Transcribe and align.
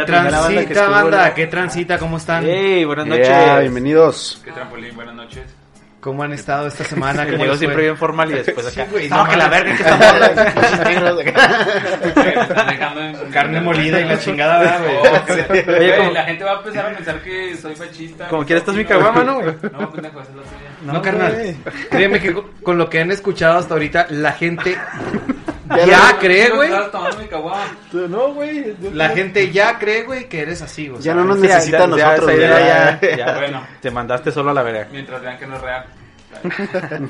¿Qué 0.00 0.04
transita, 0.04 0.88
banda? 0.88 1.16
la- 1.18 1.34
¿Qué 1.34 1.46
transita? 1.46 1.98
¿Cómo 1.98 2.16
están? 2.18 2.44
Hey, 2.44 2.84
buenas 2.84 3.06
noches. 3.06 3.28
Yeah, 3.28 3.58
bienvenidos. 3.60 4.40
Qué 4.44 4.52
trampolín, 4.52 4.94
buenas 4.94 5.14
noches. 5.14 5.44
¿Cómo 6.00 6.22
han 6.22 6.32
estado 6.34 6.68
esta 6.68 6.84
semana? 6.84 7.22
El 7.22 7.28
¿Cómo 7.32 7.38
Diego 7.38 7.52
les 7.52 7.58
siempre 7.58 7.82
bien 7.82 7.96
formal 7.96 8.30
y 8.30 8.34
después 8.34 8.64
acá. 8.66 8.84
Sí, 8.84 8.90
güey, 8.92 9.08
no, 9.08 9.24
no 9.24 9.30
que 9.30 9.36
la 9.36 9.48
verga 9.48 9.76
que 9.76 9.82
estamos 9.82 10.06
dejando 10.84 11.22
Carne 13.32 13.60
molida 13.60 14.00
y 14.00 14.04
la 14.04 14.18
chingada, 14.18 14.58
¿verdad, 14.60 14.80
güey? 14.82 14.96
Oye, 14.98 15.62
Güey, 15.64 15.96
como- 15.98 16.10
la 16.12 16.24
gente 16.24 16.44
va 16.44 16.52
a 16.52 16.56
empezar 16.58 16.86
a 16.86 16.90
pensar 16.96 17.20
que 17.22 17.56
soy 17.56 17.74
machista. 17.76 18.28
Como 18.28 18.44
quieras, 18.44 18.62
estás 18.62 18.74
mi 18.76 18.84
caguama, 18.84 19.24
¿no, 19.24 19.34
güey? 19.40 19.54
No, 19.72 19.90
pendejo, 19.90 20.20
esa 20.20 20.30
es 20.30 20.36
la 20.36 20.42
tuya. 20.42 20.92
No, 20.92 21.02
carnal. 21.02 21.56
Créeme 21.90 22.20
que 22.20 22.34
con 22.62 22.78
lo 22.78 22.88
que 22.88 23.00
han 23.00 23.10
escuchado 23.10 23.58
hasta 23.58 23.74
ahorita, 23.74 24.06
la 24.10 24.32
gente 24.32 24.76
Ya 25.86 26.16
cree, 26.20 26.50
güey. 26.50 26.70
No. 26.70 28.34
La 28.92 29.08
gente 29.10 29.50
ya 29.50 29.78
cree, 29.78 30.02
güey, 30.04 30.28
que 30.28 30.40
eres 30.40 30.62
así, 30.62 30.88
güey. 30.88 31.02
Ya 31.02 31.14
no 31.14 31.24
nos 31.24 31.40
Sí, 31.40 31.46
ya- 31.48 31.54
necesita 31.54 31.76
a 31.78 31.80
ya- 31.80 31.86
nosotros, 31.86 32.30
ya, 32.40 33.00
ya. 33.16 33.34
Bueno. 33.36 33.66
Te 33.80 33.90
mandaste 33.90 34.30
solo 34.32 34.50
a 34.50 34.54
la 34.54 34.62
verga. 34.62 34.88
Mientras 34.92 35.20
vean 35.22 35.38
que 35.38 35.46
no 35.46 35.56
es 35.56 35.62
real. 35.62 35.84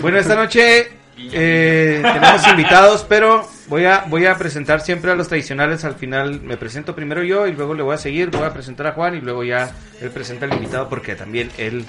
Bueno, 0.00 0.18
esta 0.18 0.34
noche 0.36 0.90
eh, 1.32 2.00
tenemos 2.02 2.46
invitados, 2.46 3.06
pero 3.08 3.48
voy 3.68 3.86
a, 3.86 4.04
voy 4.08 4.26
a 4.26 4.34
presentar 4.36 4.80
siempre 4.82 5.10
a 5.10 5.14
los 5.14 5.28
tradicionales. 5.28 5.84
Al 5.84 5.94
final 5.94 6.40
me 6.42 6.56
presento 6.56 6.94
primero 6.94 7.22
yo 7.22 7.46
y 7.46 7.52
luego 7.52 7.74
le 7.74 7.82
voy 7.82 7.94
a 7.94 7.98
seguir. 7.98 8.30
Voy 8.30 8.42
a 8.42 8.52
presentar 8.52 8.88
a 8.88 8.92
Juan 8.92 9.14
y 9.16 9.20
luego 9.20 9.42
ya 9.44 9.70
él 10.00 10.10
presenta 10.10 10.44
al 10.46 10.52
invitado 10.52 10.88
porque 10.88 11.14
también 11.14 11.50
él 11.56 11.84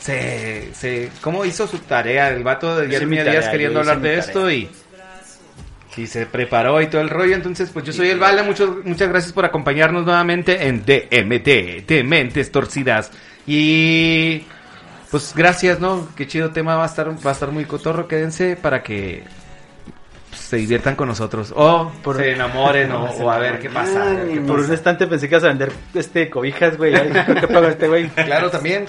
se. 0.00 0.70
se 0.74 1.10
¿Cómo 1.20 1.44
hizo 1.44 1.66
su 1.68 1.78
tarea? 1.78 2.28
El 2.30 2.42
vato 2.42 2.76
de 2.76 2.86
Hice 2.88 3.06
mi 3.06 3.16
Jeremy 3.16 3.16
tarea, 3.18 3.32
Díaz 3.40 3.48
queriendo 3.52 3.80
hablar 3.80 4.00
de 4.00 4.18
esto 4.18 4.50
y. 4.50 4.68
Y 5.96 6.06
se 6.06 6.26
preparó 6.26 6.80
y 6.82 6.88
todo 6.88 7.00
el 7.00 7.08
rollo. 7.10 7.34
Entonces, 7.34 7.70
pues 7.72 7.84
yo 7.86 7.92
soy 7.92 8.10
el 8.10 8.18
Vale. 8.18 8.42
Muchos, 8.42 8.84
muchas 8.84 9.08
gracias 9.08 9.32
por 9.32 9.44
acompañarnos 9.44 10.04
nuevamente 10.04 10.66
en 10.68 10.80
DMT, 10.84 11.86
de 11.86 12.04
Mentes 12.04 12.52
Torcidas. 12.52 13.10
Y 13.46 14.44
pues 15.10 15.32
gracias, 15.34 15.80
¿no? 15.80 16.08
Qué 16.16 16.26
chido 16.26 16.50
tema 16.50 16.76
va 16.76 16.82
a 16.82 16.86
estar, 16.86 17.08
va 17.24 17.30
a 17.30 17.32
estar 17.32 17.50
muy 17.50 17.64
cotorro, 17.64 18.06
quédense 18.08 18.56
para 18.56 18.82
que 18.82 19.22
pues, 20.28 20.40
se 20.40 20.56
diviertan 20.56 20.96
con 20.96 21.08
nosotros. 21.08 21.52
O 21.56 21.90
Por- 22.02 22.16
se 22.16 22.32
enamoren 22.32 22.92
o, 22.92 23.04
o 23.04 23.30
a 23.30 23.38
ver 23.38 23.58
qué 23.60 23.70
pasa. 23.70 24.02
a 24.02 24.12
ver 24.12 24.28
qué 24.28 24.40
Por 24.40 24.60
un 24.60 24.70
instante 24.70 25.06
pensé 25.06 25.28
que 25.28 25.34
ibas 25.36 25.44
a 25.44 25.48
vender 25.48 25.72
este 25.94 26.28
cobijas, 26.28 26.76
güey. 26.76 26.92
¿Qué 26.92 27.48
pago 27.48 27.68
este 27.68 27.88
güey? 27.88 28.08
Claro, 28.10 28.50
también. 28.50 28.84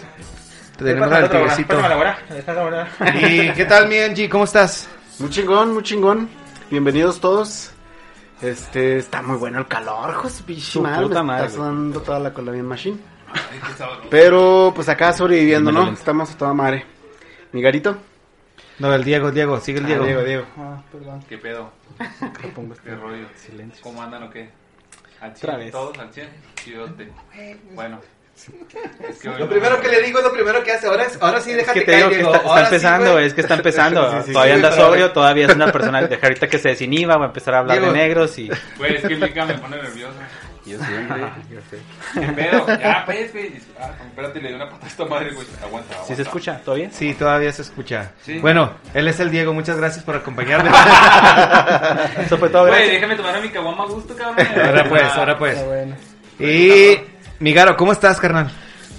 Tenemos 0.77 1.11
al 1.11 1.29
tigrecito. 1.29 1.75
tigrecito. 1.77 3.27
¿Y 3.29 3.51
qué 3.53 3.65
tal, 3.65 3.87
mi 3.87 3.97
Angie? 3.97 4.27
¿Cómo 4.29 4.43
estás? 4.43 4.89
Muy 5.19 5.29
chingón, 5.29 5.73
muy 5.73 5.83
chingón. 5.83 6.29
Bienvenidos 6.69 7.19
todos. 7.21 7.71
Este, 8.41 8.97
está 8.97 9.21
muy 9.21 9.37
bueno 9.37 9.59
el 9.59 9.67
calor, 9.67 10.13
José 10.13 10.43
Su 10.59 10.81
mal, 10.81 11.03
puta 11.03 11.23
me 11.23 11.27
madre, 11.27 11.45
está 11.47 11.57
sudando 11.57 12.01
toda 12.01 12.19
la 12.19 12.33
cola 12.33 12.51
bien 12.51 12.65
machine. 12.65 12.97
Pero, 14.09 14.71
pues 14.75 14.87
acá 14.89 15.11
sobreviviendo, 15.13 15.71
¿no? 15.71 15.91
Estamos 15.91 16.31
a 16.31 16.37
toda 16.37 16.53
madre. 16.53 16.85
Mi 17.51 17.61
garito. 17.61 17.97
No, 18.79 18.93
el 18.93 19.03
Diego, 19.03 19.31
Diego, 19.31 19.59
sigue 19.59 19.79
el 19.79 19.85
Diego. 19.87 20.03
Ah, 20.03 20.07
Diego, 20.07 20.23
Diego. 20.23 20.45
¿Qué 21.27 21.37
pedo? 21.39 21.71
Pongo 22.53 22.73
este 22.73 22.89
¿Qué 22.89 22.95
rollo? 22.95 23.25
silencio. 23.35 23.81
¿Cómo 23.81 24.03
andan 24.03 24.23
o 24.23 24.29
qué? 24.29 24.49
¿Al 25.19 25.31
Otra 25.31 25.53
100? 25.53 25.59
vez. 25.59 25.71
¿Todos 25.71 25.97
al 25.97 26.13
100? 26.13 26.29
Chidote. 26.63 27.11
Bueno. 27.73 27.99
Es 29.09 29.19
que 29.19 29.29
Lo 29.29 29.49
primero 29.49 29.79
que 29.81 29.87
le 29.87 30.01
digo 30.03 30.19
es 30.19 30.25
lo 30.25 30.31
primero 30.31 30.63
que 30.63 30.71
hace. 30.71 30.87
Ahora, 30.87 31.03
es, 31.05 31.17
ahora 31.21 31.41
sí, 31.41 31.51
Es 31.51 31.57
déjate 31.57 31.79
que 31.79 31.85
te 31.85 31.91
caer, 31.91 32.09
digo 32.17 32.31
que 32.31 32.37
está, 32.37 32.37
está 32.37 32.57
sí, 32.59 32.63
empezando, 32.65 33.11
güey. 33.13 33.25
es 33.25 33.33
que 33.33 33.41
está 33.41 33.53
empezando. 33.55 34.11
Sí, 34.11 34.17
sí, 34.19 34.23
sí, 34.27 34.33
todavía 34.33 34.53
sí, 34.57 34.65
anda 34.65 34.71
sobrio, 34.75 35.11
todavía 35.11 35.47
es 35.47 35.55
una 35.55 35.71
persona. 35.71 36.01
Deja 36.03 36.27
ahorita 36.27 36.47
que 36.47 36.59
se 36.59 36.69
desinhiba, 36.69 37.17
va 37.17 37.25
a 37.25 37.27
empezar 37.27 37.55
a 37.55 37.59
hablar 37.59 37.77
Diego. 37.79 37.93
de 37.93 37.99
negros 37.99 38.37
y. 38.37 38.49
Güey, 38.77 38.95
es 38.95 39.01
que 39.01 39.13
el 39.13 39.19
Mica 39.21 39.45
me 39.45 39.53
pone 39.57 39.77
nervioso. 39.77 40.13
Yo 40.65 40.77
siempre. 40.83 41.21
Yo 41.49 41.59
sé. 41.71 41.79
¿Qué 42.19 42.27
pedo? 42.33 42.67
Ya, 42.67 43.03
pues, 43.05 43.31
güey. 43.31 43.53
Ah, 43.79 43.89
espérate, 44.05 44.41
le 44.41 44.49
di 44.49 44.53
una 44.55 44.65
patada 44.65 44.85
a 44.85 44.87
esta 44.89 45.05
madre, 45.05 45.31
güey. 45.33 45.47
Aguanta, 45.63 45.65
aguanta. 45.93 46.07
¿Sí 46.07 46.15
se 46.15 46.21
escucha? 46.23 46.59
¿Todo 46.63 46.75
bien? 46.75 46.91
Sí, 46.91 47.13
todavía 47.13 47.51
se 47.53 47.61
escucha. 47.61 48.11
Sí. 48.21 48.39
Bueno, 48.39 48.73
él 48.93 49.07
es 49.07 49.19
el 49.21 49.31
Diego. 49.31 49.53
Muchas 49.53 49.77
gracias 49.77 50.03
por 50.03 50.15
acompañarme. 50.17 50.69
Eso 52.25 52.37
fue 52.37 52.49
todo, 52.49 52.63
Güey, 52.67 52.73
gracias. 52.73 52.91
déjame 52.95 53.15
tomar 53.15 53.35
a 53.35 53.39
mi 53.41 53.49
caguama 53.49 53.83
a 53.83 53.87
gusto, 53.87 54.15
cabrón. 54.15 54.45
ahora 54.65 54.83
pues, 54.89 55.03
ahora 55.13 55.33
Ah, 55.33 55.37
pues. 55.39 55.57
Y 56.39 56.96
Migaro, 57.39 57.77
¿cómo 57.77 57.91
estás, 57.91 58.19
carnal? 58.19 58.49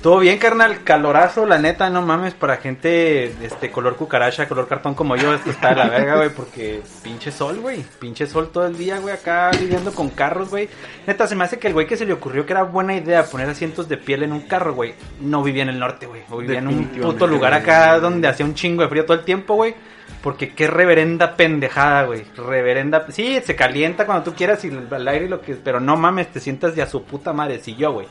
Todo 0.00 0.20
bien, 0.20 0.38
carnal, 0.38 0.84
calorazo, 0.84 1.44
la 1.44 1.58
neta, 1.58 1.90
no 1.90 2.02
mames, 2.02 2.32
para 2.32 2.58
gente 2.58 3.32
este 3.44 3.72
color 3.72 3.96
cucaracha, 3.96 4.46
color 4.46 4.68
cartón 4.68 4.94
como 4.94 5.16
yo, 5.16 5.34
esto 5.34 5.50
está 5.50 5.70
de 5.70 5.74
la 5.74 5.88
verga, 5.88 6.14
güey, 6.14 6.30
porque 6.30 6.80
pinche 7.02 7.32
sol, 7.32 7.58
güey, 7.58 7.84
pinche 7.98 8.28
sol 8.28 8.50
todo 8.52 8.68
el 8.68 8.78
día, 8.78 9.00
güey, 9.00 9.12
acá 9.12 9.50
viviendo 9.58 9.92
con 9.92 10.10
carros, 10.10 10.50
güey. 10.50 10.68
Neta, 11.04 11.26
se 11.26 11.34
me 11.34 11.42
hace 11.42 11.58
que 11.58 11.66
el 11.66 11.72
güey 11.72 11.88
que 11.88 11.96
se 11.96 12.06
le 12.06 12.12
ocurrió 12.12 12.46
que 12.46 12.52
era 12.52 12.62
buena 12.62 12.94
idea 12.94 13.24
poner 13.24 13.50
asientos 13.50 13.88
de 13.88 13.96
piel 13.96 14.22
en 14.22 14.32
un 14.32 14.42
carro, 14.42 14.72
güey, 14.72 14.94
no 15.20 15.42
vivía 15.42 15.64
en 15.64 15.70
el 15.70 15.80
norte, 15.80 16.06
güey, 16.06 16.22
o 16.30 16.36
vivía 16.36 16.60
en 16.60 16.68
un 16.68 16.84
puto 16.84 17.26
lugar 17.26 17.52
acá 17.54 17.98
donde 17.98 18.28
hacía 18.28 18.46
un 18.46 18.54
chingo 18.54 18.84
de 18.84 18.88
frío 18.88 19.04
todo 19.04 19.16
el 19.16 19.24
tiempo, 19.24 19.56
güey. 19.56 19.74
Porque 20.22 20.50
qué 20.50 20.66
reverenda 20.66 21.36
pendejada, 21.36 22.04
güey. 22.04 22.24
Reverenda. 22.36 23.06
Sí, 23.10 23.40
se 23.44 23.54
calienta 23.54 24.04
cuando 24.04 24.24
tú 24.24 24.34
quieras 24.34 24.64
y 24.64 24.68
el, 24.68 25.08
aire 25.08 25.26
y 25.26 25.28
lo 25.28 25.40
que. 25.40 25.54
Pero 25.54 25.80
no 25.80 25.96
mames, 25.96 26.32
te 26.32 26.40
sientas 26.40 26.74
de 26.74 26.82
a 26.82 26.86
su 26.86 27.04
puta 27.04 27.32
madre. 27.32 27.60
Si 27.60 27.76
yo, 27.76 27.92
güey. 27.92 28.06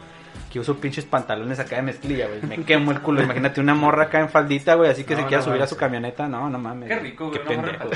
Que 0.51 0.61
uso 0.61 0.75
pinches 0.77 1.03
pantalones 1.03 1.59
acá 1.59 1.75
de 1.75 1.81
mezclilla, 1.81 2.25
güey. 2.27 2.41
Me 2.41 2.63
quemo 2.65 2.91
el 2.91 3.01
culo. 3.01 3.21
Imagínate 3.21 3.59
una 3.59 3.75
morra 3.75 4.03
acá 4.03 4.21
en 4.21 4.29
faldita, 4.29 4.75
güey. 4.75 4.89
Así 4.89 5.03
que 5.03 5.13
No, 5.13 5.21
se 5.21 5.27
quiera 5.27 5.43
no 5.43 5.49
subir 5.51 5.61
a 5.61 5.67
su 5.67 5.75
camioneta. 5.75 6.25
No, 6.29 6.49
no 6.49 6.57
mames. 6.57 6.87
Qué 6.87 6.95
rico, 6.99 7.29
Qué 7.31 7.39
güey. 7.39 7.57
no, 7.57 7.63
pendejo. 7.63 7.89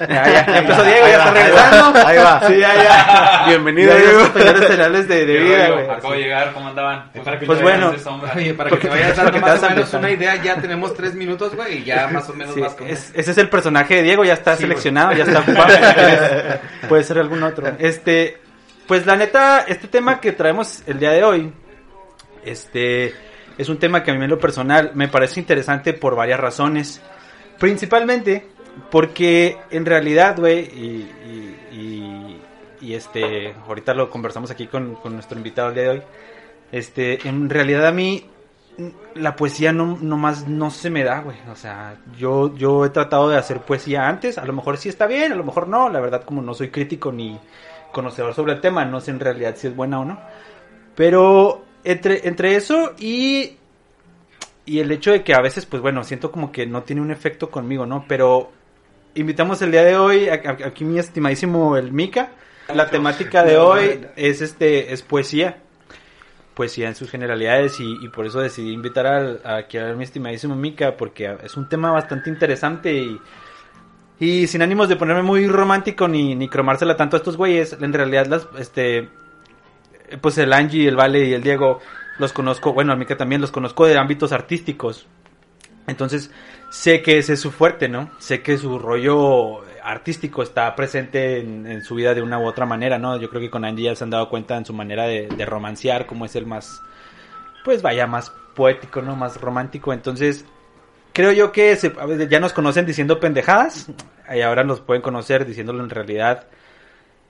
Ya, 0.00 0.06
ya, 0.08 0.46
ya 0.46 0.58
empezó 0.58 0.82
Diego, 0.82 1.06
ya 1.06 1.16
está 1.18 1.30
regresando. 1.30 2.06
Ahí 2.08 2.16
va. 2.18 2.40
Sí, 2.48 2.58
ya, 2.58 2.74
ya. 2.74 3.44
Bienvenido, 3.48 3.92
Ya, 3.92 4.00
Diego. 4.00 4.26
señores 4.32 4.66
cereales 4.66 5.06
de, 5.08 5.26
de 5.26 5.32
Qué 5.32 5.38
vida, 5.44 5.68
güey. 5.70 5.90
Acabo 5.90 6.12
de 6.14 6.18
llegar, 6.18 6.52
¿cómo 6.54 6.68
andaban? 6.68 7.10
Para 7.24 7.38
que 7.38 7.46
Pues 7.46 7.58
te 7.58 7.64
bueno. 7.64 7.94
Oye, 8.34 8.54
para 8.54 8.70
que 8.70 8.76
te 8.78 8.88
vayas 8.88 9.16
dando 9.16 9.38
más 9.40 9.62
o 9.62 9.70
menos 9.70 9.94
una 9.94 10.10
idea, 10.10 10.34
ya 10.42 10.56
tenemos 10.56 10.92
tres 10.94 11.14
minutos, 11.14 11.54
güey, 11.54 11.78
y 11.78 11.84
ya 11.84 12.08
más 12.08 12.28
o 12.28 12.34
menos 12.34 12.52
Sí, 12.52 12.60
vas 12.62 12.74
con... 12.74 12.88
es- 12.88 13.12
ese 13.14 13.30
es 13.30 13.38
el 13.38 13.48
personaje 13.48 13.94
de 13.94 14.02
Diego, 14.02 14.24
ya 14.24 14.32
está 14.34 14.56
Sí, 14.56 14.62
seleccionado, 14.62 15.12
ya 15.12 15.22
está 15.22 15.38
ocupado. 15.38 15.68
Puede 16.88 17.04
ser 17.04 17.18
algún 17.20 17.44
otro. 17.44 17.64
Este, 17.78 18.38
pues 18.88 19.06
la 19.06 19.14
neta, 19.14 19.64
este 19.68 19.86
tema 19.86 20.20
que 20.20 20.32
traemos 20.32 20.82
el 20.88 20.98
día 20.98 21.10
de 21.12 21.22
hoy, 21.22 21.52
este, 22.50 23.12
es 23.58 23.68
un 23.68 23.78
tema 23.78 24.02
que 24.02 24.10
a 24.10 24.14
mí 24.14 24.22
en 24.24 24.30
lo 24.30 24.38
personal 24.38 24.92
me 24.94 25.08
parece 25.08 25.40
interesante 25.40 25.92
por 25.92 26.14
varias 26.16 26.40
razones. 26.40 27.00
Principalmente 27.58 28.46
porque 28.90 29.56
en 29.70 29.86
realidad, 29.86 30.36
güey, 30.38 30.60
y, 30.60 31.10
y- 31.24 31.56
y- 31.72 32.40
y, 32.80 32.94
este, 32.94 33.54
ahorita 33.66 33.94
lo 33.94 34.10
conversamos 34.10 34.50
aquí 34.50 34.66
con, 34.66 34.98
nuestro 35.04 35.38
invitado 35.38 35.68
el 35.70 35.74
día 35.74 35.82
de 35.84 35.88
hoy. 35.90 36.02
Este, 36.72 37.26
en 37.26 37.48
realidad 37.48 37.86
a 37.86 37.92
mí 37.92 38.26
la 39.14 39.34
poesía 39.34 39.72
no, 39.72 39.96
nomás 40.00 40.46
no 40.46 40.70
se 40.70 40.90
me 40.90 41.02
da, 41.02 41.20
güey. 41.20 41.38
O 41.50 41.56
sea, 41.56 41.96
yo, 42.18 42.54
yo 42.54 42.84
he 42.84 42.90
tratado 42.90 43.30
de 43.30 43.38
hacer 43.38 43.60
poesía 43.62 44.06
antes. 44.06 44.36
A 44.36 44.44
lo 44.44 44.52
mejor 44.52 44.76
sí 44.76 44.90
está 44.90 45.06
bien, 45.06 45.32
a 45.32 45.36
lo 45.36 45.44
mejor 45.44 45.68
no. 45.68 45.88
La 45.88 46.00
verdad, 46.00 46.22
como 46.24 46.42
no 46.42 46.52
soy 46.52 46.68
crítico 46.68 47.10
ni 47.10 47.38
conocedor 47.92 48.34
sobre 48.34 48.52
el 48.52 48.60
tema, 48.60 48.84
no 48.84 49.00
sé 49.00 49.10
en 49.12 49.20
realidad 49.20 49.54
si 49.56 49.68
es 49.68 49.74
buena 49.74 50.00
o 50.00 50.04
no. 50.04 50.20
Pero 50.94 51.64
entre, 51.90 52.28
entre 52.28 52.56
eso 52.56 52.94
y, 52.98 53.56
y 54.64 54.80
el 54.80 54.90
hecho 54.92 55.12
de 55.12 55.22
que 55.24 55.34
a 55.34 55.40
veces, 55.40 55.66
pues 55.66 55.82
bueno, 55.82 56.04
siento 56.04 56.30
como 56.30 56.52
que 56.52 56.66
no 56.66 56.82
tiene 56.82 57.02
un 57.02 57.10
efecto 57.10 57.50
conmigo, 57.50 57.86
¿no? 57.86 58.04
Pero 58.06 58.52
invitamos 59.14 59.62
el 59.62 59.70
día 59.70 59.84
de 59.84 59.96
hoy, 59.96 60.28
aquí 60.28 60.84
mi 60.84 60.98
estimadísimo 60.98 61.76
el 61.76 61.92
Mika. 61.92 62.32
La 62.74 62.90
temática 62.90 63.44
de 63.44 63.56
hoy 63.56 64.06
es 64.16 64.40
este 64.42 64.92
es 64.92 65.02
poesía 65.02 65.62
poesía 66.56 66.88
en 66.88 66.94
sus 66.94 67.10
generalidades 67.10 67.78
y, 67.80 67.96
y 68.02 68.08
por 68.08 68.24
eso 68.26 68.40
decidí 68.40 68.72
invitar 68.72 69.06
al, 69.06 69.40
a, 69.44 69.58
a 69.58 69.92
mi 69.92 70.02
estimadísimo 70.02 70.56
Mika 70.56 70.96
porque 70.96 71.36
es 71.44 71.56
un 71.56 71.68
tema 71.68 71.92
bastante 71.92 72.30
interesante 72.30 72.94
y, 72.94 73.20
y 74.18 74.46
sin 74.46 74.62
ánimos 74.62 74.88
de 74.88 74.96
ponerme 74.96 75.22
muy 75.22 75.46
romántico 75.46 76.08
ni, 76.08 76.34
ni 76.34 76.48
cromársela 76.48 76.96
tanto 76.96 77.16
a 77.16 77.18
estos 77.18 77.36
güeyes, 77.36 77.76
en 77.78 77.92
realidad 77.92 78.26
las, 78.26 78.48
este, 78.58 79.10
pues 80.20 80.38
el 80.38 80.52
Angie, 80.52 80.88
el 80.88 80.96
Vale 80.96 81.24
y 81.24 81.32
el 81.34 81.42
Diego 81.42 81.80
los 82.18 82.32
conozco, 82.32 82.72
bueno, 82.72 82.92
a 82.92 82.96
Mika 82.96 83.16
también 83.16 83.40
los 83.40 83.50
conozco 83.50 83.86
de 83.86 83.98
ámbitos 83.98 84.32
artísticos. 84.32 85.06
Entonces, 85.86 86.30
sé 86.70 87.02
que 87.02 87.18
ese 87.18 87.34
es 87.34 87.40
su 87.40 87.50
fuerte, 87.52 87.88
¿no? 87.88 88.10
Sé 88.18 88.42
que 88.42 88.58
su 88.58 88.78
rollo 88.78 89.62
artístico 89.84 90.42
está 90.42 90.74
presente 90.74 91.38
en, 91.40 91.66
en 91.66 91.82
su 91.82 91.94
vida 91.94 92.12
de 92.12 92.22
una 92.22 92.38
u 92.40 92.46
otra 92.46 92.66
manera, 92.66 92.98
¿no? 92.98 93.16
Yo 93.18 93.28
creo 93.28 93.40
que 93.40 93.50
con 93.50 93.64
Angie 93.64 93.84
ya 93.84 93.94
se 93.94 94.02
han 94.02 94.10
dado 94.10 94.28
cuenta 94.28 94.56
en 94.56 94.64
su 94.64 94.72
manera 94.72 95.04
de, 95.06 95.28
de 95.28 95.46
romancear, 95.46 96.06
como 96.06 96.24
es 96.24 96.34
el 96.34 96.44
más, 96.46 96.80
pues 97.64 97.82
vaya, 97.82 98.06
más 98.08 98.32
poético, 98.56 99.00
¿no? 99.02 99.14
Más 99.14 99.40
romántico. 99.40 99.92
Entonces, 99.92 100.44
creo 101.12 101.30
yo 101.30 101.52
que 101.52 101.76
se- 101.76 101.92
ya 102.28 102.40
nos 102.40 102.52
conocen 102.52 102.84
diciendo 102.84 103.20
pendejadas, 103.20 103.86
y 104.34 104.40
ahora 104.40 104.64
nos 104.64 104.80
pueden 104.80 105.02
conocer 105.02 105.46
diciéndolo 105.46 105.84
en 105.84 105.90
realidad 105.90 106.46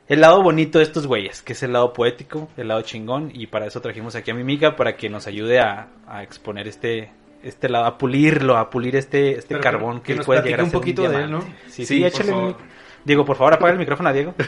el 0.09 0.21
lado 0.21 0.43
bonito 0.43 0.79
de 0.79 0.85
estos 0.85 1.07
güeyes, 1.07 1.43
que 1.43 1.53
es 1.55 1.63
el 1.63 1.73
lado 1.73 1.93
poético, 1.93 2.49
el 2.57 2.69
lado 2.69 2.83
chingón, 2.83 3.31
y 3.35 3.47
para 3.47 3.67
eso 3.67 3.81
trajimos 3.81 4.15
aquí 4.15 4.31
a 4.31 4.35
mi 4.35 4.43
amiga, 4.43 4.77
para 4.77 4.97
que 4.97 5.09
nos 5.09 5.27
ayude 5.27 5.61
a, 5.61 5.89
a 6.07 6.23
exponer 6.23 6.69
este 6.69 7.11
este 7.43 7.69
lado, 7.69 7.85
a 7.85 7.97
pulirlo, 7.99 8.57
a 8.57 8.71
pulir 8.71 8.97
este 8.97 9.33
este 9.33 9.49
Pero 9.49 9.61
carbón 9.61 10.01
que 10.01 10.13
que, 10.13 10.17
nos 10.17 10.27
puede 10.27 10.43
llegar 10.43 10.61
a 10.61 10.65
un 10.65 10.71
poquito 10.71 11.09
de 11.09 11.23
él. 11.25 11.31
¿no? 11.31 11.43
Sí, 11.69 11.85
sí, 11.85 11.87
Sí, 11.87 11.99
por 12.01 12.09
échale. 12.09 12.31
favor. 12.31 12.57
Diego, 13.05 13.25
por 13.25 13.37
favor, 13.37 13.55
apaga 13.55 13.73
el 13.73 13.79
micrófono 13.79 14.09
a 14.09 14.13
Diego. 14.13 14.35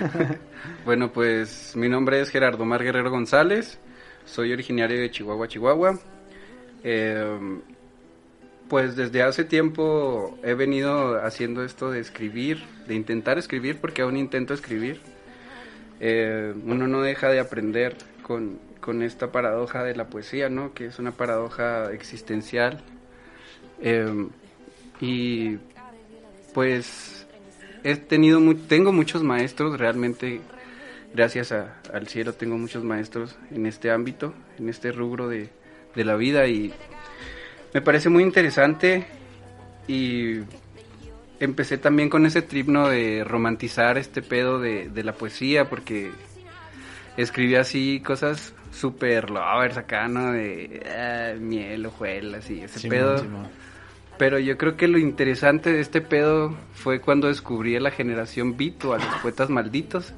Bueno, 0.84 1.12
pues 1.12 1.74
mi 1.76 1.88
nombre 1.88 2.20
es 2.20 2.30
Gerardo 2.30 2.64
Mar 2.64 2.82
Guerrero 2.82 3.10
González, 3.10 3.78
soy 4.24 4.52
originario 4.52 4.98
de 4.98 5.10
Chihuahua, 5.10 5.46
Chihuahua. 5.46 5.98
Eh, 6.82 7.38
pues 8.70 8.94
desde 8.94 9.24
hace 9.24 9.42
tiempo 9.42 10.38
he 10.44 10.54
venido 10.54 11.20
haciendo 11.24 11.64
esto 11.64 11.90
de 11.90 11.98
escribir, 11.98 12.62
de 12.86 12.94
intentar 12.94 13.36
escribir, 13.36 13.78
porque 13.80 14.02
aún 14.02 14.16
intento 14.16 14.54
escribir. 14.54 15.00
Eh, 15.98 16.54
uno 16.64 16.86
no 16.86 17.02
deja 17.02 17.30
de 17.30 17.40
aprender 17.40 17.96
con, 18.22 18.60
con 18.80 19.02
esta 19.02 19.32
paradoja 19.32 19.82
de 19.82 19.96
la 19.96 20.06
poesía, 20.06 20.48
¿no? 20.48 20.72
Que 20.72 20.86
es 20.86 21.00
una 21.00 21.10
paradoja 21.10 21.92
existencial. 21.92 22.80
Eh, 23.80 24.28
y 25.00 25.58
pues 26.54 27.26
he 27.82 27.96
tenido 27.96 28.40
tengo 28.68 28.92
muchos 28.92 29.24
maestros 29.24 29.78
realmente 29.78 30.40
gracias 31.14 31.52
al 31.52 32.08
cielo 32.08 32.34
tengo 32.34 32.58
muchos 32.58 32.84
maestros 32.84 33.36
en 33.50 33.64
este 33.64 33.90
ámbito 33.90 34.34
en 34.58 34.68
este 34.68 34.92
rubro 34.92 35.28
de, 35.28 35.48
de 35.94 36.04
la 36.04 36.16
vida 36.16 36.46
y 36.48 36.74
me 37.72 37.80
parece 37.80 38.08
muy 38.08 38.22
interesante 38.22 39.06
y 39.86 40.40
empecé 41.38 41.78
también 41.78 42.08
con 42.08 42.26
ese 42.26 42.42
tripno 42.42 42.88
de 42.88 43.24
romantizar 43.24 43.98
este 43.98 44.22
pedo 44.22 44.60
de, 44.60 44.88
de 44.88 45.04
la 45.04 45.12
poesía 45.12 45.68
porque 45.68 46.10
escribí 47.16 47.56
así 47.56 48.00
cosas 48.00 48.54
súper 48.70 49.30
lovers 49.30 49.76
acá, 49.76 50.08
¿no? 50.08 50.32
De 50.32 50.82
ah, 50.88 51.34
miel, 51.38 51.86
hojuelas 51.86 52.48
y 52.50 52.60
ese 52.62 52.88
pedo. 52.88 53.24
Pero 54.18 54.38
yo 54.38 54.58
creo 54.58 54.76
que 54.76 54.86
lo 54.86 54.98
interesante 54.98 55.72
de 55.72 55.80
este 55.80 56.00
pedo 56.00 56.54
fue 56.74 57.00
cuando 57.00 57.28
descubrí 57.28 57.76
a 57.76 57.80
la 57.80 57.90
generación 57.90 58.56
Beat 58.56 58.84
o 58.84 58.92
a 58.92 58.98
los 58.98 59.14
poetas 59.22 59.48
malditos, 59.48 60.12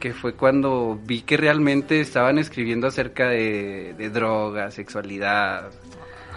que 0.00 0.14
fue 0.14 0.34
cuando 0.34 0.98
vi 1.04 1.22
que 1.22 1.36
realmente 1.36 2.00
estaban 2.00 2.38
escribiendo 2.38 2.86
acerca 2.86 3.28
de, 3.28 3.94
de 3.98 4.10
drogas, 4.10 4.74
sexualidad. 4.74 5.70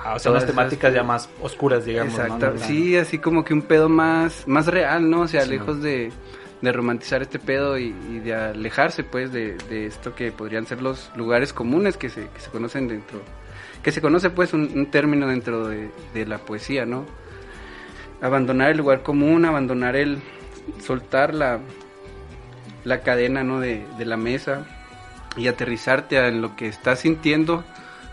Ah, 0.03 0.15
o 0.15 0.19
sea, 0.19 0.31
unas 0.31 0.43
esas 0.43 0.55
temáticas 0.55 0.93
ya 0.93 1.03
más 1.03 1.29
oscuras, 1.41 1.85
digamos. 1.85 2.13
Exacto, 2.13 2.51
No 2.51 2.57
sí, 2.59 2.97
así 2.97 3.19
como 3.19 3.43
que 3.43 3.53
un 3.53 3.61
pedo 3.61 3.87
más, 3.89 4.47
más 4.47 4.67
real, 4.67 5.09
¿no? 5.09 5.21
O 5.21 5.27
sea, 5.27 5.41
Sí, 5.43 5.49
lejos 5.51 5.81
de, 5.81 6.11
de 6.61 6.71
romantizar 6.71 7.21
este 7.21 7.39
pedo 7.39 7.77
y, 7.77 7.95
y 8.09 8.19
de 8.19 8.33
alejarse, 8.33 9.03
pues, 9.03 9.31
de, 9.31 9.57
de 9.69 9.85
esto 9.85 10.15
que 10.15 10.31
podrían 10.31 10.65
ser 10.65 10.81
los 10.81 11.11
lugares 11.15 11.53
comunes 11.53 11.97
que 11.97 12.09
se, 12.09 12.27
que 12.29 12.39
se 12.39 12.49
conocen 12.49 12.87
dentro, 12.87 13.21
que 13.83 13.91
se 13.91 14.01
conoce, 14.01 14.29
pues, 14.31 14.53
un, 14.53 14.71
un 14.73 14.87
término 14.89 15.27
dentro 15.27 15.67
de, 15.67 15.91
de 16.13 16.25
la 16.25 16.39
poesía, 16.39 16.85
¿no? 16.85 17.05
Abandonar 18.21 18.71
el 18.71 18.77
lugar 18.77 19.03
común, 19.03 19.45
abandonar 19.45 19.95
el, 19.95 20.19
soltar 20.83 21.33
la, 21.33 21.59
la 22.83 23.01
cadena, 23.01 23.43
¿no? 23.43 23.59
De, 23.59 23.85
de 23.97 24.05
la 24.05 24.17
mesa 24.17 24.65
y 25.37 25.47
aterrizarte 25.47 26.17
en 26.27 26.41
lo 26.41 26.55
que 26.55 26.67
estás 26.67 26.99
sintiendo, 26.99 27.63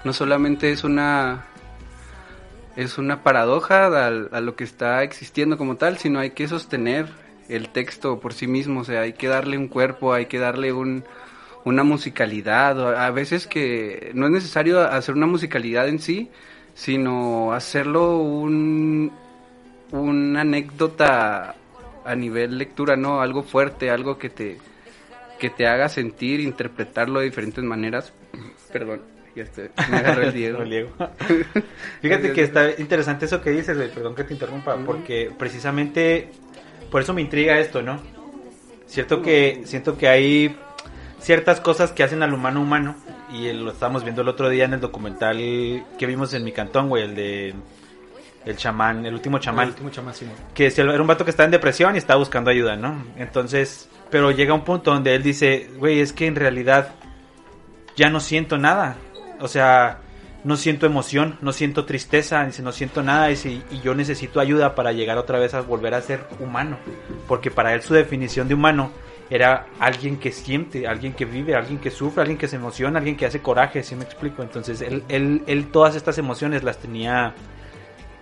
no 0.04 0.12
solamente 0.12 0.70
es 0.70 0.84
una 0.84 1.46
es 2.78 2.96
una 2.96 3.24
paradoja 3.24 3.86
al- 4.06 4.28
a, 4.30 4.40
lo 4.40 4.54
que 4.54 4.62
está 4.62 5.02
existiendo 5.02 5.58
como 5.58 5.74
tal, 5.76 5.98
sino 5.98 6.20
hay 6.20 6.30
que 6.30 6.46
sostener 6.46 7.06
el 7.48 7.70
texto 7.70 8.20
por 8.20 8.34
sí 8.34 8.46
mismo, 8.46 8.80
o 8.82 8.84
sea, 8.84 9.00
hay 9.00 9.14
que 9.14 9.26
darle 9.26 9.58
un 9.58 9.66
cuerpo, 9.66 10.14
hay 10.14 10.26
que 10.26 10.38
darle 10.38 10.72
un, 10.72 11.02
una 11.64 11.82
musicalidad, 11.82 12.94
a 13.04 13.10
veces 13.10 13.48
que 13.48 14.12
no 14.14 14.26
es 14.26 14.32
necesario 14.32 14.80
hacer 14.80 15.16
una 15.16 15.26
musicalidad 15.26 15.88
en 15.88 15.98
sí, 15.98 16.30
sino 16.74 17.52
hacerlo 17.52 18.18
un, 18.18 19.10
una 19.90 20.42
anécdota 20.42 21.56
a 22.04 22.14
nivel 22.14 22.58
lectura, 22.58 22.94
¿no? 22.96 23.20
Algo 23.20 23.42
fuerte, 23.42 23.90
algo 23.90 24.18
que 24.18 24.30
te, 24.30 24.58
que 25.40 25.50
te 25.50 25.66
haga 25.66 25.88
sentir, 25.88 26.38
interpretarlo 26.38 27.18
de 27.18 27.24
diferentes 27.26 27.64
maneras. 27.64 28.12
Perdón, 28.72 29.00
ya 29.38 29.44
estoy, 29.44 29.70
me 29.90 29.98
agarró 29.98 30.22
el 30.22 30.32
Diego. 30.32 30.62
El 30.62 30.70
Diego. 30.70 30.90
Fíjate 32.02 32.32
que 32.32 32.42
está 32.42 32.70
interesante 32.78 33.26
eso 33.26 33.40
que 33.40 33.50
dices, 33.50 33.76
perdón 33.90 34.14
que 34.14 34.24
te 34.24 34.34
interrumpa, 34.34 34.76
porque 34.84 35.30
precisamente 35.36 36.30
por 36.90 37.02
eso 37.02 37.14
me 37.14 37.20
intriga 37.20 37.58
esto, 37.58 37.82
¿no? 37.82 38.00
Cierto 38.86 39.22
que 39.22 39.62
siento 39.64 39.96
que 39.98 40.08
hay 40.08 40.56
ciertas 41.20 41.60
cosas 41.60 41.92
que 41.92 42.02
hacen 42.02 42.22
al 42.22 42.32
humano 42.32 42.60
humano 42.60 42.96
y 43.32 43.52
lo 43.52 43.72
estábamos 43.72 44.02
viendo 44.02 44.22
el 44.22 44.28
otro 44.28 44.48
día 44.48 44.64
en 44.64 44.74
el 44.74 44.80
documental 44.80 45.36
que 45.36 46.06
vimos 46.06 46.32
en 46.34 46.44
mi 46.44 46.52
cantón, 46.52 46.88
güey, 46.88 47.04
el 47.04 47.14
de 47.14 47.54
el 48.46 48.56
chamán, 48.56 49.04
el 49.04 49.12
último 49.12 49.38
chamán 49.38 49.64
El 49.64 49.70
último 49.70 49.90
chamán, 49.90 50.14
Simón. 50.14 50.34
que 50.54 50.66
era 50.66 51.00
un 51.00 51.06
vato 51.06 51.24
que 51.24 51.30
estaba 51.30 51.44
en 51.44 51.50
depresión 51.50 51.94
y 51.94 51.98
estaba 51.98 52.18
buscando 52.18 52.50
ayuda, 52.50 52.76
¿no? 52.76 53.04
Entonces, 53.16 53.90
pero 54.10 54.30
llega 54.30 54.54
un 54.54 54.64
punto 54.64 54.92
donde 54.92 55.14
él 55.14 55.22
dice, 55.22 55.68
güey, 55.76 56.00
es 56.00 56.12
que 56.14 56.26
en 56.26 56.36
realidad 56.36 56.94
ya 57.96 58.08
no 58.08 58.20
siento 58.20 58.56
nada. 58.56 58.96
O 59.40 59.48
sea, 59.48 59.98
no 60.44 60.56
siento 60.56 60.86
emoción, 60.86 61.36
no 61.40 61.52
siento 61.52 61.84
tristeza, 61.84 62.44
dice, 62.44 62.62
no 62.62 62.72
siento 62.72 63.02
nada, 63.02 63.30
y, 63.30 63.62
yo 63.82 63.94
necesito 63.94 64.40
ayuda 64.40 64.74
para 64.74 64.92
llegar 64.92 65.18
otra 65.18 65.38
vez 65.38 65.54
a 65.54 65.60
volver 65.60 65.94
a 65.94 66.00
ser 66.00 66.24
humano. 66.40 66.78
Porque 67.26 67.50
para 67.50 67.74
él 67.74 67.82
su 67.82 67.94
definición 67.94 68.48
de 68.48 68.54
humano 68.54 68.90
era 69.30 69.66
alguien 69.78 70.18
que 70.18 70.32
siente, 70.32 70.86
alguien 70.86 71.12
que 71.12 71.24
vive, 71.24 71.54
alguien 71.54 71.78
que 71.78 71.90
sufre, 71.90 72.22
alguien 72.22 72.38
que 72.38 72.48
se 72.48 72.56
emociona, 72.56 72.98
alguien 72.98 73.16
que 73.16 73.26
hace 73.26 73.42
coraje, 73.42 73.82
¿sí 73.82 73.94
me 73.94 74.04
explico? 74.04 74.42
Entonces, 74.42 74.80
él, 74.80 75.04
él, 75.08 75.42
él 75.46 75.70
todas 75.70 75.96
estas 75.96 76.18
emociones 76.18 76.62
las 76.62 76.78
tenía 76.78 77.34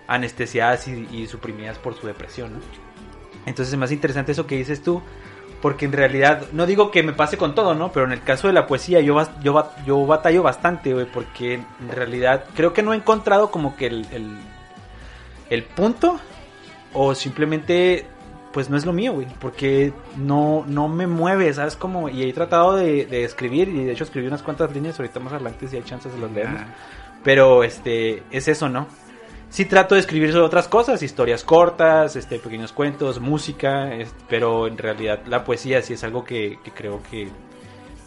anestesiadas 0.07 0.87
y, 0.87 1.07
y 1.11 1.27
suprimidas 1.27 1.77
por 1.77 1.95
su 1.95 2.07
depresión, 2.07 2.53
¿no? 2.53 2.59
Entonces 3.45 3.73
es 3.73 3.79
más 3.79 3.93
interesante 3.93 4.33
eso 4.33 4.45
que 4.45 4.57
dices 4.57 4.83
tú, 4.83 5.01
porque 5.61 5.85
en 5.85 5.91
realidad, 5.91 6.43
no 6.51 6.65
digo 6.65 6.91
que 6.91 7.03
me 7.03 7.13
pase 7.13 7.37
con 7.37 7.55
todo, 7.55 7.73
¿no? 7.73 7.91
Pero 7.91 8.05
en 8.05 8.11
el 8.11 8.21
caso 8.21 8.47
de 8.47 8.53
la 8.53 8.67
poesía 8.67 8.99
yo, 8.99 9.19
yo, 9.41 9.71
yo 9.85 10.05
batallo 10.05 10.43
bastante, 10.43 10.93
güey, 10.93 11.05
porque 11.05 11.55
en 11.55 11.89
realidad 11.91 12.45
creo 12.55 12.73
que 12.73 12.83
no 12.83 12.93
he 12.93 12.97
encontrado 12.97 13.49
como 13.49 13.75
que 13.75 13.87
el, 13.87 14.05
el, 14.11 14.37
el 15.49 15.63
punto, 15.63 16.19
o 16.93 17.15
simplemente, 17.15 18.05
pues 18.53 18.69
no 18.69 18.77
es 18.77 18.85
lo 18.85 18.93
mío, 18.93 19.13
güey, 19.13 19.27
porque 19.39 19.93
no, 20.15 20.63
no 20.67 20.87
me 20.87 21.07
mueve, 21.07 21.51
¿sabes? 21.53 21.75
Como, 21.75 22.07
y 22.09 22.23
he 22.23 22.33
tratado 22.33 22.75
de, 22.75 23.05
de 23.05 23.23
escribir, 23.23 23.69
y 23.69 23.85
de 23.85 23.91
hecho 23.93 24.03
escribí 24.03 24.27
unas 24.27 24.43
cuantas 24.43 24.71
líneas, 24.73 24.99
ahorita 24.99 25.19
más 25.19 25.33
adelante 25.33 25.67
si 25.67 25.75
hay 25.75 25.83
chances 25.83 26.13
de 26.13 26.19
los 26.19 26.31
leemos. 26.31 26.61
Pero 27.23 27.63
este 27.63 28.23
es 28.29 28.47
eso, 28.47 28.69
¿no? 28.69 28.87
Sí 29.49 29.65
trato 29.65 29.95
de 29.95 30.01
escribir 30.01 30.31
sobre 30.31 30.45
otras 30.45 30.67
cosas, 30.67 31.01
historias 31.01 31.43
cortas, 31.43 32.15
este 32.15 32.37
pequeños 32.37 32.73
cuentos, 32.73 33.19
música, 33.19 33.93
es- 33.93 34.13
pero 34.27 34.67
en 34.67 34.77
realidad 34.77 35.21
la 35.25 35.43
poesía 35.43 35.81
sí 35.81 35.93
es 35.93 36.03
algo 36.03 36.23
que, 36.23 36.59
que 36.63 36.71
creo 36.71 37.01
que 37.09 37.29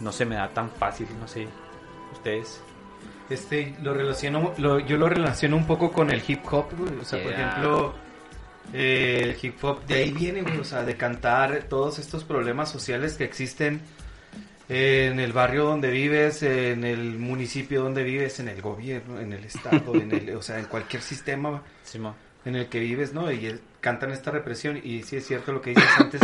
no 0.01 0.13
se 0.13 0.25
me 0.27 0.37
da 0.37 0.49
tan 0.49 0.71
fácil, 0.71 1.07
no 1.19 1.27
sé, 1.27 1.49
ustedes. 2.13 2.63
Este, 3.31 3.75
lo 3.83 3.95
relaciono, 3.95 4.53
lo- 4.59 4.81
yo 4.81 4.97
lo 4.97 5.09
relaciono 5.09 5.57
un 5.57 5.67
poco 5.67 5.91
con 5.93 6.11
el 6.11 6.23
hip 6.27 6.41
hop, 6.53 6.67
güey. 6.77 6.99
O 7.01 7.05
sea, 7.05 7.23
por 7.23 7.33
ejemplo, 7.33 7.95
eh, 8.75 9.21
el 9.23 9.37
hip 9.45 9.65
hop 9.65 9.85
de 9.87 9.95
ahí 9.95 10.11
viene, 10.13 10.43
güey. 10.43 10.59
O 10.59 10.65
sea, 10.65 10.83
de 10.83 10.97
cantar 10.97 11.63
todos 11.69 11.99
estos 11.99 12.25
problemas 12.25 12.71
sociales 12.71 13.17
que 13.17 13.25
existen 13.25 13.81
en 14.73 15.19
el 15.19 15.33
barrio 15.33 15.65
donde 15.65 15.91
vives, 15.91 16.45
en 16.45 16.85
el 16.85 17.19
municipio 17.19 17.83
donde 17.83 18.05
vives, 18.05 18.39
en 18.39 18.49
el 18.49 18.62
gobierno, 18.62 19.19
en 19.19 19.33
el 19.33 19.45
estado, 19.45 19.97
en 19.97 20.12
el, 20.12 20.37
o 20.37 20.43
sea, 20.43 20.61
en 20.61 20.67
cualquier 20.67 21.03
sistema 21.03 21.61
Simón. 21.83 22.15
en 22.45 22.55
el 22.55 22.69
que 22.69 22.79
vives, 22.79 23.12
¿no? 23.12 23.33
Y 23.33 23.61
cantan 23.81 24.12
esta 24.12 24.31
represión 24.31 24.81
y 24.83 25.03
sí 25.03 25.17
es 25.17 25.27
cierto 25.27 25.50
lo 25.53 25.61
que 25.61 25.71
dices 25.71 25.91
antes. 25.99 26.21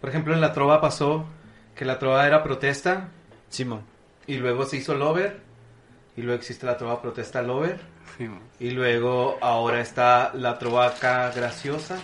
Por 0.00 0.08
ejemplo, 0.08 0.32
en 0.32 0.40
la 0.40 0.54
trova 0.54 0.80
pasó 0.80 1.26
que 1.74 1.84
la 1.84 1.98
trova 1.98 2.26
era 2.26 2.42
protesta 2.42 3.08
Simón. 3.50 3.82
y 4.26 4.36
luego 4.38 4.64
se 4.64 4.78
hizo 4.78 4.94
lover 4.94 5.40
y 6.16 6.22
luego 6.22 6.38
existe 6.38 6.64
la 6.64 6.78
trova 6.78 7.02
protesta 7.02 7.42
lover 7.42 7.78
Sí, 8.16 8.28
y 8.60 8.70
luego 8.70 9.36
ahora 9.42 9.80
está 9.80 10.30
la 10.34 10.58
trova 10.58 10.86
acá 10.86 11.30
graciosa 11.32 11.98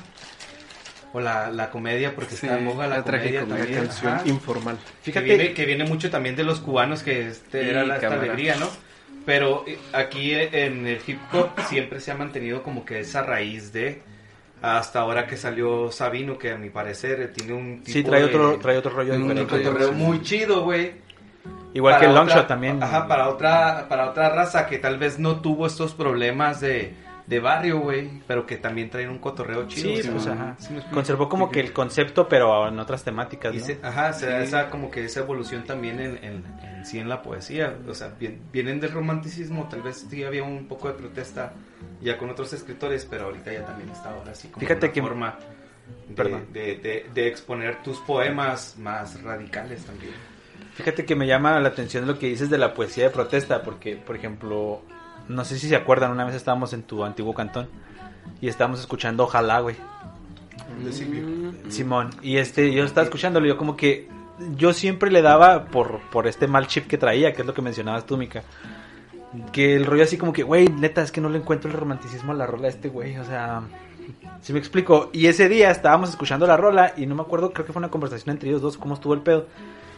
o 1.13 1.21
la, 1.21 1.51
la 1.51 1.71
comedia 1.71 2.15
porque 2.15 2.35
Sí, 2.37 2.47
está 2.47 2.59
en 2.59 2.67
boga 2.67 2.87
la, 2.87 2.99
la 2.99 3.03
comedia 3.03 3.41
también. 3.45 3.75
canción 3.75 4.13
ajá. 4.15 4.23
informal. 4.29 4.79
Fíjate 5.03 5.27
que 5.27 5.37
viene, 5.37 5.55
que 5.55 5.67
viene 5.67 5.85
mucho 5.85 6.11
también 6.11 6.37
de 6.37 6.45
los 6.45 6.61
cubanos 6.61 7.03
que 7.03 7.29
este, 7.29 7.69
era 7.71 7.85
la, 7.85 7.97
esta 7.97 8.13
alegría, 8.15 8.57
¿no? 8.57 8.69
Pero 9.27 9.65
eh, 9.67 9.79
aquí 9.93 10.33
eh, 10.33 10.49
en 10.67 10.87
el 10.87 11.01
hip 11.07 11.19
hop 11.33 11.49
siempre 11.69 12.01
se 12.01 12.11
ha 12.11 12.15
mantenido 12.15 12.63
como 12.63 12.85
que 12.85 13.01
esa 13.01 13.23
raíz 13.23 13.73
de 13.73 14.03
hasta 14.63 15.01
ahora 15.01 15.27
que 15.27 15.37
salió 15.37 15.91
Sabino 15.91 16.37
que 16.39 16.53
a 16.53 16.57
mi 16.57 16.71
parecer 16.71 17.33
tiene 17.33 17.55
un 17.55 17.79
tipo 17.83 17.93
Sí, 17.93 18.03
trae 18.05 18.21
de- 18.21 18.27
otro, 18.27 18.59
trae 18.59 18.77
otro 18.77 18.91
rollo 18.93 19.15
un 19.15 19.23
un 19.23 19.29
diferente. 19.31 19.65
cotorreo 19.65 19.93
muy 19.93 20.23
chido, 20.23 20.63
güey. 20.63 20.93
Igual 21.73 21.95
Para 21.95 22.01
que 22.01 22.07
el 22.09 22.15
Longshot 22.15 22.47
también. 22.49 22.83
Ajá, 22.83 23.07
para 23.07 23.29
otra, 23.29 23.87
para 23.89 24.11
otra 24.11 24.29
raza 24.31 24.67
que 24.67 24.79
tal 24.79 24.99
vez 24.99 25.19
no 25.19 25.41
tuvo 25.41 25.67
estos 25.67 25.95
problemas 25.95 26.61
de, 26.61 26.93
de 27.31 27.39
barrio, 27.39 27.79
güey, 27.79 28.11
pero 28.27 28.45
que 28.45 28.57
también 28.57 28.91
traen 28.91 29.09
un 29.09 29.19
cotorreo 29.19 29.67
chido. 29.69 29.97
Sí, 29.97 30.03
¿sí 30.03 30.09
pues 30.11 30.27
ajá. 30.27 30.57
sí? 30.59 30.75
Conservó 30.93 31.29
como 31.29 31.49
que 31.49 31.61
el 31.61 31.73
concepto, 31.73 32.29
pero 32.29 32.67
en 32.67 32.77
otras 32.81 33.05
temáticas, 33.05 33.55
Y 33.55 33.59
¿no? 33.59 33.65
se- 33.65 33.79
ajá, 33.83 34.13
se 34.13 34.27
da 34.27 34.41
esa, 34.43 34.69
como 34.69 34.91
que 34.91 35.05
esa 35.05 35.21
evolución 35.21 35.63
también 35.65 36.01
en, 36.01 36.17
en, 36.25 36.45
en 36.63 36.85
sí 36.85 36.99
en 36.99 37.09
la 37.09 37.23
poesía. 37.23 37.77
O 37.89 37.95
sea, 37.95 38.09
bien- 38.19 38.41
vienen 38.53 38.81
del 38.81 38.91
romanticismo, 38.91 39.69
tal 39.71 39.81
vez 39.83 40.07
sí 40.11 40.25
había 40.25 40.43
un 40.43 40.67
poco 40.67 40.89
de 40.89 40.95
protesta 40.95 41.53
ya 42.03 42.19
con 42.19 42.29
otros 42.31 42.53
escritores, 42.53 43.07
pero 43.09 43.27
ahorita 43.27 43.53
ya 43.53 43.65
también 43.65 43.91
está 43.91 44.11
ahora 44.11 44.33
así 44.33 44.49
como 44.49 44.61
Fíjate 44.61 44.87
una 44.87 44.93
que- 44.93 45.01
forma 45.03 45.39
de, 46.09 46.15
Perdón. 46.17 46.47
de, 46.53 46.77
de- 46.79 47.07
de 47.15 47.29
exponer 47.29 47.81
tus 47.85 47.99
poemas 48.01 48.75
más 48.77 49.23
radicales 49.23 49.85
también. 49.87 50.13
Fíjate 50.75 51.05
que 51.05 51.15
me 51.15 51.29
llama 51.29 51.61
la 51.61 51.69
atención 51.69 52.07
lo 52.09 52.19
que 52.19 52.27
dices 52.27 52.51
de 52.51 52.59
la 52.59 52.75
poesía 52.75 53.05
de 53.05 53.11
protesta, 53.11 53.63
porque, 53.63 53.95
por 53.97 54.17
ejemplo, 54.17 54.83
no 55.31 55.45
sé 55.45 55.59
si 55.59 55.69
se 55.69 55.77
acuerdan, 55.77 56.11
una 56.11 56.25
vez 56.25 56.35
estábamos 56.35 56.73
en 56.73 56.83
tu 56.83 57.05
antiguo 57.05 57.33
cantón 57.35 57.69
y 58.41 58.49
estábamos 58.49 58.81
escuchando 58.81 59.25
Ojalá, 59.25 59.61
güey. 59.61 59.77
De 60.85 60.93
Silvio. 60.93 61.53
Simón. 61.69 62.11
Y 62.23 62.37
este, 62.39 62.73
yo 62.73 62.85
estaba 62.85 63.05
escuchándolo, 63.05 63.47
yo 63.47 63.57
como 63.57 63.77
que 63.77 64.09
yo 64.57 64.73
siempre 64.73 65.11
le 65.11 65.23
daba 65.23 65.67
por, 65.67 66.01
por 66.11 66.27
este 66.27 66.47
mal 66.47 66.67
chip 66.67 66.87
que 66.87 66.99
traía, 66.99 67.33
que 67.33 67.43
es 67.43 67.47
lo 67.47 67.55
que 67.55 67.63
mencionabas 67.63 68.07
tú, 68.07 68.17
Mica. 68.17 68.43
Que 69.53 69.77
el 69.77 69.87
rollo 69.87 70.03
así 70.03 70.17
como 70.17 70.33
que, 70.33 70.43
güey, 70.43 70.69
neta, 70.69 71.03
es 71.03 71.13
que 71.13 71.21
no 71.21 71.29
le 71.29 71.39
encuentro 71.39 71.71
el 71.71 71.77
romanticismo 71.77 72.33
a 72.33 72.35
la 72.35 72.47
rola 72.47 72.67
a 72.67 72.71
este 72.71 72.89
güey, 72.89 73.17
o 73.19 73.25
sea... 73.25 73.63
Si 74.41 74.53
me 74.53 74.59
explico. 74.59 75.11
Y 75.13 75.27
ese 75.27 75.49
día 75.49 75.71
estábamos 75.71 76.11
escuchando 76.11 76.47
la 76.47 76.57
rola 76.57 76.95
y 76.97 77.07
no 77.07 77.15
me 77.15 77.23
acuerdo, 77.23 77.53
creo 77.53 77.67
que 77.67 77.73
fue 77.73 77.81
una 77.81 77.91
conversación 77.91 78.35
entre 78.35 78.49
ellos 78.49 78.63
dos, 78.63 78.79
cómo 78.79 78.95
estuvo 78.95 79.15
el 79.15 79.21
pedo. 79.21 79.47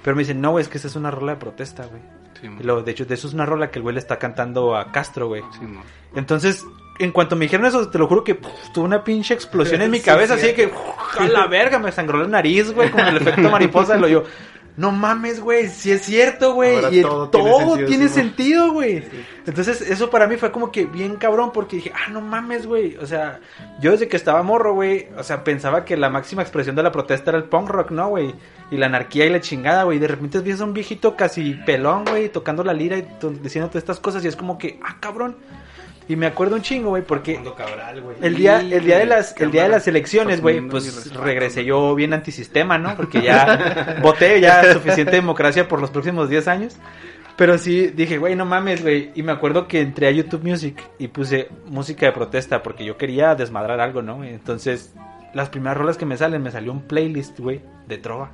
Pero 0.02 0.16
me 0.16 0.22
dicen, 0.22 0.40
no, 0.40 0.50
güey, 0.50 0.62
es 0.62 0.68
que 0.68 0.78
esa 0.78 0.88
es 0.88 0.96
una 0.96 1.10
rola 1.10 1.32
de 1.32 1.38
protesta, 1.38 1.86
güey. 1.86 2.02
Sí, 2.40 2.48
Y 2.48 2.82
de 2.84 2.90
hecho, 2.90 3.04
de 3.04 3.14
eso 3.14 3.28
es 3.28 3.34
una 3.34 3.46
rola 3.46 3.70
que 3.70 3.78
el 3.78 3.82
güey 3.82 3.94
le 3.94 4.00
está 4.00 4.18
cantando 4.18 4.76
a 4.76 4.90
Castro, 4.90 5.28
güey. 5.28 5.42
sí. 5.58 5.66
Entonces, 6.14 6.64
en 6.98 7.10
cuanto 7.12 7.36
me 7.36 7.44
dijeron 7.46 7.64
eso, 7.66 7.88
te 7.88 7.98
lo 7.98 8.06
juro 8.06 8.22
que 8.24 8.34
puf, 8.34 8.52
tuve 8.74 8.84
una 8.84 9.02
pinche 9.02 9.32
explosión 9.32 9.80
en 9.80 9.90
mi 9.90 9.98
Sí, 10.00 10.04
cabeza, 10.04 10.34
así 10.34 10.46
de 10.48 10.54
cierto. 10.54 10.76
que 11.16 11.22
a 11.24 11.28
la 11.28 11.46
verga, 11.46 11.78
me 11.78 11.90
sangró 11.92 12.18
la 12.18 12.28
nariz, 12.28 12.72
güey, 12.72 12.90
con 12.90 13.00
el 13.00 13.16
efecto 13.16 13.48
mariposa. 13.50 13.96
Lo 13.96 14.08
yo, 14.08 14.24
no 14.76 14.90
mames, 14.90 15.40
güey, 15.40 15.68
si 15.68 15.90
es 15.92 16.02
cierto, 16.02 16.54
güey. 16.54 16.76
Ahora 16.76 16.90
Y 16.90 17.02
todo 17.02 17.28
todo, 17.28 17.76
tiene 17.84 18.08
sentido, 18.08 18.72
güey. 18.72 19.04
Entonces, 19.46 19.82
eso 19.82 20.08
para 20.08 20.26
mí 20.26 20.36
fue 20.36 20.50
como 20.50 20.72
que 20.72 20.86
bien 20.86 21.16
cabrón, 21.16 21.50
porque 21.52 21.76
dije, 21.76 21.92
ah, 21.94 22.10
no 22.10 22.22
mames, 22.22 22.66
güey. 22.66 22.96
O 22.96 23.06
sea, 23.06 23.40
yo 23.80 23.90
desde 23.90 24.08
que 24.08 24.16
estaba 24.16 24.42
morro, 24.42 24.72
güey, 24.74 25.08
o 25.18 25.22
sea, 25.22 25.44
pensaba 25.44 25.84
que 25.84 25.96
la 25.96 26.08
máxima 26.08 26.42
expresión 26.42 26.74
de 26.74 26.82
la 26.82 26.92
protesta 26.92 27.30
era 27.30 27.38
el 27.38 27.44
punk 27.44 27.68
rock, 27.68 27.90
¿no, 27.90 28.08
güey? 28.08 28.34
Y 28.70 28.78
la 28.78 28.86
anarquía 28.86 29.26
y 29.26 29.30
la 29.30 29.40
chingada, 29.40 29.82
güey. 29.82 29.98
De 29.98 30.08
repente 30.08 30.40
ves 30.40 30.60
a 30.60 30.64
un 30.64 30.72
viejito 30.72 31.16
casi 31.16 31.52
pelón, 31.66 32.06
güey, 32.06 32.30
tocando 32.30 32.64
la 32.64 32.72
lira 32.72 32.96
y 32.96 33.02
todas 33.20 33.74
estas 33.74 34.00
cosas, 34.00 34.24
y 34.24 34.28
es 34.28 34.36
como 34.36 34.56
que, 34.56 34.80
ah, 34.82 34.96
cabrón. 35.00 35.36
Y 36.08 36.16
me 36.16 36.26
acuerdo 36.26 36.56
un 36.56 36.62
chingo, 36.62 36.90
güey, 36.90 37.02
porque 37.02 37.40
Cabral, 37.56 38.00
güey. 38.00 38.16
el 38.20 38.34
día, 38.34 38.60
el 38.60 38.84
día 38.84 38.98
de 38.98 39.06
las, 39.06 39.34
el 39.40 39.50
día 39.50 39.64
de 39.64 39.68
las 39.68 39.86
elecciones, 39.86 40.40
güey, 40.40 40.60
pues 40.60 41.14
regresé 41.14 41.64
yo 41.64 41.94
bien 41.94 42.12
antisistema, 42.12 42.78
¿no? 42.78 42.96
Porque 42.96 43.22
ya 43.22 43.98
voté 44.02 44.40
ya 44.40 44.72
suficiente 44.72 45.12
democracia 45.12 45.68
por 45.68 45.80
los 45.80 45.90
próximos 45.90 46.28
10 46.28 46.48
años. 46.48 46.76
Pero 47.36 47.56
sí, 47.58 47.88
dije, 47.88 48.18
güey, 48.18 48.36
no 48.36 48.44
mames, 48.44 48.82
güey. 48.82 49.10
Y 49.14 49.22
me 49.22 49.32
acuerdo 49.32 49.66
que 49.66 49.80
entré 49.80 50.06
a 50.06 50.10
YouTube 50.10 50.44
Music 50.44 50.82
y 50.98 51.08
puse 51.08 51.48
música 51.66 52.06
de 52.06 52.12
protesta 52.12 52.62
porque 52.62 52.84
yo 52.84 52.96
quería 52.96 53.34
desmadrar 53.34 53.80
algo, 53.80 54.02
¿no? 54.02 54.22
Entonces, 54.22 54.92
las 55.32 55.48
primeras 55.48 55.78
rolas 55.78 55.96
que 55.96 56.04
me 56.04 56.16
salen, 56.16 56.42
me 56.42 56.50
salió 56.50 56.72
un 56.72 56.82
playlist, 56.82 57.38
güey, 57.38 57.62
de 57.88 57.98
trova. 57.98 58.32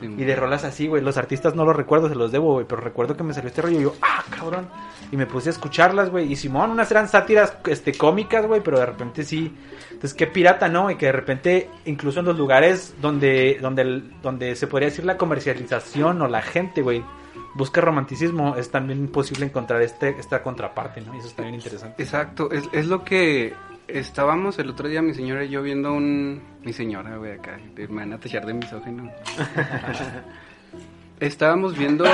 Sí. 0.00 0.06
Y 0.06 0.24
de 0.24 0.36
rolas 0.36 0.64
así, 0.64 0.88
güey. 0.88 1.02
Los 1.02 1.16
artistas 1.16 1.54
no 1.54 1.64
los 1.64 1.76
recuerdo, 1.76 2.08
se 2.08 2.14
los 2.14 2.32
debo, 2.32 2.54
güey. 2.54 2.66
Pero 2.68 2.80
recuerdo 2.80 3.16
que 3.16 3.22
me 3.22 3.32
salió 3.32 3.48
este 3.48 3.62
rollo 3.62 3.78
y 3.78 3.82
yo, 3.84 3.94
ah, 4.02 4.24
cabrón. 4.28 4.68
Y 5.12 5.16
me 5.16 5.26
puse 5.26 5.50
a 5.50 5.52
escucharlas, 5.52 6.10
güey. 6.10 6.32
Y 6.32 6.36
Simón, 6.36 6.70
unas 6.70 6.90
eran 6.90 7.08
sátiras 7.08 7.56
este, 7.66 7.92
cómicas, 7.92 8.46
güey. 8.46 8.60
Pero 8.60 8.78
de 8.78 8.86
repente 8.86 9.24
sí. 9.24 9.54
Entonces, 9.86 10.14
qué 10.14 10.26
pirata, 10.26 10.68
¿no? 10.68 10.90
Y 10.90 10.96
que 10.96 11.06
de 11.06 11.12
repente, 11.12 11.70
incluso 11.84 12.20
en 12.20 12.26
los 12.26 12.36
lugares 12.36 12.94
donde, 13.00 13.58
donde, 13.60 14.02
donde 14.22 14.56
se 14.56 14.66
podría 14.66 14.88
decir 14.88 15.04
la 15.04 15.16
comercialización 15.16 16.20
o 16.22 16.28
la 16.28 16.42
gente, 16.42 16.82
güey, 16.82 17.02
busca 17.54 17.80
romanticismo, 17.80 18.56
es 18.56 18.70
también 18.70 19.08
posible 19.08 19.46
encontrar 19.46 19.80
este, 19.82 20.10
esta 20.18 20.42
contraparte, 20.42 21.00
¿no? 21.00 21.14
Y 21.14 21.18
eso 21.18 21.28
está 21.28 21.42
bien 21.42 21.54
interesante. 21.54 22.02
Exacto, 22.02 22.50
es, 22.50 22.64
es 22.72 22.86
lo 22.86 23.04
que 23.04 23.54
estábamos 23.88 24.58
el 24.58 24.70
otro 24.70 24.88
día, 24.88 25.02
mi 25.02 25.14
señora 25.14 25.44
y 25.44 25.48
yo, 25.48 25.62
viendo 25.62 25.92
un... 25.92 26.42
Mi 26.62 26.72
señora, 26.72 27.16
güey, 27.16 27.32
acá, 27.32 27.58
me 27.76 27.86
van 27.86 28.12
a 28.12 28.18
tachar 28.18 28.44
de 28.44 28.54
misógino. 28.54 29.10
estábamos 31.20 31.76
viendo 31.76 32.04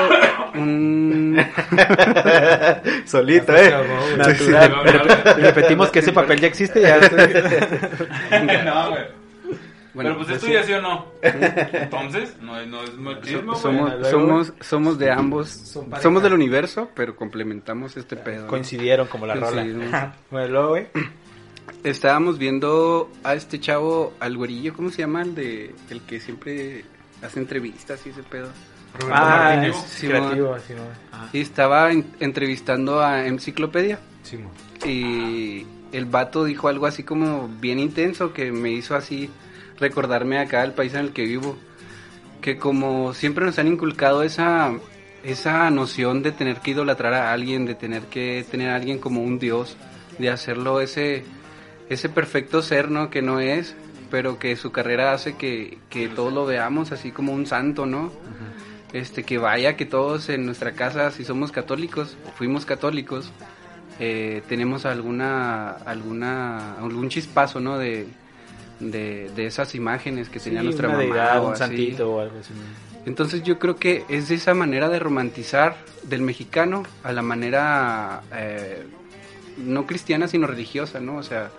un... 0.55 1.37
Solito, 3.07 3.55
eh. 3.57 3.75
Natural. 4.17 5.37
Y 5.39 5.41
repetimos 5.43 5.91
que 5.91 5.99
ese 6.01 6.13
papel 6.13 6.41
ya 6.41 6.47
existe. 6.49 6.81
Ya 6.81 6.99
no, 8.65 8.91
güey. 8.91 9.23
Bueno, 9.95 10.11
Pero 10.15 10.25
pues 10.25 10.37
es 10.37 10.41
tuya, 10.41 10.63
¿sí 10.63 10.73
o 10.73 10.81
no? 10.81 11.07
Entonces, 11.21 12.35
no, 12.41 12.59
es- 12.59 12.67
no 12.67 12.83
es 12.83 12.95
machismo, 12.97 13.53
güey. 13.53 13.61
somos, 13.61 13.91
luego, 13.91 14.11
somos, 14.11 14.53
somos 14.61 14.99
de 14.99 15.11
ambos, 15.11 15.77
somos 16.01 16.23
del 16.23 16.33
universo, 16.33 16.89
pero 16.95 17.15
complementamos 17.15 17.95
este 17.99 18.17
pedo. 18.17 18.43
¿no? 18.43 18.47
coincidieron 18.49 19.07
como 19.09 19.27
la 19.27 19.35
rola. 19.35 20.15
Bueno, 20.31 20.49
luego, 20.49 20.69
güey. 20.71 20.87
Estábamos 21.85 22.39
viendo 22.39 23.11
a 23.23 23.35
este 23.35 23.61
chavo, 23.61 24.15
al 24.19 24.37
güerillo, 24.37 24.73
¿cómo 24.73 24.89
se 24.91 24.99
llama? 25.03 25.23
El 25.23 25.35
de 25.35 25.75
el 25.91 26.01
que 26.03 26.21
siempre 26.21 26.85
hace 27.23 27.41
entrevistas 27.41 28.01
y 28.07 28.11
ese 28.11 28.23
pedo. 28.23 28.49
Roberto 28.95 29.15
Ah, 29.23 29.55
Martínez. 29.55 29.77
es 29.77 29.91
Sí, 29.91 30.07
creativo, 30.07 30.57
sí, 30.67 30.75
güey. 30.75 30.87
Y 31.33 31.41
estaba 31.41 31.93
en- 31.93 32.07
entrevistando 32.21 33.01
a 33.03 33.27
Enciclopedia. 33.27 33.99
Simón. 34.23 34.51
Y 34.85 35.67
el 35.93 36.05
vato 36.07 36.45
dijo 36.45 36.69
algo 36.69 36.87
así 36.87 37.03
como 37.03 37.49
bien 37.61 37.79
intenso 37.79 38.33
que 38.33 38.53
me 38.53 38.71
hizo 38.71 38.95
así 38.97 39.31
recordarme 39.79 40.39
acá 40.39 40.63
el 40.65 40.73
país 40.73 40.95
en 40.95 41.01
el 41.01 41.13
que 41.13 41.25
vivo. 41.25 41.57
Que 42.41 42.59
como 42.59 43.15
siempre 43.15 43.47
nos 43.47 43.59
han 43.59 43.69
inculcado 43.69 44.23
esa, 44.23 44.73
esa 45.23 45.71
noción 45.71 46.23
de 46.23 46.33
tener 46.33 46.59
que 46.61 46.73
idolatrar 46.73 47.15
a 47.15 47.33
alguien, 47.33 47.65
de 47.67 47.75
tener 47.77 48.03
que 48.07 48.45
tener 48.51 48.71
a 48.71 48.77
alguien 48.77 48.99
como 48.99 49.23
un 49.23 49.39
dios, 49.39 49.77
de 50.19 50.29
hacerlo 50.29 50.81
ese, 50.81 51.25
ese 51.89 52.09
perfecto 52.09 52.61
ser, 52.63 52.91
¿no? 52.91 53.11
Que 53.11 53.23
no 53.23 53.39
es, 53.41 53.75
pero 54.11 54.39
que 54.39 54.57
su 54.57 54.73
carrera 54.73 55.13
hace 55.13 55.37
que, 55.37 55.79
que 55.89 56.09
todos 56.09 56.33
lo 56.33 56.45
veamos 56.45 56.91
así 56.93 57.13
como 57.13 57.33
un 57.33 57.47
santo, 57.47 57.87
¿no? 57.87 58.13
Este, 58.93 59.23
que 59.23 59.39
vaya, 59.39 59.77
que 59.77 59.87
todos 59.87 60.29
en 60.29 60.45
nuestra 60.45 60.73
casa, 60.73 61.11
si 61.11 61.25
somos 61.25 61.51
católicos, 61.51 62.17
o 62.27 62.31
fuimos 62.33 62.67
católicos, 62.67 63.31
eh, 63.99 64.43
tenemos 64.49 64.85
alguna, 64.85 65.71
alguna, 65.71 66.75
algún 66.75 67.09
chispazo, 67.09 67.59
¿no? 67.61 67.79
De, 67.79 68.07
de, 68.81 69.31
de 69.35 69.47
esas 69.47 69.75
imágenes 69.75 70.29
que 70.29 70.41
tenía 70.41 70.61
Sí, 70.61 70.65
nuestra 70.67 70.89
una 70.89 70.99
mamá. 70.99 71.09
deidad, 71.09 71.39
o 71.43 71.47
un 71.47 71.53
así. 71.53 71.59
santito 71.61 72.13
o 72.15 72.21
algo 72.21 72.39
así. 72.39 72.53
Entonces 73.07 73.43
yo 73.43 73.59
creo 73.59 73.77
que 73.77 74.05
es 74.09 74.29
de 74.29 74.35
esa 74.37 74.55
manera 74.55 74.89
de 74.89 74.99
romantizar 74.99 75.77
del 76.05 76.21
mexicano 76.21 76.83
a 77.03 77.13
la 77.13 77.23
manera 77.23 78.23
eh, 78.35 78.85
no 79.57 79.87
cristiana 79.87 80.29
sino 80.29 80.47
religiosa, 80.47 81.01
¿no? 81.01 81.17
O 81.17 81.23
sea, 81.23 81.51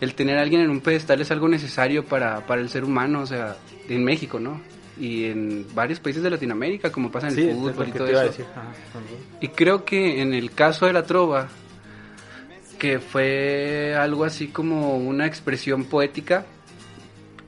el 0.00 0.14
tener 0.14 0.38
a 0.38 0.42
alguien 0.42 0.60
en 0.60 0.70
un 0.70 0.80
pedestal 0.80 1.20
es 1.20 1.30
algo 1.30 1.48
necesario 1.48 2.04
para, 2.04 2.46
para 2.46 2.60
el 2.60 2.68
ser 2.68 2.84
humano, 2.84 3.20
o 3.22 3.26
sea, 3.26 3.56
en 3.88 4.04
México, 4.04 4.38
¿no? 4.38 4.60
Y 4.98 5.24
en 5.24 5.66
varios 5.74 6.00
países 6.00 6.22
de 6.22 6.30
Latinoamérica, 6.30 6.92
como 6.92 7.10
pasa 7.10 7.28
en 7.28 7.34
Sí, 7.34 7.48
el 7.48 7.56
fútbol 7.56 7.88
y 7.88 7.92
todo 7.92 8.06
eso. 8.08 8.42
Ajá. 8.54 8.72
Y 9.40 9.48
creo 9.48 9.84
que 9.84 10.20
en 10.20 10.34
el 10.34 10.52
caso 10.52 10.86
de 10.86 10.92
la 10.92 11.04
trova, 11.04 11.48
que 12.78 12.98
fue 12.98 13.94
algo 13.98 14.24
así 14.24 14.48
como 14.48 14.96
una 14.98 15.26
expresión 15.26 15.84
poética, 15.84 16.44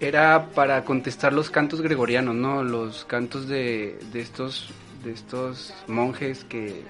era 0.01 0.51
para 0.55 0.85
contestar 0.85 1.33
los 1.33 1.51
cantos 1.51 1.81
gregorianos, 1.81 2.35
¿no? 2.35 2.65
Los 2.65 3.05
cantos 3.05 3.49
de, 3.49 3.99
de 4.13 4.21
estos 4.21 4.71
de 5.05 5.13
estos 5.13 5.75
monjes 5.87 6.45
que, 6.45 6.83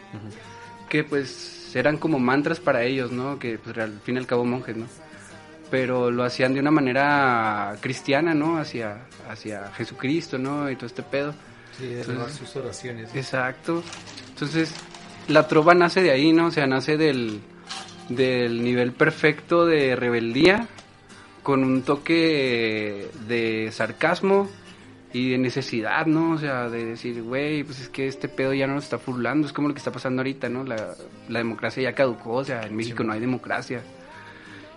que 0.89 1.05
pues 1.05 1.75
eran 1.75 1.99
como 1.99 2.19
mantras 2.19 2.61
para 2.61 2.85
ellos, 2.85 3.11
¿no? 3.11 3.39
Que 3.39 3.59
pues 3.59 3.77
al 3.79 3.99
fin 4.01 4.15
y 4.15 4.19
al 4.19 4.27
cabo 4.27 4.45
monjes, 4.45 4.77
¿no? 4.77 4.87
Pero 5.75 6.09
lo 6.09 6.23
hacían 6.23 6.55
de 6.55 6.61
una 6.61 6.71
manera 6.71 7.75
cristiana, 7.81 8.33
¿no? 8.33 8.59
Hacia, 8.59 9.09
hacia 9.29 9.73
Jesucristo, 9.73 10.39
¿no? 10.39 10.71
Y 10.71 10.77
todo 10.77 10.87
este 10.87 11.03
pedo. 11.03 11.35
Sí, 11.77 11.89
de 11.89 12.03
elevar 12.03 12.31
sus 12.31 12.55
oraciones. 12.55 13.13
Exacto. 13.13 13.83
Entonces, 14.29 14.73
la 15.27 15.49
trova 15.49 15.75
nace 15.75 16.01
de 16.01 16.13
ahí, 16.13 16.33
¿no? 16.33 16.47
O 16.47 16.51
sea, 16.53 16.69
nace 16.69 16.97
del, 16.97 17.41
del 18.09 18.63
nivel 18.63 18.93
perfecto 18.93 19.67
de 19.67 19.97
rebeldía, 19.97 20.69
con 21.43 21.65
un 21.65 21.83
toque 21.83 23.09
de 23.27 23.73
sarcasmo 23.73 24.49
y 25.13 25.31
de 25.31 25.39
necesidad, 25.39 26.07
¿no? 26.07 26.35
O 26.35 26.39
sea, 26.39 26.71
de 26.71 26.85
decir, 26.85 27.21
güey, 27.21 27.65
pues 27.65 27.81
es 27.81 27.89
que 27.89 28.07
este 28.07 28.29
pedo 28.29 28.55
ya 28.55 28.69
no 28.69 28.75
nos 28.75 28.85
está 28.85 28.99
furlando, 28.99 29.49
es 29.49 29.53
como 29.53 29.67
lo 29.67 29.75
que 29.75 29.79
está 29.79 29.91
pasando 29.91 30.21
ahorita, 30.21 30.49
¿no? 30.49 30.63
La, 30.63 30.95
la 31.29 31.39
democracia 31.41 31.83
ya 31.83 31.97
caducó, 31.97 32.35
o 32.35 32.45
sea, 32.45 32.63
en 32.63 32.77
México 32.77 33.03
no 33.03 33.13
hay 33.13 33.19
democracia. 33.19 33.83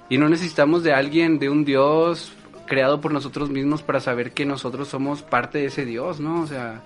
Y 0.10 0.18
no 0.18 0.30
necesitamos 0.30 0.84
de 0.84 0.94
alguien, 0.94 1.40
de 1.40 1.50
un 1.50 1.66
Dios 1.66 2.32
creado 2.66 3.00
por 3.02 3.12
nosotros 3.14 3.50
mismos 3.50 3.82
para 3.82 4.00
saber 4.00 4.32
que 4.32 4.46
nosotros 4.46 4.88
somos 4.88 5.22
parte 5.22 5.60
de 5.60 5.66
ese 5.66 5.86
Dios, 5.86 6.20
¿no? 6.20 6.42
O 6.42 6.48
sea, 6.48 6.82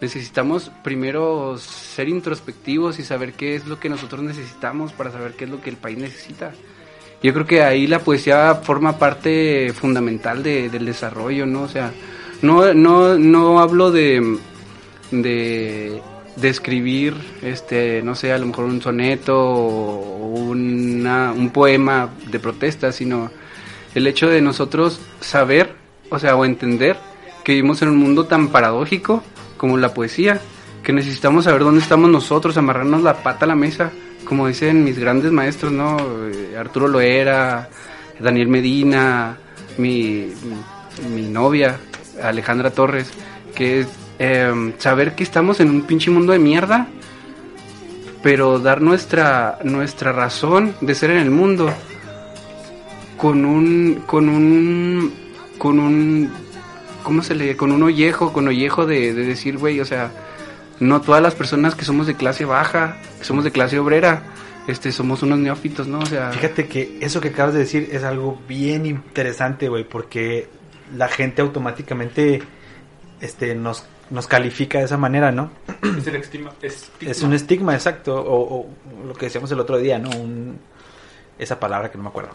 necesitamos 0.00 0.70
primero 0.82 1.56
ser 1.58 2.08
introspectivos 2.08 2.98
y 2.98 3.04
saber 3.04 3.32
qué 3.32 3.54
es 3.56 3.66
lo 3.66 3.78
que 3.80 3.88
nosotros 3.88 4.22
necesitamos 4.22 4.92
para 4.92 5.10
saber 5.10 5.32
qué 5.32 5.44
es 5.44 5.50
lo 5.50 5.60
que 5.60 5.70
el 5.70 5.76
país 5.76 5.98
necesita. 5.98 6.52
Yo 7.22 7.32
creo 7.32 7.46
que 7.46 7.62
ahí 7.62 7.86
la 7.86 8.00
poesía 8.00 8.54
forma 8.56 8.98
parte 8.98 9.72
fundamental 9.72 10.42
de- 10.42 10.68
del 10.68 10.84
desarrollo, 10.84 11.46
¿no? 11.46 11.62
O 11.62 11.68
sea, 11.68 11.92
no, 12.42 12.74
no, 12.74 13.16
no 13.18 13.60
hablo 13.60 13.90
de, 13.90 14.38
de, 15.10 16.02
de 16.36 16.48
este, 17.42 18.02
no 18.02 18.14
sé, 18.14 18.32
a 18.32 18.38
lo 18.38 18.46
mejor 18.46 18.64
un 18.64 18.82
soneto 18.82 19.38
o 19.38 20.26
una, 20.26 21.32
un 21.32 21.50
poema 21.50 22.10
de 22.30 22.40
protesta, 22.40 22.92
sino 22.92 23.30
el 23.94 24.06
hecho 24.06 24.28
de 24.28 24.40
nosotros 24.40 25.00
saber 25.20 25.84
o 26.10 26.18
sea, 26.18 26.36
o 26.36 26.44
entender 26.44 26.96
que 27.42 27.52
vivimos 27.52 27.82
en 27.82 27.88
un 27.88 27.96
mundo 27.96 28.26
tan 28.26 28.48
paradójico 28.48 29.22
como 29.56 29.76
la 29.76 29.94
poesía, 29.94 30.40
que 30.82 30.92
necesitamos 30.92 31.44
saber 31.44 31.62
dónde 31.62 31.80
estamos 31.80 32.10
nosotros, 32.10 32.56
amarrarnos 32.56 33.02
la 33.02 33.22
pata 33.22 33.44
a 33.44 33.48
la 33.48 33.54
mesa, 33.54 33.90
como 34.24 34.46
dicen 34.46 34.84
mis 34.84 34.98
grandes 34.98 35.32
maestros, 35.32 35.72
¿no? 35.72 35.96
Eh, 36.28 36.56
Arturo 36.56 36.88
Loera, 36.88 37.68
Daniel 38.20 38.48
Medina, 38.48 39.36
mi, 39.78 40.32
mi 41.14 41.22
novia, 41.22 41.78
Alejandra 42.22 42.70
Torres, 42.70 43.10
que 43.54 43.80
es 43.80 43.88
em, 44.18 44.72
saber 44.78 45.14
que 45.14 45.22
estamos 45.22 45.60
en 45.60 45.70
un 45.70 45.82
pinche 45.82 46.10
mundo 46.10 46.32
de 46.32 46.38
mierda, 46.38 46.88
pero 48.22 48.58
dar 48.58 48.80
nuestra, 48.80 49.58
nuestra 49.64 50.12
razón 50.12 50.74
de 50.80 50.94
ser 50.94 51.10
en 51.10 51.18
el 51.18 51.30
mundo 51.30 51.70
con 53.16 53.44
un, 53.44 54.02
con 54.06 54.28
un, 54.28 55.12
con 55.58 55.78
un, 55.78 56.32
¿cómo 57.02 57.22
se 57.22 57.34
le, 57.34 57.56
con 57.56 57.72
un 57.72 57.82
ollejo, 57.82 58.32
con 58.32 58.48
ollejo 58.48 58.86
de, 58.86 59.12
de 59.14 59.24
decir, 59.24 59.58
güey, 59.58 59.80
o 59.80 59.84
sea, 59.84 60.10
no 60.80 61.00
todas 61.00 61.22
las 61.22 61.34
personas 61.34 61.74
que 61.74 61.84
somos 61.84 62.06
de 62.06 62.14
clase 62.14 62.44
baja, 62.44 62.96
que 63.18 63.24
somos 63.24 63.44
de 63.44 63.52
clase 63.52 63.78
obrera, 63.78 64.22
este, 64.66 64.92
somos 64.92 65.22
unos 65.22 65.38
neófitos, 65.38 65.86
¿no? 65.86 65.98
O 65.98 66.06
sea, 66.06 66.30
Fíjate 66.32 66.66
que 66.66 66.98
eso 67.00 67.20
que 67.20 67.28
acabas 67.28 67.54
de 67.54 67.60
decir 67.60 67.88
es 67.92 68.02
algo 68.04 68.40
bien 68.48 68.86
interesante, 68.86 69.68
güey, 69.68 69.84
porque 69.84 70.48
la 70.96 71.08
gente 71.08 71.42
automáticamente 71.42 72.42
este, 73.20 73.54
nos, 73.54 73.84
nos 74.14 74.26
califica 74.26 74.78
de 74.78 74.84
esa 74.84 74.96
manera, 74.96 75.30
¿no? 75.32 75.50
Es 75.98 76.06
el 76.06 76.16
estigma. 76.16 76.52
estigma. 76.62 77.10
Es 77.10 77.22
un 77.22 77.32
estigma, 77.34 77.74
exacto, 77.74 78.14
o, 78.16 78.60
o 78.60 78.66
lo 79.06 79.12
que 79.14 79.26
decíamos 79.26 79.50
el 79.52 79.60
otro 79.60 79.76
día, 79.78 79.98
¿no? 79.98 80.08
Un- 80.10 80.58
esa 81.38 81.58
palabra 81.58 81.90
que 81.90 81.98
no 81.98 82.04
me 82.04 82.10
acuerdo. 82.10 82.30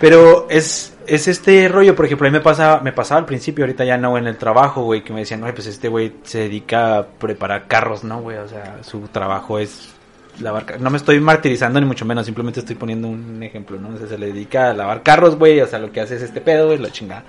Pero 0.00 0.48
es, 0.50 0.94
es 1.06 1.28
este 1.28 1.68
rollo, 1.68 1.94
por 1.94 2.04
ejemplo, 2.06 2.26
a 2.26 2.30
mí 2.30 2.36
me, 2.36 2.42
pasa, 2.42 2.80
me 2.82 2.92
pasaba 2.92 3.20
al 3.20 3.26
principio, 3.26 3.64
ahorita 3.64 3.84
ya 3.84 3.96
no 3.96 4.18
en 4.18 4.26
el 4.26 4.36
trabajo, 4.36 4.82
güey, 4.82 5.04
que 5.04 5.12
me 5.12 5.20
decían, 5.20 5.40
no, 5.40 5.54
pues 5.54 5.66
este 5.66 5.88
güey 5.88 6.14
se 6.24 6.38
dedica 6.40 6.98
a 6.98 7.06
preparar 7.06 7.66
carros, 7.68 8.02
¿no, 8.04 8.20
güey? 8.20 8.38
O 8.38 8.48
sea, 8.48 8.78
su 8.82 9.00
trabajo 9.08 9.58
es 9.58 9.90
lavar 10.40 10.66
ca- 10.66 10.78
No 10.78 10.90
me 10.90 10.96
estoy 10.96 11.20
martirizando 11.20 11.80
ni 11.80 11.86
mucho 11.86 12.04
menos, 12.04 12.26
simplemente 12.26 12.60
estoy 12.60 12.74
poniendo 12.74 13.06
un 13.08 13.40
ejemplo, 13.42 13.78
¿no? 13.78 13.90
O 13.90 13.98
sea, 13.98 14.08
se 14.08 14.18
le 14.18 14.26
dedica 14.26 14.70
a 14.70 14.74
lavar 14.74 15.02
carros, 15.04 15.36
güey, 15.36 15.60
o 15.60 15.66
sea, 15.66 15.78
lo 15.78 15.92
que 15.92 16.00
hace 16.00 16.16
es 16.16 16.22
este 16.22 16.40
pedo, 16.40 16.66
güey, 16.66 16.78
la 16.78 16.90
chingada. 16.90 17.22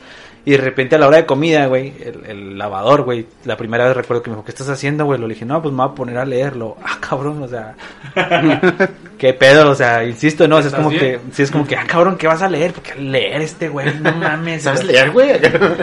Y 0.48 0.52
de 0.52 0.58
repente 0.58 0.96
a 0.96 1.00
la 1.00 1.08
hora 1.08 1.18
de 1.18 1.26
comida, 1.26 1.66
güey, 1.66 1.92
el, 2.04 2.24
el 2.28 2.58
lavador, 2.58 3.02
güey, 3.02 3.26
la 3.46 3.58
primera 3.58 3.86
vez 3.86 3.98
recuerdo 3.98 4.22
que 4.22 4.30
me 4.30 4.36
dijo, 4.36 4.46
¿qué 4.46 4.52
estás 4.52 4.70
haciendo, 4.70 5.06
güey? 5.06 5.20
Le 5.20 5.28
dije, 5.28 5.44
no, 5.44 5.60
pues 5.62 5.74
me 5.74 5.82
voy 5.84 5.92
a 5.92 5.96
poner 5.96 6.18
a 6.20 6.26
leerlo. 6.26 6.78
Ah, 6.86 6.98
cabrón, 7.02 7.42
o 7.44 7.48
sea, 7.48 7.76
qué 9.18 9.34
pedo, 9.34 9.70
o 9.70 9.76
sea, 9.76 10.04
insisto, 10.04 10.48
no, 10.48 10.58
o 10.58 10.60
sea, 10.60 10.68
es 10.68 10.74
¿Estás 10.74 10.80
como 10.86 10.90
bien? 10.90 11.00
que, 11.02 11.20
sí, 11.34 11.44
es 11.44 11.52
como 11.52 11.66
que, 11.68 11.76
ah, 11.76 11.84
cabrón, 11.88 12.18
¿qué 12.18 12.28
vas 12.28 12.42
a 12.42 12.50
leer? 12.50 12.74
Porque 12.74 12.96
leer 12.96 13.42
este, 13.42 13.70
güey, 13.70 13.94
no 14.00 14.12
mames. 14.18 14.64
¿Sabes 14.64 14.84
leer, 14.84 15.12
güey? 15.12 15.32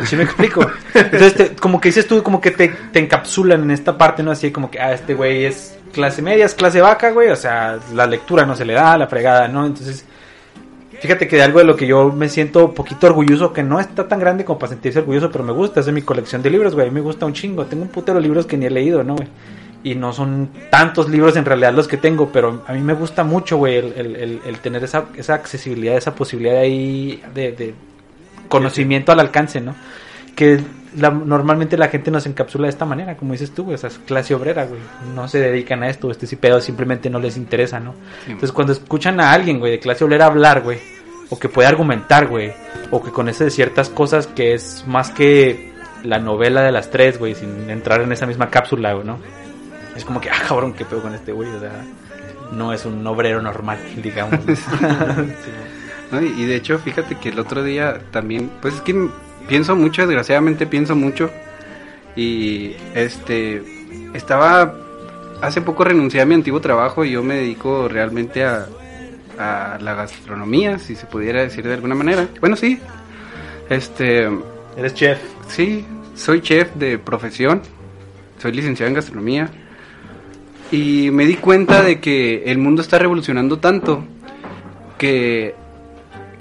¿Sí 0.04 0.16
me 0.16 0.25
explico? 0.25 0.64
Entonces, 0.95 1.35
te- 1.35 1.54
como 1.57 1.81
que 1.81 1.88
dices 1.88 2.07
tú, 2.07 2.23
como 2.23 2.40
que 2.40 2.50
te, 2.50 2.69
te 2.69 2.99
encapsulan 2.99 3.62
en 3.62 3.71
esta 3.71 3.97
parte, 3.99 4.23
¿no? 4.23 4.31
Así 4.31 4.50
como 4.50 4.71
que, 4.71 4.81
ah, 4.81 4.92
este 4.92 5.14
güey 5.14 5.45
es 5.45 5.76
clase 5.92 6.23
media, 6.23 6.47
es 6.47 6.54
clase 6.54 6.81
vaca, 6.81 7.11
güey. 7.11 7.28
O 7.31 7.37
sea, 7.37 7.78
la 7.95 8.07
lectura 8.07 8.47
no 8.47 8.57
se 8.57 8.64
le 8.64 8.75
da, 8.75 8.97
la 8.99 9.07
fregada, 9.07 9.49
¿no? 9.49 9.66
Entonces, 9.66 10.04
fíjate 11.02 11.28
que 11.28 11.37
de 11.37 11.42
algo 11.42 11.59
de 11.59 11.64
lo 11.66 11.76
que 11.76 11.87
yo 11.87 12.11
me 12.12 12.28
siento 12.28 12.64
un 12.66 12.75
poquito 12.75 13.06
orgulloso, 13.09 13.52
que 13.52 13.62
no 13.62 13.78
está 13.80 14.09
tan 14.09 14.18
grande 14.21 14.44
como 14.44 14.59
para 14.59 14.71
sentirse 14.71 15.00
orgulloso, 15.00 15.30
pero 15.30 15.44
me 15.44 15.52
gusta, 15.52 15.80
es 15.80 15.87
de 15.87 15.92
mi 15.92 16.02
colección 16.02 16.42
de 16.42 16.49
libros, 16.50 16.75
güey. 16.75 16.90
Me 16.90 17.00
gusta 17.00 17.26
un 17.26 17.32
chingo. 17.32 17.66
Tengo 17.66 17.82
un 17.82 17.88
putero 17.90 18.16
de 18.18 18.23
libros 18.23 18.47
que 18.47 18.56
ni 18.56 18.66
he 18.66 18.71
leído, 18.71 19.02
¿no, 19.04 19.16
güey? 19.16 19.28
Y 19.85 19.97
no 19.97 20.12
son 20.12 20.49
tantos 20.71 21.09
libros 21.11 21.37
en 21.37 21.44
realidad 21.44 21.73
los 21.75 21.88
que 21.88 21.97
tengo, 21.97 22.30
pero 22.32 22.62
a 22.68 22.72
mí 22.72 22.81
me 22.81 22.92
gusta 22.94 23.24
mucho, 23.24 23.57
güey, 23.57 23.77
el, 23.79 23.92
el- 23.96 24.16
el- 24.16 24.40
el 24.46 24.59
tener 24.61 24.85
esa, 24.85 25.07
esa 25.16 25.35
accesibilidad, 25.35 25.96
esa 25.96 26.14
posibilidad 26.14 26.59
ahí 26.59 27.20
de, 27.35 27.50
de 27.53 27.74
conocimiento 28.48 29.12
al 29.12 29.20
alcance, 29.20 29.61
¿no? 29.61 29.74
Que 30.37 30.61
la- 30.96 31.11
normalmente 31.11 31.77
la 31.77 31.88
gente 31.88 32.11
nos 32.11 32.27
encapsula 32.27 32.66
de 32.66 32.70
esta 32.70 32.85
manera, 32.85 33.16
como 33.16 33.33
dices 33.33 33.50
tú, 33.53 33.64
güey, 33.64 33.74
o 33.74 33.79
sea, 33.79 33.88
es 33.90 33.98
clase 33.98 34.35
obrera, 34.35 34.66
güey. 34.66 34.81
No 35.14 35.27
se 35.27 35.40
dedican 35.40 35.83
a 35.83 35.88
esto, 35.88 36.11
este 36.11 36.27
sí 36.27 36.37
pedo 36.37 36.61
simplemente 36.61 37.11
no 37.11 37.18
les 37.18 37.37
interesa, 37.37 37.81
¿no? 37.81 37.94
Entonces 38.27 38.53
cuando 38.53 38.72
escuchan 38.72 39.18
a 39.20 39.33
alguien, 39.33 39.59
güey, 39.59 39.72
de 39.72 39.79
clase 39.81 40.05
obrera 40.05 40.27
hablar, 40.27 40.61
güey, 40.62 40.79
o 41.33 41.38
que 41.38 41.49
puede 41.49 41.66
argumentar, 41.66 42.27
güey, 42.27 42.53
o 42.90 43.03
que 43.03 43.11
conoce 43.11 43.45
de 43.45 43.51
ciertas 43.51 43.88
cosas 43.88 44.27
que 44.27 44.53
es 44.53 44.85
más 44.87 45.11
que 45.11 45.73
la 46.03 46.18
novela 46.18 46.61
de 46.61 46.71
las 46.71 46.90
tres, 46.90 47.18
güey, 47.18 47.35
sin 47.35 47.71
entrar 47.71 48.03
en 48.03 48.12
esa 48.12 48.27
misma 48.27 48.51
cápsula, 48.51 48.92
güey, 48.92 49.07
¿no? 49.07 49.18
Es 49.97 50.05
como 50.05 50.21
que, 50.21 50.29
ah, 50.29 50.42
cabrón, 50.47 50.75
qué 50.75 50.85
pedo 50.85 51.01
con 51.01 51.14
este 51.14 51.33
güey, 51.33 51.49
o 51.49 51.59
sea, 51.59 51.73
no 52.53 52.75
es 52.75 52.85
un 52.85 53.07
obrero 53.07 53.40
normal, 53.40 53.79
digamos. 54.03 54.40
y 56.37 56.45
de 56.45 56.55
hecho, 56.55 56.79
fíjate 56.79 57.14
que 57.14 57.31
el 57.31 57.38
otro 57.38 57.62
día 57.62 57.99
también, 58.11 58.51
pues 58.61 58.75
es 58.75 58.81
que 58.83 59.09
pienso 59.49 59.75
mucho, 59.75 60.03
desgraciadamente 60.03 60.66
pienso 60.66 60.95
mucho. 60.95 61.31
Y 62.14 62.77
este, 62.95 63.62
estaba, 64.12 64.75
hace 65.40 65.62
poco 65.62 65.83
renuncié 65.85 66.21
a 66.21 66.27
mi 66.27 66.35
antiguo 66.35 66.61
trabajo 66.61 67.07
y 67.07 67.12
yo 67.12 67.23
me 67.23 67.37
dedico 67.37 67.88
realmente 67.88 68.45
a, 68.45 68.66
a 69.42 69.78
la 69.78 69.94
gastronomía, 69.94 70.78
si 70.78 70.94
se 70.94 71.07
pudiera 71.07 71.42
decir 71.42 71.66
de 71.66 71.74
alguna 71.74 71.94
manera. 71.94 72.28
Bueno, 72.40 72.57
sí. 72.57 72.78
Este, 73.68 74.28
Eres 74.76 74.94
chef. 74.94 75.18
Sí, 75.48 75.85
soy 76.14 76.40
chef 76.40 76.74
de 76.74 76.98
profesión, 76.98 77.62
soy 78.38 78.52
licenciado 78.52 78.88
en 78.88 78.94
gastronomía 78.94 79.50
y 80.70 81.11
me 81.11 81.26
di 81.26 81.35
cuenta 81.35 81.83
de 81.83 82.00
que 82.00 82.44
el 82.44 82.59
mundo 82.59 82.81
está 82.81 82.98
revolucionando 82.98 83.59
tanto 83.59 84.05
que, 84.96 85.55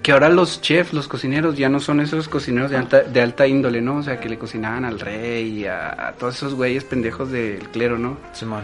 que 0.01 0.11
ahora 0.13 0.29
los 0.29 0.61
chefs, 0.61 0.93
los 0.93 1.09
cocineros 1.09 1.57
ya 1.57 1.67
no 1.67 1.81
son 1.81 1.99
esos 1.99 2.29
cocineros 2.29 2.71
de 2.71 2.77
alta, 2.77 3.01
de 3.01 3.21
alta 3.21 3.45
índole, 3.47 3.81
¿no? 3.81 3.97
O 3.97 4.03
sea, 4.03 4.19
que 4.19 4.29
le 4.29 4.37
cocinaban 4.37 4.85
al 4.85 4.99
rey 4.99 5.59
y 5.59 5.65
a, 5.65 6.07
a 6.07 6.13
todos 6.13 6.35
esos 6.35 6.53
güeyes 6.53 6.85
pendejos 6.85 7.31
del 7.31 7.67
clero, 7.69 7.97
¿no? 7.97 8.17
Simón. 8.31 8.63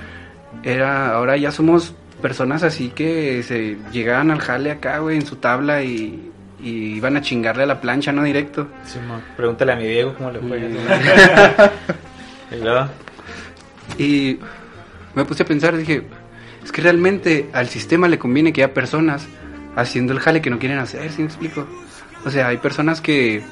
Era, 0.64 1.14
ahora 1.14 1.36
ya 1.36 1.52
somos 1.52 1.94
personas 2.22 2.64
así 2.64 2.90
que 2.90 3.44
se 3.44 3.78
llegaban 3.92 4.32
al 4.32 4.40
jale 4.40 4.72
acá, 4.72 5.00
güey, 5.00 5.18
en 5.18 5.26
su 5.26 5.38
tabla 5.38 5.84
y, 5.84 6.32
y 6.60 6.96
iban 6.96 7.18
a 7.18 7.22
chingarle 7.22 7.64
a 7.64 7.68
la 7.68 7.82
plancha, 7.82 8.12
¿no? 8.12 8.24
Directo. 8.24 8.68
Simón. 8.86 9.22
Pregúntale 9.36 9.74
a 9.74 9.76
mi 9.76 9.88
Diego 9.88 10.16
cómo 10.16 10.32
le 10.32 10.40
fue. 10.40 10.62
Y 13.98 14.40
me 15.16 15.26
puse 15.26 15.44
a 15.44 15.46
pensar, 15.46 15.76
dije, 15.76 16.04
es 16.64 16.72
que 16.72 16.82
realmente 16.82 17.50
al 17.54 17.68
sistema 17.68 18.08
le 18.08 18.20
conviene 18.20 18.54
que 18.54 18.64
haya 18.64 18.74
personas 18.74 19.28
haciendo 19.76 20.14
el 20.14 20.20
jale 20.20 20.42
que 20.42 20.50
no 20.50 20.60
quieren 20.60 20.80
hacer, 20.80 21.12
¿sí 21.12 21.22
me 21.22 21.28
explico? 21.28 21.68
O 22.26 22.30
sea, 22.30 22.48
hay 22.48 22.58
personas 22.58 23.02
que, 23.02 23.44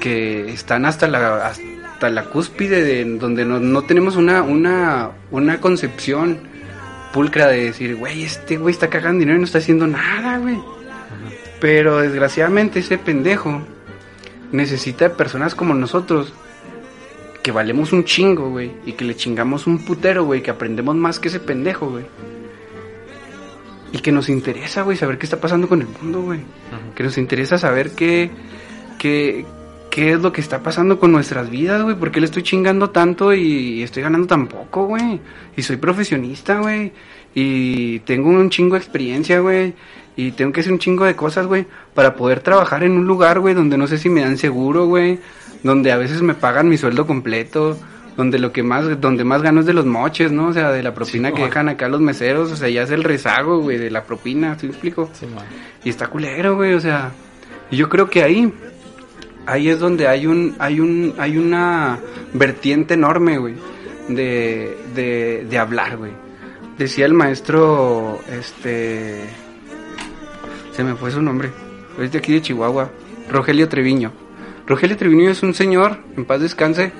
que 0.00 0.50
están 0.50 0.86
hasta 0.86 1.08
la, 1.08 1.46
hasta 1.46 2.10
la 2.10 2.24
cúspide 2.24 2.82
de 2.82 3.04
donde 3.18 3.44
no, 3.44 3.58
no 3.60 3.82
tenemos 3.82 4.16
una, 4.16 4.42
una, 4.42 5.10
una 5.30 5.60
concepción 5.60 6.53
pulcra 7.14 7.46
de 7.46 7.66
decir, 7.66 7.94
güey, 7.94 8.24
este 8.24 8.56
güey 8.56 8.72
está 8.72 8.90
cagando 8.90 9.20
dinero 9.20 9.36
y 9.36 9.40
no 9.40 9.46
está 9.46 9.58
haciendo 9.58 9.86
nada, 9.86 10.38
güey. 10.38 10.58
Pero 11.60 12.00
desgraciadamente 12.00 12.80
ese 12.80 12.98
pendejo 12.98 13.62
necesita 14.50 15.08
de 15.08 15.14
personas 15.14 15.54
como 15.54 15.74
nosotros 15.74 16.34
que 17.40 17.52
valemos 17.52 17.92
un 17.92 18.02
chingo, 18.04 18.50
güey, 18.50 18.72
y 18.84 18.94
que 18.94 19.04
le 19.04 19.14
chingamos 19.14 19.68
un 19.68 19.84
putero, 19.84 20.24
güey, 20.24 20.42
que 20.42 20.50
aprendemos 20.50 20.96
más 20.96 21.20
que 21.20 21.28
ese 21.28 21.38
pendejo, 21.38 21.88
güey. 21.88 22.04
Y 23.92 23.98
que 23.98 24.10
nos 24.10 24.28
interesa, 24.28 24.82
güey, 24.82 24.96
saber 24.96 25.16
qué 25.16 25.26
está 25.26 25.40
pasando 25.40 25.68
con 25.68 25.82
el 25.82 25.86
mundo, 25.86 26.20
güey. 26.22 26.40
Que 26.96 27.04
nos 27.04 27.16
interesa 27.16 27.58
saber 27.58 27.92
qué, 27.92 28.32
qué, 28.98 29.46
qué 29.94 30.10
es 30.10 30.20
lo 30.20 30.32
que 30.32 30.40
está 30.40 30.60
pasando 30.60 30.98
con 30.98 31.12
nuestras 31.12 31.48
vidas, 31.48 31.80
güey. 31.80 31.94
¿Por 31.94 32.10
qué 32.10 32.18
le 32.18 32.26
estoy 32.26 32.42
chingando 32.42 32.90
tanto 32.90 33.32
y 33.32 33.80
estoy 33.80 34.02
ganando 34.02 34.26
tan 34.26 34.48
poco, 34.48 34.86
güey? 34.86 35.20
Y 35.56 35.62
soy 35.62 35.76
profesionista, 35.76 36.58
güey. 36.58 36.90
Y 37.32 38.00
tengo 38.00 38.30
un 38.30 38.50
chingo 38.50 38.74
de 38.74 38.80
experiencia, 38.80 39.38
güey. 39.38 39.72
Y 40.16 40.32
tengo 40.32 40.50
que 40.50 40.62
hacer 40.62 40.72
un 40.72 40.80
chingo 40.80 41.04
de 41.04 41.14
cosas, 41.14 41.46
güey, 41.46 41.66
para 41.94 42.16
poder 42.16 42.40
trabajar 42.40 42.82
en 42.82 42.90
un 42.98 43.06
lugar, 43.06 43.38
güey, 43.38 43.54
donde 43.54 43.78
no 43.78 43.86
sé 43.86 43.98
si 43.98 44.08
me 44.08 44.22
dan 44.22 44.36
seguro, 44.36 44.86
güey. 44.86 45.20
Donde 45.62 45.92
a 45.92 45.96
veces 45.96 46.22
me 46.22 46.34
pagan 46.34 46.68
mi 46.68 46.76
sueldo 46.76 47.06
completo. 47.06 47.78
Donde 48.16 48.40
lo 48.40 48.50
que 48.50 48.64
más, 48.64 49.00
donde 49.00 49.22
más 49.22 49.42
gano 49.42 49.60
es 49.60 49.66
de 49.66 49.74
los 49.74 49.86
moches, 49.86 50.32
¿no? 50.32 50.48
O 50.48 50.52
sea, 50.52 50.72
de 50.72 50.82
la 50.82 50.92
propina 50.92 51.30
que 51.30 51.44
dejan 51.44 51.68
acá 51.68 51.88
los 51.88 52.00
meseros. 52.00 52.50
O 52.50 52.56
sea, 52.56 52.68
ya 52.68 52.82
es 52.82 52.90
el 52.90 53.04
rezago, 53.04 53.60
güey, 53.60 53.78
de 53.78 53.92
la 53.92 54.02
propina, 54.02 54.58
¿sí 54.58 54.66
me 54.66 54.72
explico? 54.72 55.08
Simón. 55.12 55.44
Y 55.84 55.90
está 55.90 56.08
culero, 56.08 56.56
güey, 56.56 56.74
o 56.74 56.80
sea, 56.80 57.12
y 57.70 57.76
yo 57.76 57.88
creo 57.88 58.08
que 58.08 58.22
ahí, 58.22 58.52
ahí 59.46 59.68
es 59.68 59.78
donde 59.78 60.08
hay 60.08 60.26
un, 60.26 60.54
hay 60.58 60.80
un, 60.80 61.14
hay 61.18 61.36
una 61.36 61.98
vertiente 62.32 62.94
enorme, 62.94 63.38
güey, 63.38 63.54
de, 64.08 64.76
de, 64.94 65.46
de 65.48 65.58
hablar, 65.58 65.96
güey. 65.96 66.12
Decía 66.78 67.06
el 67.06 67.14
maestro, 67.14 68.20
este, 68.30 69.24
se 70.72 70.82
me 70.82 70.94
fue 70.96 71.10
su 71.10 71.22
nombre, 71.22 71.50
es 72.00 72.10
de 72.10 72.18
aquí 72.18 72.32
de 72.32 72.42
Chihuahua, 72.42 72.90
Rogelio 73.30 73.68
Treviño. 73.68 74.12
Rogelio 74.66 74.96
Treviño 74.96 75.30
es 75.30 75.42
un 75.42 75.54
señor, 75.54 75.98
en 76.16 76.24
paz 76.24 76.40
descanse, 76.40 76.92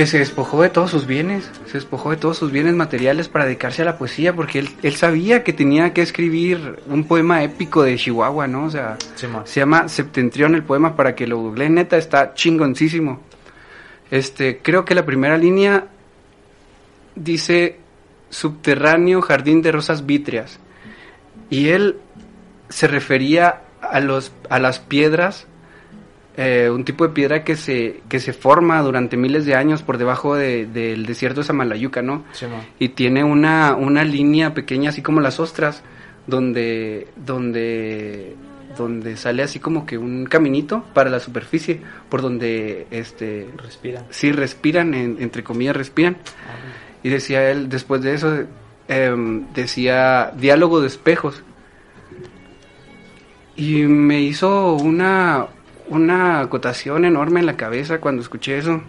que 0.00 0.06
se 0.06 0.18
despojó 0.18 0.62
de 0.62 0.70
todos 0.70 0.90
sus 0.90 1.06
bienes, 1.06 1.50
se 1.66 1.74
despojó 1.74 2.10
de 2.10 2.16
todos 2.16 2.38
sus 2.38 2.50
bienes 2.50 2.72
materiales 2.72 3.28
para 3.28 3.44
dedicarse 3.44 3.82
a 3.82 3.84
la 3.84 3.98
poesía, 3.98 4.34
porque 4.34 4.60
él, 4.60 4.70
él 4.82 4.94
sabía 4.94 5.44
que 5.44 5.52
tenía 5.52 5.92
que 5.92 6.00
escribir 6.00 6.78
un 6.86 7.04
poema 7.04 7.44
épico 7.44 7.82
de 7.82 7.96
Chihuahua, 7.96 8.46
¿no? 8.46 8.64
O 8.64 8.70
sea, 8.70 8.96
se 9.14 9.60
llama 9.60 9.90
Septentrión 9.90 10.54
el 10.54 10.62
poema 10.62 10.96
para 10.96 11.14
que 11.14 11.26
lo 11.26 11.36
googleen, 11.36 11.74
neta, 11.74 11.98
está 11.98 12.32
chingoncísimo. 12.32 13.20
Este, 14.10 14.60
creo 14.62 14.86
que 14.86 14.94
la 14.94 15.04
primera 15.04 15.36
línea 15.36 15.88
dice 17.14 17.76
subterráneo 18.30 19.20
jardín 19.20 19.60
de 19.60 19.70
rosas 19.70 20.06
vítreas. 20.06 20.60
Y 21.50 21.68
él 21.68 21.98
se 22.70 22.86
refería 22.88 23.64
a 23.82 24.00
los 24.00 24.32
a 24.48 24.60
las 24.60 24.78
piedras 24.78 25.46
eh, 26.42 26.70
un 26.70 26.84
tipo 26.84 27.06
de 27.06 27.12
piedra 27.12 27.44
que 27.44 27.54
se 27.54 28.00
que 28.08 28.18
se 28.18 28.32
forma 28.32 28.80
durante 28.80 29.16
miles 29.18 29.44
de 29.44 29.54
años 29.54 29.82
por 29.82 29.98
debajo 29.98 30.34
de- 30.36 30.64
del 30.64 31.04
desierto 31.04 31.40
de 31.40 31.46
Samalayuca, 31.46 32.00
¿no? 32.00 32.24
Simón. 32.32 32.60
y 32.78 32.88
tiene 32.90 33.22
una, 33.24 33.74
una 33.76 34.04
línea 34.04 34.54
pequeña 34.54 34.88
así 34.88 35.02
como 35.02 35.20
las 35.20 35.38
ostras 35.38 35.82
donde 36.26 37.08
donde 37.16 38.36
donde 38.78 39.16
sale 39.16 39.42
así 39.42 39.58
como 39.58 39.84
que 39.84 39.98
un 39.98 40.24
caminito 40.26 40.84
para 40.94 41.10
la 41.10 41.18
superficie 41.20 41.80
por 42.08 42.22
donde 42.22 42.86
este 42.90 43.48
Respira. 43.56 44.04
sí 44.10 44.30
respiran 44.32 44.94
en- 44.94 45.16
entre 45.20 45.42
comillas 45.42 45.76
respiran 45.76 46.16
y 47.02 47.08
decía 47.10 47.50
él 47.50 47.68
después 47.68 48.00
de 48.00 48.14
eso 48.14 48.44
em, 48.88 49.44
decía 49.52 50.32
diálogo 50.38 50.80
de 50.80 50.86
espejos 50.86 51.42
y 53.56 53.82
me 53.82 54.20
hizo 54.22 54.74
una 54.74 55.46
una 55.90 56.40
acotación 56.40 57.04
enorme 57.04 57.40
en 57.40 57.46
la 57.46 57.56
cabeza 57.56 58.00
cuando 58.00 58.22
escuché 58.22 58.56
eso 58.58 58.82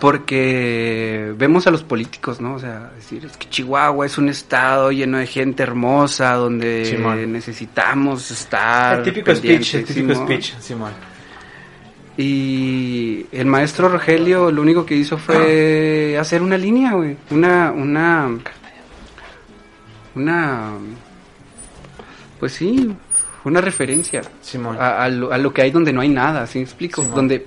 porque 0.00 1.32
vemos 1.36 1.66
a 1.66 1.70
los 1.70 1.82
políticos, 1.84 2.40
¿no? 2.40 2.54
O 2.54 2.58
sea, 2.58 2.90
decir, 2.96 3.26
es 3.26 3.36
que 3.36 3.48
Chihuahua 3.50 4.06
es 4.06 4.16
un 4.16 4.30
estado 4.30 4.90
lleno 4.90 5.18
de 5.18 5.26
gente 5.26 5.62
hermosa, 5.62 6.32
donde 6.34 6.86
Simón. 6.86 7.30
necesitamos 7.30 8.30
estar. 8.30 8.98
El 8.98 9.04
típico 9.04 9.34
speech, 9.34 9.74
el 9.74 9.84
típico 9.84 10.12
Simón. 10.14 10.26
speech, 10.26 10.58
Simón. 10.58 10.92
Y 12.16 13.26
el 13.30 13.46
maestro 13.46 13.90
Rogelio 13.90 14.50
lo 14.50 14.62
único 14.62 14.86
que 14.86 14.96
hizo 14.96 15.18
fue 15.18 16.16
hacer 16.18 16.40
una 16.40 16.56
línea, 16.56 16.92
güey. 16.92 17.16
Una, 17.30 17.70
una, 17.70 18.38
una, 20.14 20.70
pues 22.38 22.52
sí, 22.52 22.90
una 23.44 23.60
referencia 23.60 24.22
Simón. 24.42 24.76
a, 24.78 25.02
a 25.04 25.08
lo, 25.08 25.32
a 25.32 25.38
lo 25.38 25.52
que 25.52 25.62
hay 25.62 25.70
donde 25.70 25.92
no 25.92 26.00
hay 26.00 26.08
nada, 26.08 26.46
¿sí 26.46 26.58
me 26.58 26.64
explico? 26.64 27.02
Simón. 27.02 27.16
Donde 27.16 27.46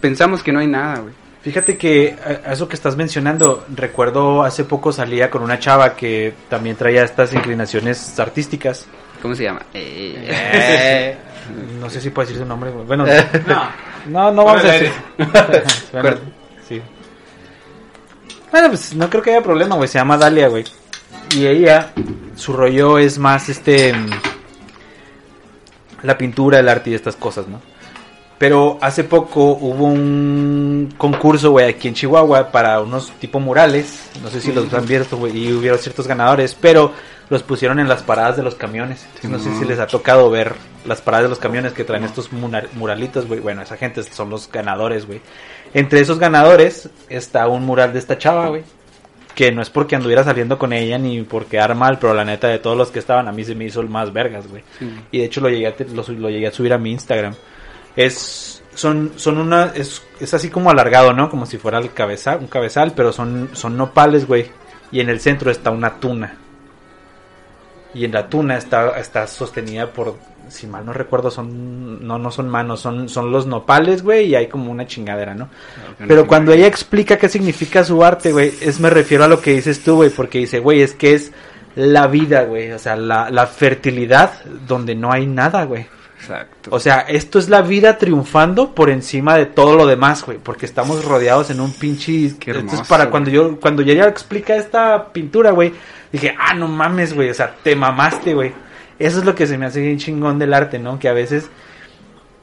pensamos 0.00 0.42
que 0.42 0.52
no 0.52 0.60
hay 0.60 0.66
nada, 0.66 1.00
güey. 1.00 1.14
Fíjate 1.42 1.76
que 1.78 2.16
a 2.44 2.52
eso 2.52 2.66
que 2.68 2.74
estás 2.74 2.96
mencionando, 2.96 3.64
recuerdo 3.72 4.42
hace 4.42 4.64
poco 4.64 4.90
salía 4.90 5.30
con 5.30 5.42
una 5.42 5.60
chava 5.60 5.94
que 5.94 6.34
también 6.48 6.74
traía 6.74 7.04
estas 7.04 7.32
inclinaciones 7.34 8.18
artísticas. 8.18 8.86
¿Cómo 9.22 9.32
se 9.36 9.44
llama? 9.44 9.62
Eh, 9.72 11.16
no 11.80 11.88
sé 11.88 12.00
si 12.00 12.10
puedo 12.10 12.26
decir 12.26 12.42
su 12.42 12.48
nombre. 12.48 12.70
güey. 12.72 12.84
Bueno, 12.84 13.04
no, 13.46 13.68
no, 14.08 14.32
no 14.32 14.44
vamos 14.44 14.64
a 14.64 14.72
decir. 14.72 14.90
Bueno, 15.92 16.16
sí. 16.68 16.82
Bueno, 18.50 18.68
pues 18.68 18.94
no 18.94 19.08
creo 19.08 19.22
que 19.22 19.30
haya 19.30 19.42
problema, 19.42 19.76
güey. 19.76 19.88
Se 19.88 19.98
llama 19.98 20.16
Dalia, 20.16 20.48
güey. 20.48 20.64
Y 21.36 21.46
ella, 21.46 21.92
su 22.34 22.54
rollo 22.54 22.98
es 22.98 23.18
más 23.18 23.48
este. 23.48 23.92
La 26.02 26.18
pintura, 26.18 26.58
el 26.58 26.68
arte 26.68 26.90
y 26.90 26.94
estas 26.94 27.16
cosas, 27.16 27.48
¿no? 27.48 27.60
Pero 28.38 28.78
hace 28.82 29.04
poco 29.04 29.52
hubo 29.52 29.86
un 29.86 30.94
concurso, 30.98 31.52
güey, 31.52 31.70
aquí 31.70 31.88
en 31.88 31.94
Chihuahua 31.94 32.50
para 32.52 32.80
unos 32.80 33.10
tipo 33.12 33.40
murales. 33.40 34.10
No 34.22 34.28
sé 34.28 34.42
si 34.42 34.52
los 34.52 34.72
han 34.74 34.86
visto, 34.86 35.16
güey, 35.16 35.36
y 35.36 35.52
hubieron 35.52 35.78
ciertos 35.78 36.06
ganadores, 36.06 36.54
pero 36.54 36.92
los 37.30 37.42
pusieron 37.42 37.80
en 37.80 37.88
las 37.88 38.02
paradas 38.02 38.36
de 38.36 38.42
los 38.42 38.54
camiones. 38.54 39.06
no 39.22 39.38
sé 39.38 39.56
si 39.58 39.64
les 39.64 39.78
ha 39.78 39.86
tocado 39.86 40.30
ver 40.30 40.54
las 40.84 41.00
paradas 41.00 41.24
de 41.24 41.30
los 41.30 41.38
camiones 41.38 41.72
que 41.72 41.84
traen 41.84 42.04
estos 42.04 42.30
muralitos, 42.32 43.26
güey. 43.26 43.40
Bueno, 43.40 43.62
esa 43.62 43.78
gente 43.78 44.02
son 44.02 44.28
los 44.28 44.52
ganadores, 44.52 45.06
güey. 45.06 45.22
Entre 45.72 46.00
esos 46.00 46.18
ganadores 46.18 46.90
está 47.08 47.48
un 47.48 47.64
mural 47.64 47.94
de 47.94 48.00
esta 48.00 48.18
chava, 48.18 48.48
güey. 48.48 48.64
Que 49.36 49.52
no 49.52 49.62
es 49.62 49.70
porque 49.70 49.94
anduviera 49.94 50.24
saliendo 50.24 50.58
con 50.58 50.72
ella 50.72 50.98
ni 50.98 51.22
por 51.22 51.46
quedar 51.46 51.76
mal, 51.76 51.98
pero 52.00 52.12
la 52.14 52.24
neta 52.24 52.48
de 52.48 52.58
todos 52.58 52.76
los 52.76 52.90
que 52.90 52.98
estaban 52.98 53.28
a 53.28 53.32
mí 53.32 53.44
se 53.44 53.54
me 53.54 53.66
hizo 53.66 53.80
el 53.80 53.88
más 53.88 54.12
vergas, 54.12 54.48
güey. 54.48 54.64
Sí. 54.78 54.90
Y 55.12 55.18
de 55.18 55.24
hecho 55.26 55.40
lo 55.40 55.48
llegué 55.48 55.68
a, 55.68 55.74
lo, 55.94 56.30
llegué 56.30 56.48
a 56.48 56.52
subir 56.52 56.72
a 56.72 56.78
mi 56.78 56.90
Instagram. 56.90 57.34
Es 57.94 58.64
son 58.74 59.12
son 59.16 59.38
una 59.38 59.72
es, 59.74 60.02
es 60.18 60.34
así 60.34 60.50
como 60.50 60.70
alargado, 60.70 61.12
¿no? 61.12 61.30
Como 61.30 61.46
si 61.46 61.58
fuera 61.58 61.78
el 61.78 61.92
cabezal, 61.92 62.40
un 62.40 62.48
cabezal, 62.48 62.94
pero 62.96 63.12
son 63.12 63.50
son 63.52 63.76
nopales, 63.76 64.26
güey. 64.26 64.46
Y 64.90 65.00
en 65.00 65.10
el 65.10 65.20
centro 65.20 65.50
está 65.50 65.70
una 65.70 66.00
tuna. 66.00 66.36
Y 67.96 68.04
en 68.04 68.12
la 68.12 68.28
tuna 68.28 68.58
está 68.58 68.98
está 68.98 69.26
sostenida 69.26 69.90
por 69.90 70.16
si 70.48 70.66
mal 70.66 70.84
no 70.84 70.92
recuerdo 70.92 71.30
son 71.30 72.06
no 72.06 72.18
no 72.18 72.30
son 72.30 72.48
manos, 72.48 72.80
son 72.80 73.08
son 73.08 73.32
los 73.32 73.46
nopales, 73.46 74.02
güey, 74.02 74.26
y 74.26 74.34
hay 74.34 74.48
como 74.48 74.70
una 74.70 74.86
chingadera, 74.86 75.34
¿no? 75.34 75.48
Pero 76.06 76.26
cuando 76.26 76.52
ella 76.52 76.66
explica 76.66 77.16
qué 77.16 77.28
significa 77.28 77.84
su 77.84 78.04
arte, 78.04 78.32
güey, 78.32 78.52
es 78.60 78.78
me 78.80 78.90
refiero 78.90 79.24
a 79.24 79.28
lo 79.28 79.40
que 79.40 79.52
dices 79.52 79.82
tú, 79.82 79.96
güey, 79.96 80.10
porque 80.10 80.38
dice, 80.38 80.58
güey, 80.58 80.82
es 80.82 80.92
que 80.92 81.14
es 81.14 81.32
la 81.74 82.06
vida, 82.06 82.44
güey, 82.44 82.72
o 82.72 82.78
sea, 82.78 82.96
la, 82.96 83.30
la 83.30 83.46
fertilidad 83.46 84.44
donde 84.66 84.94
no 84.94 85.10
hay 85.10 85.26
nada, 85.26 85.64
güey. 85.64 85.86
Exacto. 86.18 86.70
O 86.72 86.80
sea, 86.80 87.00
esto 87.00 87.38
es 87.38 87.48
la 87.48 87.62
vida 87.62 87.98
triunfando 87.98 88.74
por 88.74 88.90
encima 88.90 89.36
de 89.36 89.46
todo 89.46 89.76
lo 89.76 89.86
demás, 89.86 90.24
güey, 90.24 90.38
porque 90.38 90.66
estamos 90.66 91.04
rodeados 91.04 91.50
en 91.50 91.60
un 91.60 91.72
pinche... 91.72 92.36
Qué 92.38 92.52
Esto 92.52 92.74
es 92.74 92.88
para 92.88 93.04
güey. 93.04 93.10
cuando 93.10 93.30
yo, 93.30 93.60
cuando 93.60 93.82
ella 93.82 94.08
explica 94.08 94.56
esta 94.56 95.12
pintura, 95.12 95.50
güey, 95.50 95.72
dije, 96.10 96.34
ah, 96.38 96.54
no 96.54 96.68
mames, 96.68 97.14
güey, 97.14 97.30
o 97.30 97.34
sea, 97.34 97.54
te 97.62 97.76
mamaste, 97.76 98.34
güey. 98.34 98.52
Eso 98.98 99.18
es 99.18 99.24
lo 99.24 99.34
que 99.34 99.46
se 99.46 99.58
me 99.58 99.66
hace 99.66 99.80
bien 99.80 99.98
chingón 99.98 100.38
del 100.38 100.54
arte, 100.54 100.78
¿no? 100.78 100.98
Que 100.98 101.08
a 101.08 101.12
veces 101.12 101.50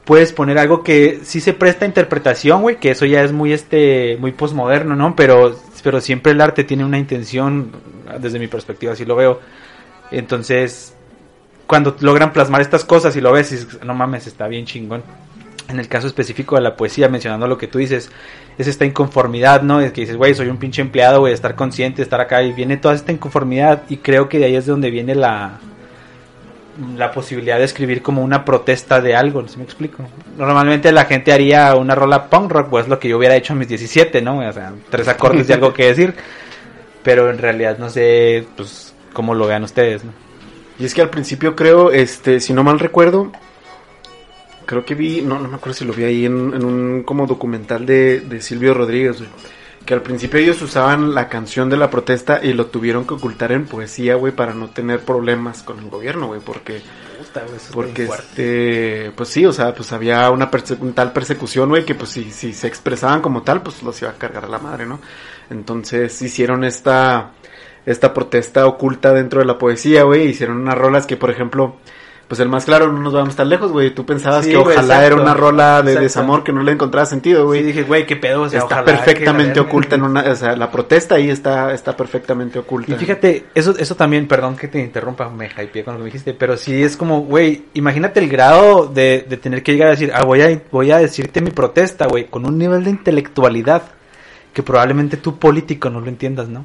puedes 0.04 0.32
poner 0.32 0.58
algo 0.58 0.82
que 0.82 1.20
sí 1.24 1.40
se 1.40 1.52
presta 1.52 1.84
a 1.84 1.88
interpretación, 1.88 2.62
güey, 2.62 2.76
que 2.76 2.90
eso 2.90 3.06
ya 3.06 3.22
es 3.22 3.32
muy 3.32 3.52
este 3.52 4.16
muy 4.20 4.32
posmoderno, 4.32 4.94
¿no? 4.94 5.16
Pero 5.16 5.58
pero 5.82 6.00
siempre 6.00 6.32
el 6.32 6.40
arte 6.40 6.64
tiene 6.64 6.84
una 6.84 6.98
intención 6.98 7.72
desde 8.20 8.38
mi 8.38 8.46
perspectiva 8.46 8.92
así 8.92 9.04
lo 9.04 9.16
veo. 9.16 9.40
Entonces, 10.10 10.94
cuando 11.66 11.96
logran 12.00 12.32
plasmar 12.32 12.60
estas 12.60 12.84
cosas 12.84 13.16
y 13.16 13.20
lo 13.20 13.32
ves 13.32 13.52
y 13.52 13.84
no 13.86 13.94
mames, 13.94 14.26
está 14.26 14.48
bien 14.48 14.66
chingón. 14.66 15.02
En 15.68 15.80
el 15.80 15.88
caso 15.88 16.06
específico 16.06 16.56
de 16.56 16.60
la 16.60 16.76
poesía, 16.76 17.08
mencionando 17.08 17.46
lo 17.46 17.56
que 17.56 17.68
tú 17.68 17.78
dices, 17.78 18.10
es 18.58 18.66
esta 18.66 18.84
inconformidad, 18.84 19.62
¿no? 19.62 19.80
Es 19.80 19.92
que 19.92 20.02
dices, 20.02 20.16
güey, 20.16 20.34
soy 20.34 20.48
un 20.48 20.58
pinche 20.58 20.82
empleado, 20.82 21.20
güey, 21.20 21.32
estar 21.32 21.54
consciente, 21.54 22.02
estar 22.02 22.20
acá, 22.20 22.42
y 22.42 22.52
viene 22.52 22.76
toda 22.76 22.94
esta 22.94 23.12
inconformidad, 23.12 23.82
y 23.88 23.96
creo 23.96 24.28
que 24.28 24.38
de 24.38 24.44
ahí 24.44 24.56
es 24.56 24.66
de 24.66 24.72
donde 24.72 24.90
viene 24.90 25.14
la, 25.14 25.58
la 26.96 27.12
posibilidad 27.12 27.58
de 27.58 27.64
escribir 27.64 28.02
como 28.02 28.22
una 28.22 28.44
protesta 28.44 29.00
de 29.00 29.14
algo, 29.14 29.46
¿sí 29.48 29.56
me 29.56 29.64
explico? 29.64 30.04
Normalmente 30.36 30.92
la 30.92 31.04
gente 31.04 31.32
haría 31.32 31.74
una 31.76 31.94
rola 31.94 32.28
punk 32.28 32.50
rock, 32.50 32.68
pues 32.68 32.88
lo 32.88 32.98
que 32.98 33.08
yo 33.08 33.18
hubiera 33.18 33.36
hecho 33.36 33.52
a 33.52 33.56
mis 33.56 33.68
17, 33.68 34.20
¿no? 34.22 34.46
O 34.46 34.52
sea, 34.52 34.72
tres 34.90 35.08
acordes 35.08 35.46
de 35.46 35.54
algo 35.54 35.72
que 35.72 35.86
decir, 35.86 36.14
pero 37.02 37.30
en 37.30 37.38
realidad 37.38 37.78
no 37.78 37.88
sé, 37.88 38.46
pues, 38.56 38.94
cómo 39.12 39.34
lo 39.34 39.46
vean 39.46 39.62
ustedes, 39.62 40.04
¿no? 40.04 40.12
Y 40.78 40.84
es 40.84 40.94
que 40.94 41.02
al 41.02 41.10
principio 41.10 41.54
creo, 41.54 41.90
este, 41.92 42.40
si 42.40 42.52
no 42.52 42.64
mal 42.64 42.78
recuerdo, 42.80 43.30
creo 44.66 44.84
que 44.84 44.94
vi, 44.94 45.22
no, 45.22 45.38
no 45.38 45.48
me 45.48 45.56
acuerdo 45.56 45.74
si 45.74 45.84
lo 45.84 45.92
vi 45.92 46.04
ahí 46.04 46.24
en, 46.26 46.52
en 46.54 46.64
un 46.64 47.02
como 47.04 47.26
documental 47.26 47.86
de, 47.86 48.20
de 48.20 48.40
Silvio 48.40 48.74
Rodríguez, 48.74 49.18
güey, 49.18 49.28
que 49.84 49.92
al 49.94 50.02
principio 50.02 50.40
ellos 50.40 50.60
usaban 50.62 51.14
la 51.14 51.28
canción 51.28 51.68
de 51.68 51.76
la 51.76 51.90
protesta 51.90 52.40
y 52.42 52.54
lo 52.54 52.66
tuvieron 52.66 53.06
que 53.06 53.14
ocultar 53.14 53.52
en 53.52 53.66
poesía, 53.66 54.14
güey, 54.14 54.32
para 54.32 54.54
no 54.54 54.70
tener 54.70 55.00
problemas 55.00 55.62
con 55.62 55.78
el 55.78 55.90
gobierno, 55.90 56.26
güey, 56.28 56.40
porque, 56.40 56.80
porque, 57.74 58.06
este, 58.30 59.12
pues 59.14 59.28
sí, 59.28 59.44
o 59.44 59.52
sea, 59.52 59.74
pues 59.74 59.92
había 59.92 60.30
una, 60.30 60.50
perse- 60.50 60.94
tal 60.94 61.12
persecución, 61.12 61.68
güey, 61.68 61.84
que 61.84 61.94
pues 61.94 62.10
si, 62.10 62.30
si 62.30 62.52
se 62.54 62.66
expresaban 62.66 63.20
como 63.20 63.42
tal, 63.42 63.62
pues 63.62 63.82
los 63.82 64.00
iba 64.00 64.10
a 64.10 64.14
cargar 64.14 64.46
a 64.46 64.48
la 64.48 64.58
madre, 64.58 64.86
¿no? 64.86 65.00
Entonces 65.50 66.20
hicieron 66.22 66.64
esta, 66.64 67.32
esta 67.86 68.14
protesta 68.14 68.66
oculta 68.66 69.12
dentro 69.12 69.40
de 69.40 69.46
la 69.46 69.58
poesía, 69.58 70.04
güey. 70.04 70.28
Hicieron 70.28 70.58
unas 70.58 70.76
rolas 70.78 71.06
que, 71.06 71.16
por 71.16 71.30
ejemplo, 71.30 71.76
pues 72.26 72.40
el 72.40 72.48
más 72.48 72.64
claro, 72.64 72.90
no 72.90 73.00
nos 73.00 73.12
vamos 73.12 73.36
tan 73.36 73.50
lejos, 73.50 73.70
güey. 73.70 73.94
Tú 73.94 74.06
pensabas 74.06 74.46
Sí, 74.46 74.52
que 74.52 74.56
ojalá 74.56 74.80
exacto. 74.80 75.04
era 75.06 75.16
una 75.16 75.34
rola 75.34 75.82
de 75.82 75.90
Exacto. 75.90 76.00
desamor 76.02 76.42
que 76.44 76.52
no 76.54 76.62
le 76.62 76.72
encontraba 76.72 77.04
sentido, 77.04 77.44
Güey, 77.46 77.60
güey. 77.60 77.72
dije, 77.72 77.82
güey, 77.86 78.06
qué 78.06 78.16
pedo, 78.16 78.42
o 78.42 78.48
sea, 78.48 78.60
está 78.60 78.80
ojalá 78.80 78.84
perfectamente 78.86 79.60
oculta 79.60 79.96
en 79.96 80.02
una, 80.04 80.22
o 80.22 80.34
sea, 80.34 80.56
la 80.56 80.70
protesta 80.70 81.16
ahí 81.16 81.28
está, 81.28 81.74
está 81.74 81.94
perfectamente 81.94 82.58
oculta. 82.58 82.92
Y 82.92 82.96
fíjate, 82.96 83.44
eso, 83.54 83.74
eso 83.78 83.94
también, 83.94 84.26
perdón 84.26 84.56
que 84.56 84.68
te 84.68 84.80
interrumpa, 84.80 85.28
me 85.28 85.46
hypeé 85.48 85.84
con 85.84 85.92
lo 85.94 85.98
que 85.98 86.04
me 86.04 86.06
dijiste, 86.06 86.32
pero 86.32 86.56
sí 86.56 86.82
es 86.82 86.96
como, 86.96 87.20
güey, 87.20 87.64
imagínate 87.74 88.20
el 88.20 88.30
grado 88.30 88.86
de, 88.86 89.26
de 89.28 89.36
tener 89.36 89.62
que 89.62 89.72
llegar 89.72 89.88
a 89.88 89.90
decir, 89.90 90.10
ah, 90.14 90.24
voy 90.24 90.40
a, 90.40 90.62
voy 90.72 90.90
a 90.92 90.96
decirte 90.98 91.42
mi 91.42 91.50
protesta, 91.50 92.06
güey, 92.06 92.24
con 92.28 92.46
un 92.46 92.56
nivel 92.56 92.84
de 92.84 92.90
intelectualidad 92.90 93.82
que 94.54 94.62
probablemente 94.62 95.18
tú 95.18 95.38
político 95.38 95.90
no 95.90 96.00
lo 96.00 96.08
entiendas, 96.08 96.48
¿no? 96.48 96.64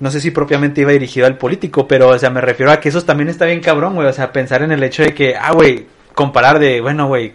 No 0.00 0.10
sé 0.10 0.20
si 0.20 0.30
propiamente 0.30 0.82
iba 0.82 0.92
dirigido 0.92 1.26
al 1.26 1.38
político, 1.38 1.88
pero, 1.88 2.08
o 2.08 2.18
sea, 2.18 2.30
me 2.30 2.40
refiero 2.40 2.70
a 2.70 2.80
que 2.80 2.88
eso 2.88 3.02
también 3.02 3.28
está 3.28 3.46
bien 3.46 3.60
cabrón, 3.60 3.94
güey, 3.94 4.06
o 4.06 4.12
sea, 4.12 4.32
pensar 4.32 4.62
en 4.62 4.72
el 4.72 4.82
hecho 4.82 5.02
de 5.02 5.12
que, 5.12 5.34
ah, 5.34 5.52
güey, 5.52 5.86
comparar 6.14 6.58
de, 6.58 6.80
bueno, 6.80 7.08
güey, 7.08 7.34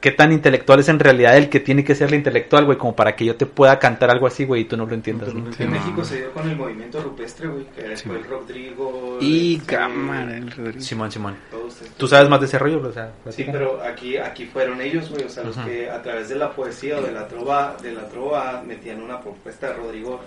qué 0.00 0.10
tan 0.10 0.32
intelectual 0.32 0.80
es 0.80 0.88
en 0.88 0.98
realidad 0.98 1.36
el 1.36 1.48
que 1.48 1.60
tiene 1.60 1.84
que 1.84 1.94
ser 1.94 2.08
el 2.08 2.14
intelectual, 2.14 2.64
güey, 2.64 2.78
como 2.78 2.96
para 2.96 3.14
que 3.14 3.24
yo 3.24 3.36
te 3.36 3.46
pueda 3.46 3.78
cantar 3.78 4.10
algo 4.10 4.26
así, 4.26 4.44
güey, 4.44 4.62
y 4.62 4.64
tú 4.64 4.76
no 4.76 4.86
lo 4.86 4.94
entiendas. 4.94 5.32
¿no? 5.34 5.50
En 5.58 5.70
México 5.70 6.04
se 6.04 6.18
dio 6.18 6.32
con 6.32 6.48
el 6.48 6.56
movimiento 6.56 7.00
rupestre, 7.02 7.48
güey, 7.48 7.66
que 7.66 7.96
fue 7.96 8.16
el 8.16 8.24
Rodrigo. 8.24 9.18
Y 9.20 9.56
este, 9.56 9.76
cámara, 9.76 10.36
el 10.36 10.50
Rodrigo. 10.50 10.80
Simón, 10.80 11.12
Simón. 11.12 11.36
Tú 11.96 12.08
sabes 12.08 12.28
más 12.28 12.40
de 12.40 12.46
ese 12.46 12.58
rollo, 12.58 12.80
o 12.82 12.92
sea, 12.92 13.12
Sí, 13.28 13.46
pero 13.50 13.82
aquí, 13.82 14.16
aquí 14.16 14.46
fueron 14.46 14.80
ellos, 14.80 15.10
güey, 15.10 15.24
o 15.24 15.28
sea, 15.28 15.44
los 15.44 15.56
Ajá. 15.56 15.68
que 15.68 15.90
a 15.90 16.02
través 16.02 16.28
de 16.28 16.36
la 16.36 16.50
poesía 16.50 16.98
o 16.98 17.02
de 17.02 17.12
la 17.12 17.28
trova, 17.28 17.76
de 17.82 17.92
la 17.92 18.08
trova 18.08 18.62
metían 18.66 19.02
una 19.02 19.20
propuesta 19.20 19.68
de 19.68 19.74
Rodrigo, 19.74 20.20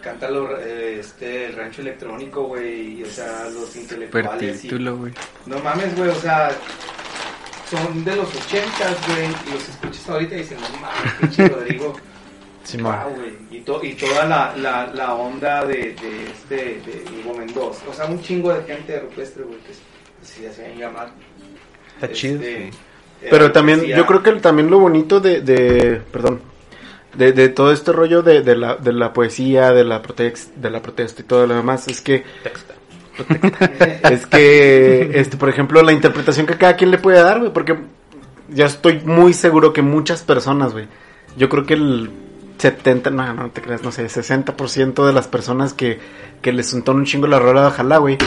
cántalo, 0.00 0.58
eh, 0.60 0.98
este, 1.00 1.46
el 1.46 1.56
rancho 1.56 1.82
electrónico, 1.82 2.44
güey, 2.44 3.00
y, 3.00 3.02
o 3.02 3.06
sea, 3.10 3.48
los 3.50 3.74
intelectuales. 3.76 4.58
y- 4.64 4.68
título, 4.68 4.96
güey. 4.96 5.12
no 5.46 5.58
mames, 5.60 5.96
güey, 5.96 6.08
o 6.10 6.14
sea, 6.14 6.50
son 7.70 8.04
de 8.04 8.16
los 8.16 8.28
ochentas, 8.34 8.96
güey, 9.06 9.26
y 9.48 9.52
los 9.54 9.68
escuchas 9.68 10.08
ahorita 10.08 10.34
y 10.34 10.38
dicen, 10.38 10.58
no 10.60 10.80
mames, 10.80 11.12
pinche 11.20 11.48
Rodrigo. 11.54 11.94
Simón. 12.64 12.94
Wow, 13.04 13.14
güey. 13.14 13.32
Y, 13.50 13.60
to- 13.60 13.82
y 13.82 13.94
toda 13.94 14.24
la, 14.26 14.54
la, 14.56 14.86
la 14.92 15.14
onda 15.14 15.64
de, 15.64 15.94
de 15.94 16.26
este, 16.30 16.56
de 16.56 17.04
Hugo 17.24 17.36
Mendoza. 17.38 17.82
O 17.88 17.94
sea, 17.94 18.04
un 18.06 18.20
chingo 18.22 18.52
de 18.52 18.62
gente 18.64 18.92
de 18.92 19.00
rupestre, 19.00 19.44
güey, 19.44 19.58
que 19.60 19.72
se 20.26 20.48
hacían 20.48 20.76
llamar. 20.76 21.10
Está 21.94 22.12
chido. 22.12 22.34
Este, 22.42 22.70
Pero 23.30 23.50
también, 23.50 23.78
poesía. 23.78 23.96
yo 23.96 24.06
creo 24.06 24.22
que 24.22 24.32
también 24.34 24.70
lo 24.70 24.78
bonito 24.78 25.20
de, 25.20 25.40
de 25.40 26.00
perdón, 26.12 26.40
de, 27.14 27.32
de 27.32 27.48
todo 27.48 27.72
este 27.72 27.92
rollo 27.92 28.22
de, 28.22 28.42
de 28.42 28.56
la, 28.56 28.76
de 28.76 28.92
la 28.92 29.12
poesía, 29.12 29.72
de 29.72 29.84
la, 29.84 30.02
protex, 30.02 30.50
de 30.60 30.70
la 30.70 30.82
protesta 30.82 31.22
y 31.22 31.24
todo 31.24 31.46
lo 31.46 31.54
demás, 31.54 31.88
es 31.88 32.00
que, 32.00 32.24
es 34.10 34.26
que, 34.26 35.10
este, 35.14 35.36
por 35.36 35.48
ejemplo, 35.48 35.82
la 35.82 35.92
interpretación 35.92 36.46
que 36.46 36.56
cada 36.56 36.76
quien 36.76 36.90
le 36.90 36.98
puede 36.98 37.20
dar, 37.20 37.40
güey, 37.40 37.52
porque 37.52 37.76
ya 38.48 38.66
estoy 38.66 39.00
muy 39.04 39.32
seguro 39.32 39.72
que 39.72 39.82
muchas 39.82 40.22
personas, 40.22 40.72
güey, 40.72 40.86
yo 41.36 41.48
creo 41.48 41.64
que 41.64 41.74
el 41.74 42.10
70, 42.58 43.10
no, 43.10 43.34
no 43.34 43.50
te 43.50 43.62
creas, 43.62 43.82
no 43.82 43.92
sé, 43.92 44.06
60% 44.06 45.06
de 45.06 45.12
las 45.12 45.28
personas 45.28 45.72
que, 45.72 45.98
que 46.42 46.52
les 46.52 46.72
untó 46.72 46.92
un 46.92 47.04
chingo 47.04 47.26
la 47.26 47.38
rola 47.38 47.62
de 47.62 47.66
ojalá, 47.68 47.98
güey, 47.98 48.18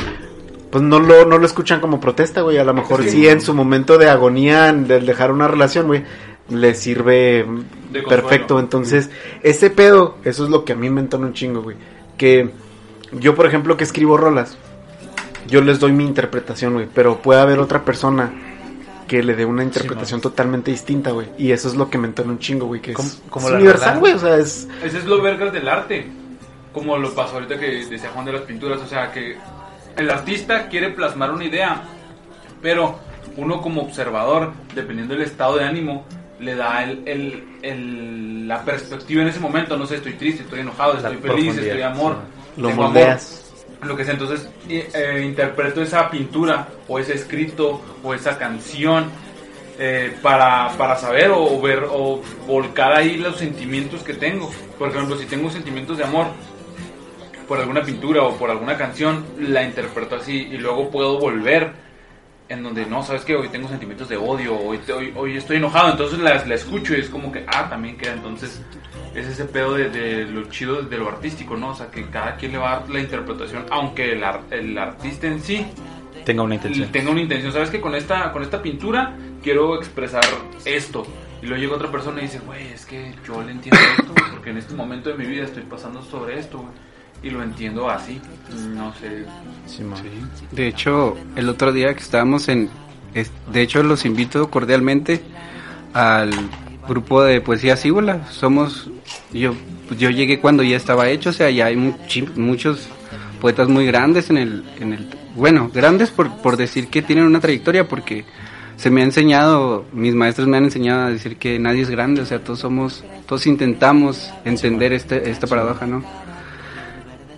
pues 0.74 0.84
no 0.84 1.00
lo, 1.00 1.26
no 1.26 1.38
lo 1.38 1.46
escuchan 1.46 1.80
como 1.80 2.00
protesta, 2.00 2.42
güey. 2.42 2.58
A 2.58 2.64
lo 2.64 2.74
mejor 2.74 3.04
sí 3.04 3.28
en 3.28 3.42
su 3.42 3.54
momento 3.54 4.00
de 4.00 4.10
agonía, 4.10 4.74
del 4.74 5.06
dejar 5.06 5.32
una 5.32 5.48
relación, 5.48 5.86
güey, 5.86 6.04
le 6.54 6.76
sirve 6.76 7.46
perfecto. 8.08 8.60
Entonces, 8.60 9.10
ese 9.42 9.70
pedo, 9.70 10.18
eso 10.24 10.44
es 10.44 10.50
lo 10.50 10.64
que 10.66 10.74
a 10.74 10.76
mí 10.76 10.90
me 10.90 11.02
entona 11.02 11.28
un 11.28 11.34
chingo, 11.34 11.62
güey. 11.62 11.78
Que 12.18 12.50
yo, 13.12 13.36
por 13.36 13.46
ejemplo, 13.46 13.76
que 13.78 13.84
escribo 13.84 14.18
rolas, 14.18 14.58
yo 15.48 15.62
les 15.62 15.80
doy 15.80 15.92
mi 15.92 16.06
interpretación, 16.06 16.74
güey. 16.74 16.88
Pero 16.94 17.18
puede 17.22 17.42
haber 17.42 17.60
otra 17.60 17.84
persona 17.84 18.32
que 19.08 19.22
le 19.22 19.36
dé 19.36 19.46
una 19.46 19.64
interpretación 19.64 20.22
totalmente 20.22 20.72
distinta, 20.72 21.12
güey. 21.12 21.28
Y 21.38 21.52
eso 21.52 21.68
es 21.68 21.76
lo 21.76 21.90
que 21.90 21.98
me 21.98 22.08
entona 22.08 22.32
un 22.32 22.40
chingo, 22.40 22.68
güey. 22.68 22.82
Que 22.82 22.94
Como- 22.94 23.08
es, 23.10 23.22
como 23.30 23.48
es 23.48 23.52
la 23.52 23.58
universal, 23.60 24.00
güey. 24.00 24.14
O 24.14 24.20
sea, 24.20 24.38
es... 24.38 24.68
Ese 24.84 25.00
es 25.00 25.06
lo 25.06 25.22
vergas 25.22 25.52
del 25.52 25.68
arte. 25.68 26.08
Como 26.72 26.98
lo 26.98 27.14
pasó 27.14 27.36
ahorita 27.36 27.60
que 27.60 27.86
decía 27.86 28.10
Juan 28.14 28.26
de 28.26 28.34
las 28.34 28.42
pinturas. 28.44 28.82
O 28.82 28.88
sea, 28.88 29.12
que 29.12 29.38
el 29.98 30.10
artista 30.10 30.68
quiere 30.70 30.90
plasmar 30.90 31.32
una 31.32 31.44
idea, 31.46 31.84
pero 32.62 32.98
uno 33.38 33.62
como 33.62 33.82
observador, 33.82 34.54
dependiendo 34.74 35.14
del 35.14 35.24
estado 35.24 35.58
de 35.58 35.66
ánimo, 35.66 36.06
le 36.44 36.56
da 36.56 36.84
el, 36.84 37.02
el- 37.06 37.44
el- 37.62 38.48
la 38.48 38.64
perspectiva 38.64 39.22
en 39.22 39.30
ese 39.30 39.40
momento. 39.40 39.78
No 39.78 39.86
sé, 39.86 39.96
estoy 39.96 40.14
triste, 40.14 40.44
estoy 40.44 40.60
enojado, 40.62 40.94
La 40.94 41.00
estoy 41.00 41.16
feliz, 41.18 41.24
profundidad, 41.46 41.66
estoy 41.66 41.82
amor. 41.82 42.18
Lo 42.58 42.68
tengo 42.70 42.84
amor, 42.84 42.94
moldeas. 42.96 43.40
lo 43.84 43.96
que 43.98 44.04
sea. 44.06 44.14
Entonces, 44.14 44.50
eh, 44.70 45.24
interpreto 45.26 45.82
esa 45.82 46.10
pintura, 46.10 46.68
o 46.88 47.00
ese 47.00 47.14
escrito, 47.16 47.82
o 48.04 48.14
esa 48.14 48.38
canción. 48.38 49.10
eh, 49.80 50.16
para, 50.22 50.70
para 50.78 50.96
saber 50.98 51.32
o 51.34 51.60
ver 51.60 51.84
o 51.90 52.22
volcar 52.46 52.94
ahí 52.94 53.18
los 53.18 53.38
sentimientos 53.38 54.04
que 54.04 54.14
tengo. 54.14 54.52
Por 54.78 54.90
ejemplo, 54.90 55.18
si 55.18 55.26
tengo 55.26 55.50
sentimientos 55.50 55.98
de 55.98 56.04
amor 56.04 56.28
por 57.48 57.60
alguna 57.60 57.82
pintura 57.82 58.22
o 58.22 58.38
por 58.38 58.52
alguna 58.52 58.78
canción, 58.78 59.26
la 59.40 59.64
interpreto 59.64 60.16
así 60.18 60.48
y 60.52 60.58
luego 60.58 60.92
puedo 60.92 61.18
volver 61.20 61.72
en 62.54 62.64
donde 62.64 62.86
no, 62.86 63.04
sabes 63.04 63.24
que 63.24 63.36
hoy 63.36 63.50
tengo 63.50 63.68
sentimientos 63.68 64.08
de 64.10 64.18
odio, 64.18 64.58
hoy, 64.58 64.78
te- 64.80 64.94
hoy, 64.94 65.14
hoy 65.16 65.38
estoy 65.38 65.58
enojado, 65.58 65.92
entonces 65.92 66.20
la, 66.20 66.44
la 66.46 66.56
escucho 66.56 66.96
y 66.96 67.02
es 67.02 67.10
como 67.10 67.32
que, 67.32 67.44
ah, 67.48 67.68
también 67.70 67.98
queda, 67.98 68.14
entonces 68.14 68.62
es 69.16 69.28
ese 69.28 69.46
pedo 69.46 69.74
de, 69.76 69.90
de 69.90 70.26
lo 70.26 70.44
chido 70.50 70.82
de 70.82 70.98
lo 70.98 71.08
artístico, 71.10 71.56
¿no? 71.58 71.70
O 71.70 71.76
sea, 71.76 71.88
que 71.92 72.06
cada 72.10 72.36
quien 72.36 72.54
le 72.54 72.58
va 72.58 72.74
a 72.74 72.80
dar 72.80 72.90
la 72.90 73.00
interpretación, 73.00 73.66
aunque 73.70 74.14
el, 74.14 74.24
ar- 74.24 74.42
el 74.52 74.78
artista 74.78 75.28
en 75.28 75.40
sí 75.42 75.66
Tenga 76.26 76.44
una 76.44 76.56
intención. 76.56 76.90
tenga 76.92 77.12
una 77.12 77.20
intención. 77.22 77.52
Sabes 77.52 77.70
que 77.70 77.82
con 77.82 77.96
esta, 77.96 78.32
con 78.32 78.44
esta 78.44 78.62
pintura 78.62 79.14
quiero 79.44 79.76
expresar 79.78 80.24
esto. 80.64 81.06
Y 81.42 81.48
luego 81.48 81.62
llega 81.62 81.76
otra 81.76 81.92
persona 81.92 82.20
y 82.20 82.24
dice, 82.24 82.40
güey, 82.40 82.68
es 82.68 82.86
que 82.86 83.14
yo 83.28 83.42
le 83.44 83.52
entiendo 83.52 83.78
esto, 84.00 84.14
porque 84.32 84.52
en 84.52 84.58
este 84.58 84.74
momento 84.74 85.10
de 85.10 85.16
mi 85.16 85.26
vida 85.26 85.44
estoy 85.44 85.64
pasando 85.64 86.02
sobre 86.02 86.40
esto, 86.40 86.60
güey. 86.60 86.72
Y 87.24 87.30
lo 87.30 87.42
entiendo 87.42 87.90
así. 87.90 88.20
No 88.76 88.94
sé. 88.96 89.26
Simón. 89.66 90.00
De 90.52 90.68
hecho, 90.68 91.16
el 91.36 91.48
otro 91.50 91.72
día 91.72 91.94
que 91.94 92.02
estábamos 92.02 92.50
en... 92.50 92.70
De 93.52 93.62
hecho, 93.62 93.82
los 93.82 94.06
invito 94.06 94.50
cordialmente 94.50 95.22
al 95.94 96.32
grupo 96.88 97.24
de 97.24 97.40
poesía 97.42 97.78
Síbola. 97.78 98.28
Somos... 98.30 98.90
Yo, 99.32 99.56
yo 99.98 100.10
llegué 100.10 100.40
cuando 100.40 100.64
ya 100.64 100.76
estaba 100.76 101.10
hecho, 101.10 101.30
o 101.30 101.34
sea, 101.34 101.50
ya 101.50 101.68
hay 101.68 101.76
muchi- 101.76 102.36
muchos 102.36 102.88
poetas 103.40 103.70
muy 103.70 103.86
grandes 103.86 104.30
en 104.30 104.38
el... 104.38 104.64
En 104.80 104.94
el 104.94 105.08
bueno, 105.36 105.72
grandes 105.74 106.12
por, 106.12 106.30
por 106.42 106.58
decir 106.58 106.90
que 106.90 107.02
tienen 107.02 107.26
una 107.26 107.40
trayectoria, 107.40 107.88
porque 107.88 108.24
se 108.76 108.92
me 108.92 109.02
ha 109.02 109.04
enseñado, 109.04 109.86
mis 109.92 110.14
maestros 110.14 110.48
me 110.48 110.58
han 110.58 110.66
enseñado 110.66 111.08
a 111.08 111.10
decir 111.10 111.38
que 111.38 111.58
nadie 111.58 111.82
es 111.82 111.90
grande, 111.90 112.22
o 112.22 112.26
sea, 112.26 112.40
todos 112.44 112.60
somos, 112.60 113.04
todos 113.26 113.48
intentamos 113.48 114.32
entender 114.46 114.94
este, 114.94 115.32
esta 115.32 115.48
paradoja, 115.48 115.88
¿no? 115.88 116.04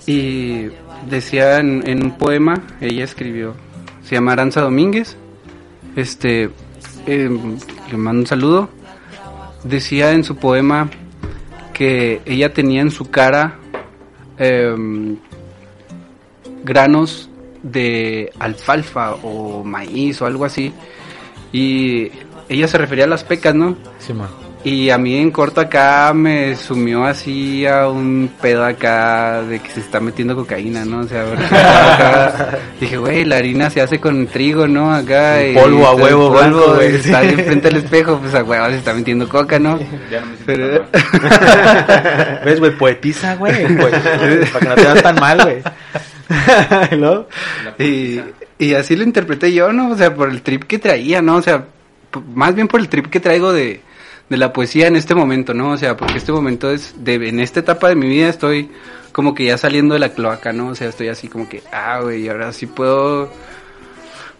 Y 0.07 0.67
decía 1.09 1.59
en, 1.59 2.03
un 2.03 2.17
poema, 2.17 2.61
ella 2.81 3.03
escribió, 3.03 3.55
se 4.03 4.15
llama 4.15 4.33
Aranza 4.33 4.61
Domínguez, 4.61 5.17
este, 5.95 6.49
eh, 7.07 7.29
le 7.91 7.97
mando 7.97 8.21
un 8.21 8.27
saludo, 8.27 8.69
decía 9.63 10.11
en 10.11 10.23
su 10.23 10.35
poema 10.35 10.89
que 11.73 12.21
ella 12.25 12.53
tenía 12.53 12.81
en 12.81 12.91
su 12.91 13.09
cara 13.09 13.59
em, 14.37 15.17
granos 16.63 17.29
de 17.63 18.31
alfalfa 18.39 19.15
o 19.15 19.63
maíz 19.63 20.21
o 20.21 20.25
algo 20.25 20.45
así, 20.45 20.71
y 21.51 22.11
ella 22.47 22.67
se 22.67 22.77
refería 22.77 23.05
a 23.05 23.07
las 23.07 23.23
pecas, 23.23 23.55
¿no? 23.55 23.75
Simón. 23.99 24.44
Y 24.65 24.89
a 24.89 24.97
mí 24.97 25.15
en 25.15 25.29
corto 25.29 25.61
acá 25.61 26.11
me 26.15 26.55
sumió 26.55 27.05
así 27.05 27.67
a 27.67 27.87
un 27.87 28.31
pedo 28.41 28.65
acá 28.65 29.43
de 29.43 29.59
que 29.59 29.69
se 29.69 29.79
está 29.79 29.99
metiendo 29.99 30.35
cocaína, 30.35 30.83
¿no? 30.83 31.01
O 31.01 31.07
sea, 31.07 31.21
acá 31.93 32.57
dije, 32.79 32.97
güey, 32.97 33.25
la 33.25 33.37
harina 33.37 33.69
se 33.69 33.81
hace 33.81 33.99
con 33.99 34.25
trigo, 34.25 34.67
¿no? 34.67 34.91
Acá. 34.91 35.39
El 35.39 35.51
y 35.51 35.59
polvo 35.59 35.85
a 35.85 35.93
huevo 35.93 36.33
polvo, 36.33 36.73
güey, 36.77 36.95
Está 36.95 37.19
ahí 37.19 37.35
frente 37.45 37.67
al 37.67 37.75
espejo, 37.75 38.17
pues 38.17 38.33
a 38.33 38.43
huevo 38.43 38.65
se 38.69 38.77
está 38.77 38.95
metiendo 38.95 39.29
coca, 39.29 39.59
¿no? 39.59 39.77
Ya 40.09 40.21
no 40.21 40.25
me 40.25 40.35
siento 40.37 40.45
Pero-. 40.47 40.85
¿Ves, 42.45 42.59
güey? 42.59 42.75
Poetiza, 42.75 43.35
güey. 43.35 43.67
Para 43.77 44.59
que 44.59 44.65
no 44.67 44.75
te 44.75 44.81
veas 44.81 45.03
tan 45.03 45.15
mal, 45.19 45.43
güey. 45.43 46.99
¿No? 46.99 47.27
Y, 47.77 48.19
y 48.57 48.73
así 48.73 48.95
lo 48.95 49.03
interpreté 49.03 49.53
yo, 49.53 49.71
¿no? 49.71 49.91
O 49.91 49.95
sea, 49.95 50.15
por 50.15 50.27
el 50.27 50.41
trip 50.41 50.63
que 50.63 50.79
traía, 50.79 51.21
¿no? 51.21 51.35
O 51.35 51.41
sea, 51.43 51.65
más 52.33 52.55
bien 52.55 52.67
por 52.67 52.79
el 52.79 52.89
trip 52.89 53.11
que 53.11 53.19
traigo 53.19 53.53
de, 53.53 53.84
de 54.29 54.37
la 54.37 54.51
poesía 54.53 54.87
en 54.87 54.95
este 54.95 55.13
momento, 55.15 55.53
¿no? 55.53 55.71
O 55.71 55.77
sea, 55.77 55.95
porque 55.97 56.17
este 56.17 56.31
momento 56.31 56.71
es, 56.71 56.95
de, 57.03 57.15
en 57.29 57.39
esta 57.39 57.59
etapa 57.59 57.89
de 57.89 57.95
mi 57.95 58.07
vida 58.07 58.27
estoy 58.29 58.69
como 59.11 59.33
que 59.35 59.45
ya 59.45 59.57
saliendo 59.57 59.93
de 59.93 59.99
la 59.99 60.09
cloaca, 60.09 60.51
¿no? 60.51 60.69
O 60.69 60.75
sea, 60.75 60.89
estoy 60.89 61.07
así 61.09 61.27
como 61.27 61.47
que, 61.47 61.61
ah, 61.71 61.99
güey, 62.01 62.27
ahora 62.27 62.51
sí 62.51 62.65
puedo, 62.65 63.31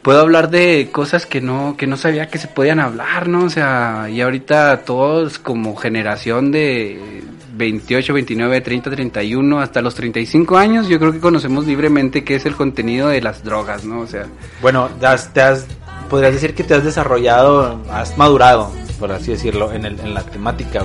puedo 0.02 0.19
hablar 0.19 0.50
de 0.50 0.89
cosas 0.91 1.26
que 1.26 1.39
no, 1.41 1.76
que 1.78 1.88
no 1.88 1.98
sabía 1.98 2.28
que 2.30 2.38
se 2.38 2.48
podían 2.48 2.80
hablar, 2.80 3.28
¿no? 3.28 3.45
O 3.45 3.50
sea, 3.50 4.08
y 4.12 4.21
ahorita 4.21 4.82
todos 4.86 5.39
como 5.39 5.76
generación 5.76 6.52
de 6.52 7.21
28, 7.56 8.13
29, 8.13 8.60
30, 8.62 8.89
31, 8.91 9.60
hasta 9.62 9.82
los 9.82 9.95
35 9.95 10.58
años, 10.58 10.89
yo 10.89 11.00
creo 11.00 11.13
que 11.13 11.19
conocemos 11.21 11.65
libremente 11.65 12.24
qué 12.26 12.36
es 12.36 12.45
el 12.45 12.56
contenido 12.56 13.08
de 13.08 13.21
las 13.21 13.43
drogas, 13.45 13.86
¿no? 13.86 14.02
O 14.02 14.08
sea, 14.08 14.26
Bueno, 14.62 14.89
te 15.00 15.06
has- 15.41 15.65
podrías 16.10 16.34
decir 16.34 16.53
que 16.55 16.63
te 16.63 16.73
has 16.75 16.84
desarrollado, 16.84 17.81
has 17.91 18.17
madurado, 18.17 18.71
por 18.99 19.12
así 19.12 19.31
decirlo, 19.31 19.71
en, 19.71 19.86
el, 19.86 19.99
en 19.99 20.13
la 20.13 20.23
temática. 20.23 20.81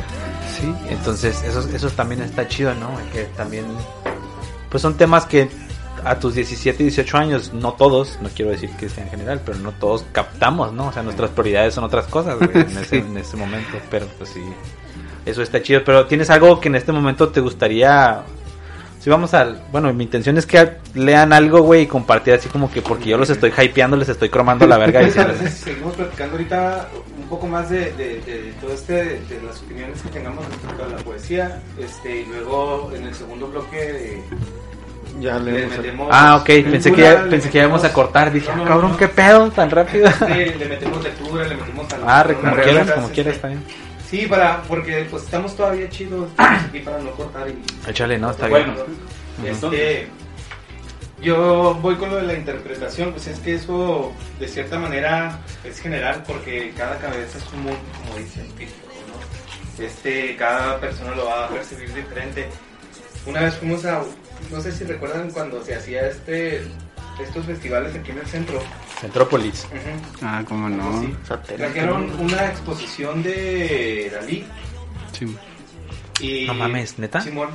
sí. 0.59 0.73
Entonces, 0.89 1.43
eso, 1.43 1.69
eso 1.75 1.91
también 1.91 2.23
está 2.23 2.47
chido, 2.49 2.75
¿no? 2.75 2.91
Que 3.13 3.25
también, 3.37 3.65
pues 4.71 4.83
son 4.83 4.95
temas 4.95 5.27
que 5.27 5.49
a 6.05 6.19
tus 6.19 6.35
17, 6.35 6.83
18 6.83 7.17
años, 7.19 7.53
no 7.53 7.73
todos, 7.75 8.19
no 8.23 8.31
quiero 8.35 8.51
decir 8.51 8.71
que 8.79 8.89
sea 8.89 9.05
en 9.05 9.11
general, 9.11 9.43
pero 9.45 9.59
no 9.59 9.73
todos 9.73 10.05
captamos, 10.13 10.73
¿no? 10.73 10.87
O 10.89 10.93
sea, 10.93 11.03
nuestras 11.03 11.31
prioridades 11.31 11.75
son 11.75 11.85
otras 11.85 12.07
cosas, 12.07 12.39
güey, 12.39 12.51
en, 12.55 12.61
ese, 12.79 12.85
Sí. 12.85 12.97
en 12.97 13.17
ese 13.19 13.37
momento, 13.37 13.77
pero 13.91 14.07
pues 14.19 14.31
sí, 14.31 14.43
eso 15.27 15.43
está 15.43 15.63
chido. 15.63 15.83
Pero 15.85 16.07
¿tienes 16.07 16.31
algo 16.31 16.59
que 16.61 16.69
en 16.69 16.77
este 16.77 16.93
momento 16.93 17.29
te 17.29 17.41
gustaría... 17.41 18.23
Si 19.01 19.09
vamos 19.09 19.33
al... 19.33 19.63
Bueno, 19.73 19.91
mi 19.95 20.05
intención 20.05 20.37
es 20.37 20.45
que 20.45 20.73
lean 20.95 21.33
algo, 21.33 21.63
güey, 21.63 21.83
y 21.83 21.87
compartir 21.87 22.35
así 22.35 22.49
como 22.51 22.71
que 22.71 22.83
porque 22.83 23.09
yo 23.09 23.17
los 23.17 23.31
estoy 23.31 23.51
hypeando, 23.57 23.97
les 23.97 24.11
estoy 24.11 24.29
cromando 24.29 24.67
la 24.67 24.77
verga. 24.77 25.01
Diciéndoles- 25.01 25.49
seguimos 25.65 25.97
platicando 25.97 26.33
ahorita 26.37 26.89
un 27.19 27.27
poco 27.29 27.47
más 27.47 27.71
de, 27.71 27.93
de, 27.93 28.21
de 28.21 28.53
todo 28.61 28.73
este, 28.75 28.93
de, 28.93 29.41
las 29.47 29.59
opiniones 29.63 30.03
que 30.03 30.11
tengamos 30.11 30.45
respecto 30.47 30.85
a 30.85 30.89
la 30.89 30.97
poesía, 30.99 31.63
este, 31.79 32.21
y 32.21 32.27
luego 32.27 32.93
en 32.95 33.05
el 33.07 33.15
segundo 33.15 33.47
bloque 33.49 34.23
Ya 35.19 35.39
le 35.39 35.53
leemos. 35.53 35.73
el- 35.77 35.81
metemos... 35.81 36.09
Ah, 36.13 36.37
ok, 36.37 36.47
pensé 36.71 36.93
que, 36.93 37.01
ya, 37.01 37.23
le 37.23 37.31
pensé 37.31 37.49
que 37.49 37.59
íbamos 37.59 37.83
a 37.85 37.93
cortar. 37.95 38.31
Dije, 38.31 38.49
No, 38.49 38.53
ah, 38.53 38.57
no, 38.57 38.65
cabrón, 38.67 38.91
no. 38.93 38.97
qué 38.99 39.09
pedo, 39.09 39.51
tan 39.51 39.71
rápido. 39.71 40.11
Sí, 40.11 40.35
le 40.59 40.67
metemos 40.67 41.03
lectura, 41.03 41.49
le 41.49 41.57
metemos 41.57 41.87
a 41.95 42.21
Ah, 42.21 42.25
como 42.25 42.55
quieras, 42.55 42.91
como 42.91 43.03
este, 43.07 43.15
quieras, 43.15 43.35
está 43.37 43.49
bien. 43.49 43.65
Sí, 44.11 44.27
para, 44.27 44.63
porque 44.63 45.07
pues 45.09 45.23
estamos 45.23 45.55
todavía 45.55 45.89
chidos 45.89 46.29
y 46.73 46.81
para 46.81 46.99
no 46.99 47.13
cortar 47.13 47.49
y 47.49 47.89
Échale, 47.89 48.19
no, 48.19 48.33
está 48.33 48.49
bueno, 48.49 48.75
bien. 49.39 49.55
este, 49.55 50.09
yo 51.23 51.79
voy 51.81 51.95
con 51.95 52.11
lo 52.11 52.17
de 52.17 52.25
la 52.25 52.35
interpretación, 52.35 53.13
pues 53.13 53.29
es 53.29 53.39
que 53.39 53.55
eso 53.55 54.13
de 54.41 54.49
cierta 54.49 54.81
manera 54.81 55.39
es 55.63 55.79
general 55.79 56.25
porque 56.27 56.73
cada 56.77 56.99
cabeza 56.99 57.39
es 57.39 57.53
un 57.53 57.63
mundo, 57.63 57.79
como 58.03 58.19
dice 58.19 58.41
el 58.41 58.49
¿no? 58.49 59.85
Este, 59.85 60.35
cada 60.37 60.81
persona 60.81 61.15
lo 61.15 61.27
va 61.27 61.45
a 61.45 61.49
percibir 61.49 61.95
diferente. 61.95 62.49
Una 63.27 63.43
vez 63.43 63.55
fuimos 63.55 63.85
a, 63.85 64.03
no 64.51 64.61
sé 64.61 64.73
si 64.73 64.83
recuerdan 64.85 65.31
cuando 65.31 65.63
se 65.63 65.77
hacía 65.77 66.09
este, 66.09 66.65
estos 67.19 67.47
festivales 67.47 67.95
aquí 67.95 68.11
en 68.13 68.19
el 68.19 68.27
centro. 68.27 68.61
Centrópolis. 69.01 69.67
Ah, 70.23 70.43
cómo 70.47 70.69
no. 70.69 71.01
Sí. 71.03 71.15
Trajeron 71.57 72.11
una 72.21 72.47
exposición 72.47 73.23
de 73.23 74.11
Dalí 74.15 74.45
Sí. 75.13 75.37
y... 76.21 76.47
No 76.47 76.55
mames, 76.55 76.99
¿neta? 76.99 77.21
Simón. 77.21 77.49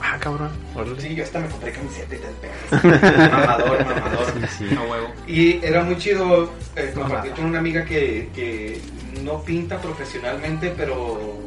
Ah, 0.00 0.18
cabrón. 0.20 0.50
Sí, 0.98 1.14
yo 1.14 1.24
hasta 1.24 1.40
me 1.40 1.48
compré 1.48 1.72
camiseta 1.72 2.14
y 2.14 2.18
tal, 2.18 3.30
mamador, 3.30 3.84
mamador. 3.86 4.26
Sí. 4.58 4.64
No 4.70 4.84
huevo. 4.84 5.08
Y 5.26 5.64
era 5.64 5.82
muy 5.84 5.96
chido 5.96 6.52
eh, 6.76 6.92
compartir 6.94 7.32
con 7.32 7.46
una 7.46 7.58
amiga 7.60 7.84
que, 7.84 8.28
que 8.34 8.78
no 9.22 9.42
pinta 9.42 9.80
profesionalmente, 9.80 10.74
pero 10.76 11.38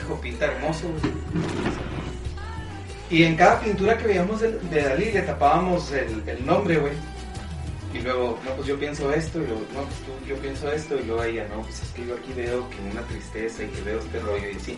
hijo, 0.00 0.20
pinta 0.20 0.46
hermoso. 0.46 0.88
Y 3.14 3.22
en 3.22 3.36
cada 3.36 3.60
pintura 3.60 3.96
que 3.96 4.08
veíamos 4.08 4.40
de, 4.40 4.50
de 4.58 4.82
Dalí 4.82 5.12
le 5.12 5.22
tapábamos 5.22 5.92
el, 5.92 6.20
el 6.26 6.44
nombre, 6.44 6.78
güey. 6.78 6.92
Y 7.94 8.00
luego, 8.00 8.40
no, 8.44 8.50
pues 8.56 8.66
yo 8.66 8.76
pienso 8.76 9.12
esto, 9.12 9.38
y 9.40 9.46
luego, 9.46 9.60
no, 9.72 9.82
pues 9.82 9.98
tú, 10.00 10.26
yo 10.26 10.34
pienso 10.38 10.72
esto, 10.72 10.98
y 10.98 11.04
luego 11.04 11.22
ella, 11.22 11.46
no, 11.54 11.62
pues 11.62 11.80
es 11.80 11.90
que 11.90 12.04
yo 12.04 12.14
aquí 12.16 12.32
veo 12.36 12.68
que 12.70 12.76
una 12.90 13.02
tristeza 13.02 13.62
y 13.62 13.68
que 13.68 13.82
veo 13.82 14.00
este 14.00 14.18
rollo 14.18 14.50
y 14.52 14.56
así. 14.56 14.76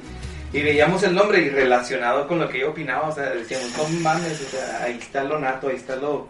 Y 0.52 0.60
veíamos 0.60 1.02
el 1.02 1.14
nombre 1.14 1.40
y 1.40 1.48
relacionado 1.48 2.28
con 2.28 2.38
lo 2.38 2.46
que 2.50 2.60
yo 2.60 2.72
opinaba, 2.72 3.08
o 3.08 3.14
sea, 3.14 3.30
decíamos, 3.30 3.70
no 3.78 4.00
mames, 4.00 4.38
o 4.42 4.50
sea, 4.50 4.82
ahí 4.82 4.98
está 5.00 5.24
lo 5.24 5.38
nato, 5.38 5.68
ahí 5.68 5.76
está 5.76 5.96
lo, 5.96 6.28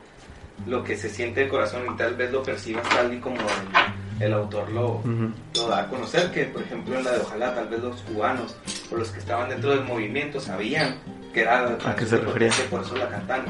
lo 0.68 0.84
que 0.84 0.96
se 0.96 1.10
siente 1.10 1.40
de 1.40 1.48
corazón 1.48 1.82
y 1.92 1.96
tal 1.96 2.14
vez 2.14 2.30
lo 2.30 2.40
percibas 2.40 2.88
tal 2.88 3.12
y 3.12 3.18
como 3.18 3.34
el, 3.40 4.24
el 4.26 4.32
autor 4.32 4.70
lo, 4.70 4.90
Ujú. 4.98 5.32
lo 5.56 5.66
da 5.66 5.80
a 5.80 5.88
conocer, 5.88 6.30
que 6.30 6.44
por 6.44 6.62
ejemplo 6.62 6.96
en 6.96 7.02
la 7.02 7.10
de 7.10 7.18
Ojalá 7.18 7.52
tal 7.52 7.66
vez 7.66 7.80
los 7.80 8.00
cubanos 8.02 8.54
o 8.92 8.96
los 8.96 9.10
que 9.10 9.18
estaban 9.18 9.48
dentro 9.48 9.70
del 9.70 9.82
movimiento 9.82 10.40
sabían 10.40 10.98
que 11.36 11.42
era 11.42 11.66
¿A 11.84 11.94
qué 11.94 12.06
se 12.06 12.16
refería? 12.16 12.48
que 12.48 12.62
por 12.70 12.80
eso 12.80 12.96
la 12.96 13.10
cantan 13.10 13.42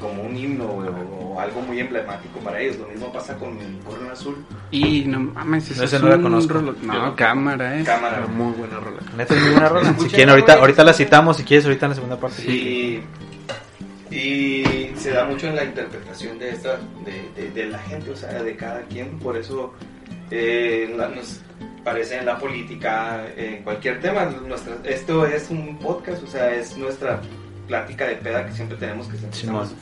como 0.00 0.20
un 0.24 0.36
himno 0.36 0.64
güey, 0.66 0.88
o, 0.88 1.34
o 1.34 1.40
algo 1.40 1.60
muy 1.62 1.78
emblemático 1.78 2.40
para 2.40 2.58
ellos. 2.58 2.76
Lo 2.78 2.88
mismo 2.88 3.12
pasa 3.12 3.36
con 3.36 3.56
Corona 3.84 4.10
Azul, 4.14 4.44
Y 4.72 5.02
no 5.04 5.20
mames, 5.20 5.70
eso 5.70 5.84
Ese 5.84 5.96
es 5.96 6.02
no 6.02 6.08
la 6.08 6.18
conozco. 6.20 6.54
rolo- 6.54 6.74
No, 6.82 7.14
cámara, 7.14 7.78
eh. 7.78 7.84
cámara. 7.84 8.26
Muy 8.26 8.52
buena 8.54 8.80
rola. 8.80 8.98
Neta 9.16 9.34
es 9.34 9.42
muy 9.42 9.50
buena 9.52 9.68
rola. 9.68 9.94
Si 9.96 10.08
quieren, 10.08 10.30
ahorita, 10.30 10.54
ahorita 10.54 10.82
la 10.82 10.92
citamos. 10.92 11.36
Si 11.36 11.44
quieres, 11.44 11.66
ahorita 11.66 11.86
en 11.86 11.90
la 11.90 11.94
segunda 11.94 12.16
parte. 12.18 12.42
Y, 12.50 13.00
y 14.10 14.92
se 14.96 15.12
da 15.12 15.24
mucho 15.24 15.46
en 15.46 15.54
la 15.54 15.62
interpretación 15.64 16.36
de 16.40 16.50
esta 16.50 16.78
de, 17.04 17.30
de- 17.40 17.50
de 17.52 17.66
la 17.66 17.78
gente, 17.78 18.10
o 18.10 18.16
sea, 18.16 18.42
de 18.42 18.56
cada 18.56 18.82
quien. 18.82 19.20
Por 19.20 19.36
eso 19.36 19.72
eh, 20.32 20.92
la- 20.96 21.08
nos 21.08 21.40
parece 21.84 22.18
en 22.18 22.26
la 22.26 22.38
política, 22.38 23.26
en 23.36 23.62
cualquier 23.62 24.00
tema. 24.00 24.24
Nuestra, 24.26 24.76
esto 24.84 25.26
es 25.26 25.50
un 25.50 25.78
podcast, 25.78 26.22
o 26.22 26.26
sea, 26.26 26.54
es 26.54 26.76
nuestra 26.76 27.20
plática 27.66 28.06
de 28.06 28.16
peda 28.16 28.46
que 28.46 28.52
siempre 28.52 28.76
tenemos 28.76 29.06
que 29.06 29.16
estamos 29.16 29.72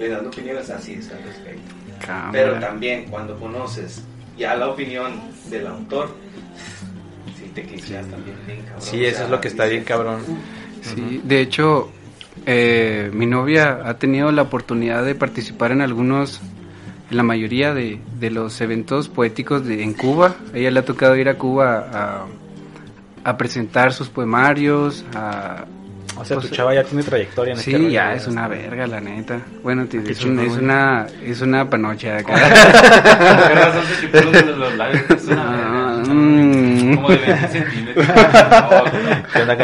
eh, 0.00 0.08
dando 0.08 0.30
opiniones 0.30 0.68
así 0.70 0.94
es 0.94 1.10
al 1.10 1.22
respecto. 1.22 1.74
Cámara. 2.04 2.30
Pero 2.32 2.60
también 2.60 3.04
cuando 3.08 3.38
conoces 3.38 4.02
ya 4.36 4.54
la 4.54 4.68
opinión 4.68 5.12
del 5.48 5.66
autor, 5.66 6.10
sí 7.38 7.50
te 7.54 7.62
cliqueas 7.62 8.06
también 8.08 8.36
bien 8.46 8.60
cabrón. 8.62 8.82
Sí, 8.82 9.04
O 9.04 9.06
eso 9.06 9.16
sea, 9.16 9.24
es 9.24 9.30
lo 9.30 9.40
que 9.40 9.48
está 9.48 9.64
bien 9.66 9.84
cabrón. 9.84 10.20
Sí, 10.82 11.20
de 11.24 11.40
hecho, 11.40 11.90
eh, 12.44 13.10
mi 13.12 13.26
novia 13.26 13.80
ha 13.84 13.94
tenido 13.94 14.30
la 14.30 14.42
oportunidad 14.42 15.04
de 15.04 15.14
participar 15.14 15.72
en 15.72 15.80
algunos, 15.80 16.40
en 17.10 17.16
la 17.16 17.22
mayoría 17.22 17.72
de, 17.74 18.00
de 18.18 18.30
los 18.30 18.60
eventos 18.60 19.08
poéticos 19.08 19.64
de, 19.66 19.82
en 19.82 19.92
Cuba. 19.94 20.34
A 20.52 20.56
ella 20.56 20.70
le 20.70 20.80
ha 20.80 20.84
tocado 20.84 21.16
ir 21.16 21.28
a 21.28 21.34
Cuba 21.34 21.86
a, 21.92 22.26
a 23.30 23.36
presentar 23.36 23.92
sus 23.92 24.08
poemarios, 24.08 25.04
a... 25.14 25.64
O 26.18 26.24
sea, 26.24 26.36
tu 26.36 26.42
pues, 26.44 26.52
chava 26.54 26.74
ya 26.74 26.82
tiene 26.82 27.02
trayectoria 27.02 27.52
en 27.52 27.58
Sí, 27.58 27.70
este 27.72 27.76
rollo, 27.82 27.90
ya 27.92 28.14
es 28.14 28.26
una 28.26 28.48
verga, 28.48 28.86
la 28.86 29.02
neta. 29.02 29.38
Bueno, 29.62 29.84
te- 29.84 30.02
Qué 30.02 30.12
es, 30.12 30.24
un- 30.24 30.40
es 30.40 30.52
una 30.56 31.06
es 31.22 31.42
una 31.42 31.68
panocha 31.68 32.16
acá. 32.16 32.32
¿Qué 33.48 33.54
razón 33.54 33.82
mm. 36.14 36.94
Como 36.96 37.08
de 37.10 37.16
20 37.16 37.48
centímetros. 37.48 38.06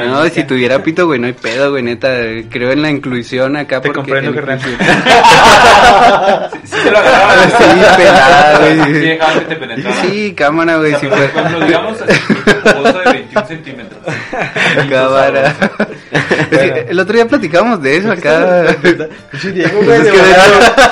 No, 0.07 0.25
si 0.29 0.45
tuviera 0.45 0.83
pito, 0.83 1.07
güey, 1.07 1.19
no 1.19 1.27
hay 1.27 1.33
pedo, 1.33 1.71
güey, 1.71 1.83
neta. 1.83 2.09
Creo 2.51 2.73
en 2.73 2.83
la 2.83 2.91
inclusión 2.91 3.57
acá. 3.57 3.81
Te 3.81 3.89
porque 3.89 4.11
comprendo, 4.13 4.35
carnal. 4.35 4.61
Sí, 6.65 6.77
te 6.85 6.91
lo 6.91 6.99
agarraba. 6.99 7.43
Sí, 7.45 7.97
pelada, 7.97 8.59
güey. 8.59 8.85
Sí, 8.85 8.93
dejaba 9.01 9.33
que 9.35 9.41
te 9.41 9.57
penetrara. 9.57 9.97
Sí, 10.03 10.33
cámara, 10.35 10.77
güey, 10.77 10.95
O 10.95 10.99
sea, 10.99 11.01
sí 11.01 11.07
por 11.09 11.19
fue. 11.19 11.27
ejemplo, 11.27 11.67
digamos, 11.67 11.99
de 12.07 13.25
21 13.35 13.47
centímetros. 13.47 14.01
Cámara. 14.91 15.55
Sí, 16.51 16.71
el 16.89 16.99
otro 17.01 17.15
día 17.15 17.27
platicamos 17.27 17.83
de 17.83 17.97
eso 17.97 18.13
acá. 18.13 18.63
Diego, 18.83 19.81
Pues 19.85 19.87
güey, 19.87 19.99
es 19.99 20.05
de 20.05 20.11
que 20.11 20.17
de 20.17 20.23
verdad. 20.23 20.47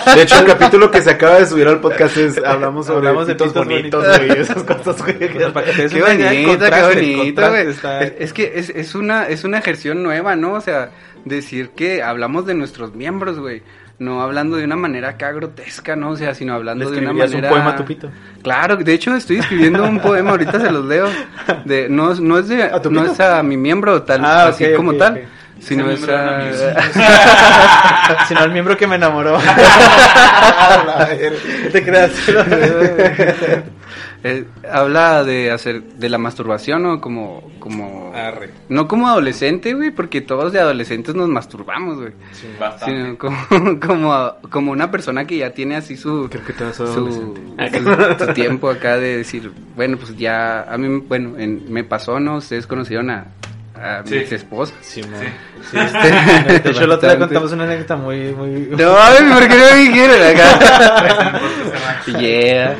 hecho, 0.04 0.14
de 0.16 0.22
hecho, 0.22 0.38
el 0.40 0.46
capítulo 0.46 0.90
que 0.90 1.02
se 1.02 1.10
acaba 1.10 1.38
de 1.38 1.46
subir 1.46 1.68
al 1.68 1.80
podcast 1.80 2.16
es 2.16 2.38
hablamos 2.44 2.86
sobre 2.86 2.98
Hablamos 3.08 3.26
de 3.26 3.34
pitos 3.34 3.48
pitos 3.48 3.66
bonitos, 3.66 4.04
bonitos. 4.06 4.26
güey, 4.28 4.40
esas 4.40 4.62
cosas, 4.64 5.02
güey. 5.02 5.18
Qué 5.18 5.26
el 5.26 5.52
bonito, 5.52 6.64
qué 6.70 6.82
bonito, 6.82 7.48
güey. 7.50 7.66
está- 7.68 8.00
Es, 8.02 8.12
es 8.18 8.32
que 8.32 8.52
es, 8.56 8.70
es 8.70 8.94
una 8.94 9.28
es 9.28 9.44
una 9.44 9.58
ejerción 9.58 10.02
nueva, 10.02 10.36
¿no? 10.36 10.54
O 10.54 10.60
sea, 10.60 10.90
decir 11.24 11.70
que 11.70 12.02
hablamos 12.02 12.46
de 12.46 12.54
nuestros 12.54 12.94
miembros, 12.94 13.38
güey. 13.38 13.62
No 14.00 14.22
hablando 14.22 14.56
de 14.56 14.64
una 14.64 14.76
manera 14.76 15.10
acá 15.10 15.30
grotesca, 15.30 15.94
¿no? 15.94 16.12
O 16.12 16.16
sea, 16.16 16.34
sino 16.34 16.54
¿Le 16.54 16.56
hablando 16.56 16.86
de 16.90 16.98
una 16.98 17.10
escribirías 17.10 17.30
un 17.32 17.36
manera... 17.36 17.50
poema 17.50 17.70
a 17.72 17.76
tu 17.76 17.84
pito? 17.84 18.10
Claro, 18.42 18.76
de 18.76 18.94
hecho 18.94 19.14
estoy 19.14 19.36
escribiendo 19.40 19.84
un 19.84 20.00
poema, 20.00 20.30
ahorita 20.30 20.58
se 20.58 20.70
los 20.70 20.86
leo. 20.86 21.06
De, 21.66 21.86
no, 21.90 22.10
es- 22.10 22.18
no 22.18 22.38
es 22.38 22.48
de, 22.48 22.62
¿A 22.62 22.80
tu 22.80 22.90
no 22.90 23.04
es 23.04 23.20
a 23.20 23.42
mi 23.42 23.58
miembro 23.58 24.02
tal, 24.02 24.24
Ah, 24.24 24.46
así 24.46 24.72
como 24.74 24.94
tal, 24.94 25.24
sino 25.60 25.90
Es 25.90 26.08
a... 26.08 26.40
Sino 28.26 28.42
el 28.42 28.52
miembro 28.52 28.74
que 28.78 28.86
me 28.86 28.96
enamoró. 28.96 29.38
te 31.72 31.84
creas. 31.84 32.10
Eh, 34.22 34.44
habla 34.70 35.24
de 35.24 35.50
hacer 35.50 35.82
de 35.82 36.08
la 36.10 36.18
masturbación, 36.18 36.82
¿no? 36.82 37.00
Como, 37.00 37.50
como, 37.58 38.12
Arre. 38.14 38.50
no 38.68 38.86
como 38.86 39.08
adolescente, 39.08 39.72
güey, 39.72 39.90
porque 39.92 40.20
todos 40.20 40.52
de 40.52 40.60
adolescentes 40.60 41.14
nos 41.14 41.28
masturbamos, 41.28 41.98
güey. 41.98 42.12
Sino 42.84 43.16
como, 43.16 43.36
como, 43.80 44.32
como 44.50 44.72
una 44.72 44.90
persona 44.90 45.24
que 45.24 45.38
ya 45.38 45.50
tiene 45.54 45.76
así 45.76 45.96
su, 45.96 46.28
Creo 46.30 46.44
que 46.44 46.52
su, 46.74 46.82
adolescente. 46.82 47.40
su- 48.18 48.24
su 48.26 48.32
tiempo 48.34 48.68
acá 48.68 48.98
de 48.98 49.16
decir, 49.18 49.50
bueno, 49.74 49.96
pues 49.96 50.14
ya, 50.18 50.62
a 50.62 50.76
mí, 50.76 51.02
bueno, 51.08 51.38
en- 51.38 51.72
me 51.72 51.82
pasó, 51.84 52.20
¿no? 52.20 52.36
Ustedes 52.36 52.66
conocieron 52.66 53.08
a, 53.08 53.26
a 53.74 54.02
mi 54.02 54.08
Sí. 54.10 54.16
ex 54.18 54.32
esposa. 54.32 54.74
Sí. 54.82 55.02
Sí. 55.02 55.08
Sí, 55.70 55.78
este, 55.78 56.52
de 56.62 56.70
hecho, 56.70 56.84
el 56.84 56.90
otro 56.90 57.08
día 57.08 57.18
contamos 57.18 57.52
una 57.52 57.64
anécdota 57.64 57.96
muy, 57.96 58.32
muy... 58.34 58.50
No, 58.70 58.76
¿por 59.34 59.48
qué 59.48 59.56
no 59.56 59.64
me 59.72 59.76
dijeron 59.78 60.22
acá? 60.36 61.40
yeah. 62.20 62.76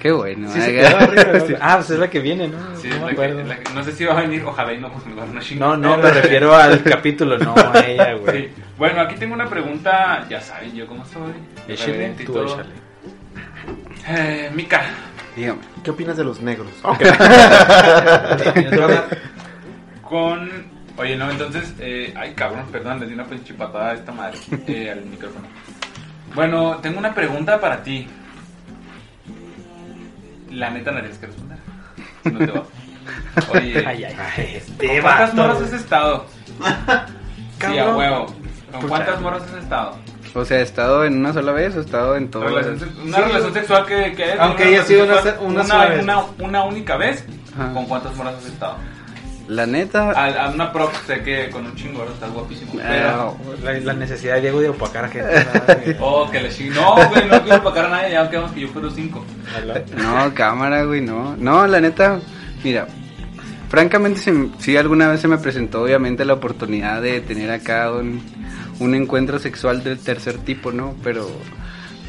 Qué 0.00 0.10
bueno. 0.12 0.50
Sí, 0.50 0.60
se 0.60 0.80
acá. 0.80 0.88
quedó 0.88 0.98
arriba, 0.98 1.38
¿no? 1.50 1.56
Ah, 1.60 1.76
pues 1.76 1.90
es 1.90 1.98
la 1.98 2.08
que 2.10 2.20
viene, 2.20 2.48
¿no? 2.48 2.56
Sí, 2.80 2.88
no 2.88 3.08
es 3.08 3.18
me 3.18 3.44
la 3.44 3.56
que- 3.58 3.72
no 3.74 3.84
sé 3.84 3.92
si 3.92 4.04
va 4.06 4.18
a 4.18 4.22
venir, 4.22 4.42
ojalá 4.44 4.72
y 4.72 4.78
no, 4.78 4.90
pues 4.90 5.04
me 5.06 5.14
va 5.14 5.22
a 5.22 5.26
dar 5.26 5.30
una 5.32 5.40
No, 5.40 5.46
chingada. 5.46 5.76
no, 5.76 5.96
me 5.98 6.10
refiero 6.10 6.54
al 6.54 6.82
capítulo, 6.84 7.38
no 7.38 7.54
a 7.56 7.78
ella, 7.86 8.14
güey. 8.14 8.46
Sí. 8.48 8.52
Bueno, 8.78 9.00
aquí 9.02 9.16
tengo 9.16 9.34
una 9.34 9.46
pregunta, 9.48 10.26
ya 10.30 10.40
saben 10.40 10.74
yo 10.74 10.86
cómo 10.86 11.04
soy. 11.04 11.32
Échale, 11.68 12.14
tú 12.24 12.32
todo. 12.32 12.46
échale. 12.46 12.70
Eh, 14.08 14.50
Mika, 14.54 14.82
Dígame. 15.36 15.60
¿Qué 15.84 15.90
opinas 15.90 16.16
de 16.16 16.24
los 16.24 16.40
negros? 16.40 16.68
con... 20.02 20.50
Oye, 20.96 21.16
no, 21.16 21.30
entonces... 21.30 21.72
Eh, 21.78 22.12
ay, 22.16 22.32
cabrón, 22.34 22.66
perdón, 22.72 23.00
le 23.00 23.06
di 23.06 23.14
una 23.14 23.24
pinche 23.24 23.54
patada 23.54 23.90
a 23.90 23.94
esta 23.94 24.12
madre 24.12 24.38
eh, 24.66 24.90
al 24.90 25.02
micrófono. 25.06 25.46
Bueno, 26.34 26.78
tengo 26.82 26.98
una 26.98 27.14
pregunta 27.14 27.60
para 27.60 27.82
ti. 27.82 28.06
La 30.50 30.70
neta 30.70 30.90
no 30.90 31.00
tienes 31.00 31.18
que 31.18 31.26
responder. 31.26 31.58
Si 32.22 32.30
no 32.30 32.38
te 32.38 32.46
va. 32.46 32.62
Oye, 33.54 33.84
Ay, 33.86 34.04
ay, 34.04 34.16
ay. 34.36 34.62
¿con 34.78 35.00
cuántas 35.00 35.34
morras 35.34 35.62
has 35.62 35.72
estado? 35.72 36.26
Sí, 37.60 37.76
a 37.78 37.94
huevo. 37.94 38.26
¿Con 38.72 38.88
cuántas 38.88 39.20
morras 39.20 39.42
has 39.42 39.62
estado? 39.62 39.98
O 40.34 40.44
sea, 40.46 40.60
¿he 40.60 40.62
estado 40.62 41.04
en 41.04 41.18
una 41.18 41.32
sola 41.34 41.52
vez 41.52 41.74
o 41.76 41.80
he 41.80 41.82
estado 41.82 42.16
en 42.16 42.30
todas? 42.30 42.48
Relación 42.52 42.78
sex- 42.78 42.96
una 43.04 43.18
relación 43.18 43.52
sexual 43.52 43.84
que, 43.86 44.12
que 44.14 44.24
hayas 44.24 44.40
Aunque 44.40 44.62
haya 44.64 44.82
sido 44.84 45.04
una 45.04 45.12
una 45.14 45.22
sexual 45.22 45.66
sola 45.66 45.86
vez. 45.88 46.02
una, 46.02 46.18
una 46.38 46.64
única 46.64 46.96
vez 46.96 47.24
Ajá. 47.54 47.72
¿Con 47.74 47.84
cuántas 47.86 48.14
morras 48.16 48.34
has 48.36 48.46
estado? 48.46 48.76
La 49.50 49.66
neta, 49.66 50.12
A, 50.12 50.44
a 50.44 50.50
una 50.50 50.72
prox 50.72 50.96
sé 51.08 51.24
que 51.24 51.50
con 51.50 51.66
un 51.66 51.74
chingo. 51.74 52.04
Estás 52.04 52.32
guapísimo. 52.32 52.74
Ah, 52.80 52.86
Pero... 52.88 53.36
La, 53.64 53.80
la 53.80 53.92
necesidad 53.94 54.36
de 54.36 54.42
Diego 54.42 54.60
de 54.60 54.68
opacar 54.68 55.06
a 55.06 55.08
gente. 55.08 55.96
Oh, 56.00 56.30
que 56.30 56.40
le 56.40 56.50
ching... 56.50 56.72
No, 56.72 56.94
güey, 56.94 57.26
no 57.28 57.42
quiero 57.42 57.60
pagar 57.64 57.86
a 57.86 57.88
nadie, 57.88 58.12
ya 58.12 58.30
quedamos 58.30 58.52
que 58.52 58.60
yo 58.60 58.68
fueron 58.68 58.94
cinco. 58.94 59.24
no, 59.96 60.32
cámara, 60.34 60.84
güey, 60.84 61.00
no. 61.00 61.34
No, 61.36 61.66
la 61.66 61.80
neta, 61.80 62.20
mira, 62.62 62.86
francamente, 63.68 64.20
sí, 64.60 64.76
alguna 64.76 65.08
vez 65.08 65.20
se 65.20 65.26
me 65.26 65.38
presentó, 65.38 65.82
obviamente, 65.82 66.24
la 66.24 66.34
oportunidad 66.34 67.02
de 67.02 67.20
tener 67.20 67.50
acá 67.50 67.90
un, 67.90 68.22
un 68.78 68.94
encuentro 68.94 69.40
sexual 69.40 69.82
del 69.82 69.98
tercer 69.98 70.38
tipo, 70.38 70.70
¿no? 70.70 70.94
Pero, 71.02 71.28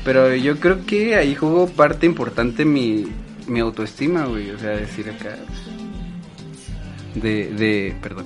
pero 0.06 0.36
yo 0.36 0.60
creo 0.60 0.86
que 0.86 1.16
ahí 1.16 1.34
jugó 1.34 1.68
parte 1.68 2.06
importante 2.06 2.66
mi, 2.66 3.08
mi 3.48 3.60
autoestima, 3.62 4.26
güey. 4.26 4.52
O 4.52 4.60
sea, 4.60 4.72
decir 4.72 5.10
acá. 5.10 5.38
De, 7.16 7.50
de, 7.50 7.96
perdón. 8.02 8.26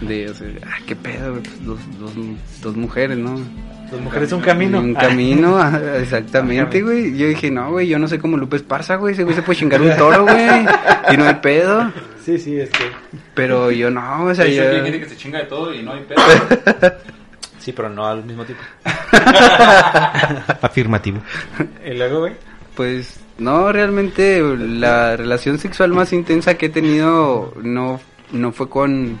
De, 0.00 0.30
o 0.30 0.34
sea, 0.34 0.48
ah, 0.66 0.78
qué 0.86 0.96
pedo, 0.96 1.32
güey, 1.32 1.42
pues, 1.42 1.64
dos, 1.64 1.78
dos, 1.98 2.12
dos 2.62 2.76
mujeres, 2.76 3.18
¿no? 3.18 3.40
Las 3.90 4.00
mujeres 4.00 4.32
un 4.32 4.40
camino. 4.40 4.78
Un 4.78 4.94
camino, 4.94 5.58
ajá, 5.60 5.98
exactamente, 5.98 6.80
güey. 6.80 7.16
Yo 7.16 7.26
dije, 7.26 7.50
no, 7.50 7.72
güey, 7.72 7.88
yo 7.88 7.98
no 7.98 8.06
sé 8.08 8.18
cómo 8.18 8.36
Lupe 8.36 8.56
Esparza, 8.56 8.96
güey. 8.96 9.14
Ese 9.14 9.24
güey 9.24 9.34
se 9.34 9.42
puede 9.42 9.58
chingar 9.58 9.82
un 9.82 9.96
toro, 9.96 10.22
güey. 10.22 10.66
Y 11.12 11.16
no 11.16 11.24
hay 11.24 11.34
pedo. 11.34 11.92
Sí, 12.24 12.38
sí, 12.38 12.58
es 12.58 12.70
que. 12.70 12.84
Pero 13.34 13.70
yo 13.70 13.90
no, 13.90 14.24
o 14.24 14.34
sea, 14.34 14.46
yo... 14.46 14.62
hay 14.62 14.82
gente 14.82 15.00
que 15.00 15.08
se 15.08 15.16
chinga 15.16 15.38
de 15.40 15.46
todo 15.46 15.74
y 15.74 15.82
no 15.82 15.92
hay 15.92 16.04
pedo. 16.04 16.20
Sí, 17.60 17.72
pero 17.72 17.90
no 17.90 18.06
al 18.06 18.24
mismo 18.24 18.42
tipo. 18.46 18.58
Afirmativo. 20.62 21.20
Y 21.84 21.92
luego, 21.92 22.20
güey. 22.20 22.32
Pues 22.74 23.20
no, 23.40 23.72
realmente 23.72 24.42
la 24.42 25.16
relación 25.16 25.58
sexual 25.58 25.92
más 25.92 26.12
intensa 26.12 26.54
que 26.54 26.66
he 26.66 26.68
tenido 26.68 27.54
no, 27.62 27.98
no 28.32 28.52
fue 28.52 28.68
con, 28.68 29.18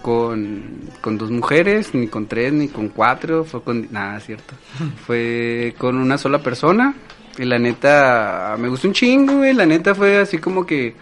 con, 0.00 0.90
con 1.02 1.18
dos 1.18 1.30
mujeres, 1.30 1.94
ni 1.94 2.08
con 2.08 2.26
tres, 2.26 2.54
ni 2.54 2.68
con 2.68 2.88
cuatro, 2.88 3.44
fue 3.44 3.62
con... 3.62 3.86
Nada, 3.90 4.18
cierto. 4.20 4.54
Fue 5.06 5.74
con 5.76 5.98
una 5.98 6.16
sola 6.16 6.38
persona. 6.42 6.94
Y 7.38 7.44
la 7.44 7.58
neta, 7.58 8.56
me 8.58 8.68
gustó 8.68 8.88
un 8.88 8.94
chingo, 8.94 9.36
güey. 9.36 9.52
La 9.52 9.66
neta 9.66 9.94
fue 9.94 10.18
así 10.18 10.38
como 10.38 10.64
que 10.64 10.94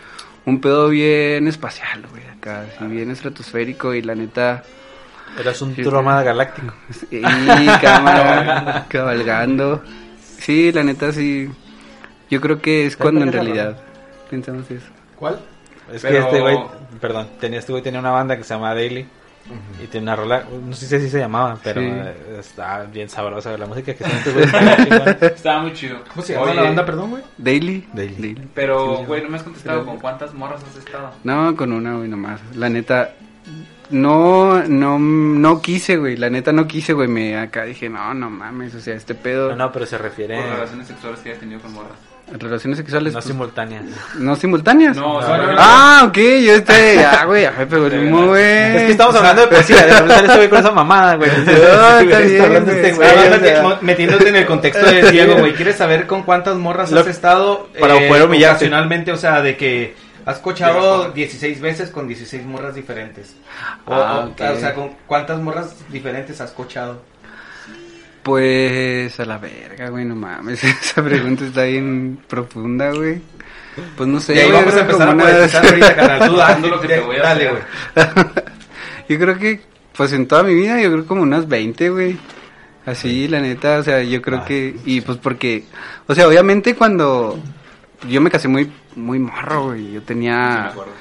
un 0.46 0.60
pedo 0.60 0.88
bien 0.88 1.46
espacial, 1.46 2.06
güey. 2.10 2.24
Acá, 2.26 2.62
así 2.62 2.84
bien 2.86 3.10
estratosférico. 3.12 3.94
Y 3.94 4.02
la 4.02 4.16
neta... 4.16 4.64
Eras 5.38 5.62
un 5.62 5.76
Sí, 5.76 5.82
troma 5.84 6.24
galáctico. 6.24 6.74
Y 7.08 7.20
cámara, 7.80 8.86
cabalgando. 8.88 9.82
Sí, 10.38 10.72
la 10.72 10.82
neta 10.82 11.12
sí. 11.12 11.48
Yo 12.30 12.40
creo 12.40 12.60
que 12.60 12.86
es 12.86 12.96
cuando 12.96 13.22
en 13.22 13.32
realidad 13.32 13.76
pensamos 14.30 14.70
eso. 14.70 14.86
¿Cuál? 15.16 15.40
Es 15.92 16.02
Pero- 16.02 16.14
que 16.14 16.18
este 16.20 16.40
güey, 16.40 16.58
perdón, 17.00 17.28
tenía, 17.40 17.58
este 17.58 17.72
güey 17.72 17.82
tenía 17.82 17.98
una 18.00 18.10
banda 18.12 18.36
que 18.36 18.44
se 18.44 18.54
llama 18.54 18.74
Daily. 18.74 19.06
Y 19.82 19.86
tiene 19.88 20.04
una 20.04 20.14
rola, 20.16 20.44
no 20.64 20.72
sé 20.74 20.86
si 20.86 20.94
así 20.96 21.08
se 21.08 21.18
llamaba, 21.18 21.58
pero 21.64 21.80
Sí. 21.80 21.90
está 22.38 22.84
bien 22.84 23.08
sabrosa 23.08 23.56
la 23.56 23.66
música 23.66 23.94
que. 23.94 24.04
Estaba 25.34 25.62
muy 25.62 25.72
chido. 25.72 25.96
¿Cómo 26.10 26.22
se 26.22 26.34
llama 26.34 26.54
la 26.54 26.62
banda, 26.62 26.84
perdón, 26.86 27.10
güey? 27.10 27.22
Daily. 27.38 27.84
Daily. 27.92 28.36
Pero, 28.54 28.98
güey, 29.06 29.22
no 29.22 29.30
me 29.30 29.38
has 29.38 29.42
contestado 29.42 29.84
con 29.84 29.98
cuántas 29.98 30.34
morras 30.34 30.62
has 30.62 30.76
estado. 30.76 31.10
No, 31.24 31.56
con 31.56 31.72
una, 31.72 31.96
güey, 31.96 32.08
nomás. 32.08 32.40
La 32.54 32.68
neta, 32.68 33.14
no, 33.88 34.62
no, 34.68 34.98
no 35.00 35.60
quise, 35.62 35.96
güey. 35.96 36.16
La 36.16 36.30
neta 36.30 36.52
no 36.52 36.68
quise, 36.68 36.92
güey. 36.92 37.08
Me 37.08 37.36
acá 37.36 37.64
dije, 37.64 37.88
no, 37.88 38.14
no 38.14 38.30
mames, 38.30 38.74
o 38.74 38.80
sea, 38.80 38.94
este 38.94 39.14
pedo. 39.16 39.48
No, 39.50 39.56
no, 39.56 39.72
pero 39.72 39.86
se 39.86 39.98
refiere 39.98 40.36
Por 40.36 40.50
relaciones 40.50 40.86
sexuales 40.86 41.18
que 41.20 41.30
hayas 41.30 41.40
tenido 41.40 41.60
con 41.60 41.72
morras. 41.72 41.98
Relaciones 42.38 42.78
sexuales. 42.78 43.12
no 43.12 43.18
pues, 43.18 43.24
simultáneas. 43.26 43.84
no 44.16 44.36
simultáneas. 44.36 44.96
No, 44.96 45.20
No, 45.20 45.26
solo- 45.26 45.52
no, 45.52 45.56
Ah, 45.58 46.02
ok, 46.06 46.16
yo 46.16 46.54
estoy. 46.54 46.94
Ya, 46.96 47.24
güey, 47.24 47.48
pegó 47.68 47.86
el 47.86 48.06
humo, 48.08 48.26
güey. 48.28 48.42
Es 48.76 48.82
que 48.84 48.90
estamos 48.92 49.14
hablando 49.16 49.42
de 49.42 49.48
poesía, 49.48 49.84
de 49.86 49.92
repente 50.00 50.14
este 50.24 50.36
güey 50.36 50.48
con 50.48 50.58
esa 50.60 50.70
mamada, 50.70 51.16
güey. 51.16 51.30
No, 51.46 51.98
está 51.98 52.18
bien, 52.20 52.68
este 52.68 53.62
metiéndote 53.82 54.28
en 54.28 54.36
el 54.36 54.46
contexto 54.46 54.84
de 54.86 55.10
Diego, 55.10 55.34
güey. 55.38 55.54
¿Quieres 55.54 55.76
saber 55.76 56.06
con 56.06 56.22
cuántas 56.22 56.56
morras 56.56 56.90
Lo- 56.92 57.00
has 57.00 57.06
estado 57.06 57.68
para 57.78 57.94
poder 57.94 58.24
humillarte. 58.24 58.66
ocasionalmente? 58.66 59.12
O 59.12 59.16
sea, 59.16 59.40
de 59.42 59.56
que 59.56 59.94
has 60.26 60.38
cochado 60.38 60.98
Llegas, 61.00 61.14
16 61.14 61.60
veces 61.60 61.90
con 61.90 62.06
16 62.06 62.44
morras 62.44 62.74
diferentes. 62.74 63.34
O, 63.86 63.94
Ah, 63.94 64.20
o- 64.26 64.28
ok. 64.30 64.40
o 64.56 64.60
sea, 64.60 64.74
¿con 64.74 64.90
cuántas 65.06 65.38
morras 65.40 65.74
diferentes 65.88 66.40
has 66.40 66.50
cochado? 66.52 67.02
Pues 68.22 69.18
a 69.18 69.24
la 69.24 69.38
verga, 69.38 69.88
güey, 69.88 70.04
no 70.04 70.14
mames. 70.14 70.62
Esa 70.82 71.02
pregunta 71.02 71.44
está 71.44 71.64
bien 71.64 72.18
profunda, 72.28 72.92
güey. 72.92 73.20
Pues 73.96 74.08
no 74.08 74.20
sé. 74.20 74.34
y 74.34 74.38
ahí 74.40 74.50
vamos 74.50 74.74
a 74.74 74.78
yo 74.78 74.86
creo 74.86 74.90
empezar 74.90 75.08
a 75.08 75.14
monetizar 75.14 75.66
ahorita, 75.66 75.96
carnal. 75.96 76.28
Tú 76.28 76.36
Dando 76.36 76.68
lo 76.68 76.80
que 76.80 76.88
te 76.88 77.00
voy 77.00 77.16
a 77.16 77.22
dale, 77.22 77.50
güey. 77.50 77.62
Yo 79.08 79.18
creo 79.18 79.38
que, 79.38 79.60
pues 79.96 80.12
en 80.12 80.28
toda 80.28 80.44
mi 80.44 80.54
vida, 80.54 80.80
yo 80.80 80.92
creo 80.92 81.04
como 81.04 81.22
unas 81.22 81.48
20, 81.48 81.88
güey. 81.90 82.16
Así, 82.86 83.26
la 83.26 83.40
neta, 83.40 83.78
o 83.78 83.82
sea, 83.82 84.02
yo 84.02 84.22
creo 84.22 84.44
que, 84.44 84.76
y 84.84 85.00
pues 85.00 85.18
porque, 85.18 85.64
o 86.06 86.14
sea, 86.14 86.28
obviamente 86.28 86.76
cuando 86.76 87.38
yo 88.08 88.20
me 88.20 88.30
casé 88.30 88.46
muy, 88.46 88.70
muy 88.94 89.18
morro, 89.18 89.64
güey, 89.66 89.86
yo 89.86 89.88
Sí, 89.88 89.94
me 89.98 90.00
tenía, 90.02 90.66
acuerdo. 90.68 90.92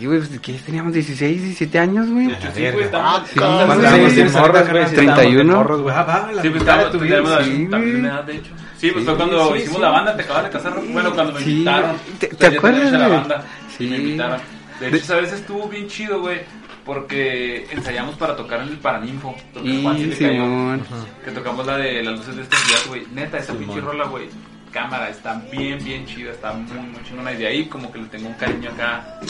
Sí, 0.00 0.06
güey, 0.06 0.18
pues, 0.18 0.40
¿qué? 0.40 0.52
Teníamos 0.54 0.92
16, 0.94 1.42
17 1.42 1.78
años, 1.78 2.08
güey. 2.10 2.28
Sí, 2.30 2.70
güey, 2.72 2.84
estamos... 2.84 3.22
Sí, 3.28 3.32
estamos- 3.34 3.54
güey. 3.54 3.66
¿Cuántos 3.66 3.92
años 3.92 4.12
Sí, 4.12 4.16
sí, 4.28 4.38
morros, 4.38 4.64
sí, 4.64 4.70
güey? 4.72 4.84
sí, 4.84 4.88
Sí, 4.90 4.96
estábamos 4.96 5.14
31. 5.20 5.38
de 5.52 5.56
morros, 5.58 5.80
güey. 5.82 5.94
Ah, 5.96 6.02
va, 6.02 6.32
la 6.32 6.42
Sí, 6.42 6.48
pues 6.50 6.62
estamos 6.62 6.84
de 6.86 6.90
tu 6.90 7.04
vida, 7.04 7.16
sí, 7.44 7.66
güey. 7.66 8.00
de 8.26 8.34
hecho. 8.36 8.50
Sí, 8.78 8.90
pues 8.92 9.04
Sí, 9.04 9.04
fue 9.04 9.16
cuando 9.16 9.52
sí, 9.52 9.58
hicimos 9.58 9.76
sí. 9.76 9.82
la 9.82 9.90
banda, 9.90 10.16
te 10.16 10.22
acabas 10.22 10.44
de 10.44 10.50
casar, 10.50 10.74
bueno, 10.90 11.12
cuando 11.14 11.32
me 11.34 11.40
Sí, 11.42 11.50
invitaron. 11.52 11.96
¿te- 12.18 12.26
O 12.26 12.30
sea, 12.30 12.50
te 12.50 12.56
acuerdas, 12.56 12.90
güey? 12.90 13.10
banda 13.10 13.44
y 13.78 13.84
me 13.84 13.96
Sí. 13.96 14.02
invitaron. 14.02 14.40
De 14.80 14.90
De- 14.90 14.96
hecho, 14.96 15.04
esa 15.04 15.16
vez 15.16 15.32
estuvo 15.32 15.68
bien 15.68 15.86
chido, 15.88 16.20
güey, 16.20 16.40
porque 16.86 17.66
ensayamos 17.70 18.14
para 18.16 18.34
tocar 18.34 18.62
en 18.62 18.68
el 18.68 18.78
Paraninfo. 18.78 19.36
donde 19.52 19.82
Juan 19.82 19.96
sí 19.98 20.04
Y 20.04 20.24
cayó. 20.24 20.78
Que 21.24 21.30
tocamos 21.32 21.66
la 21.66 21.76
de 21.76 22.02
las 22.02 22.18
luces 22.18 22.36
de 22.36 22.42
esta 22.42 22.56
ciudad, 22.56 22.80
güey. 22.88 23.02
Neta, 23.12 23.36
esa 23.38 23.52
pinche 23.52 23.80
rola, 23.80 24.04
güey. 24.06 24.28
Cámara, 24.70 25.08
está 25.08 25.40
bien, 25.50 25.82
bien 25.82 26.06
chida, 26.06 26.30
está 26.32 26.52
muy, 26.52 26.78
muy 26.78 27.02
chingona. 27.04 27.32
Y 27.32 27.36
de 27.36 27.46
ahí 27.46 27.66
como 27.66 27.90
que 27.90 27.98
le 27.98 28.06
tengo 28.06 28.28
un 28.28 28.34
cariño 28.34 28.70
acá 28.70 29.20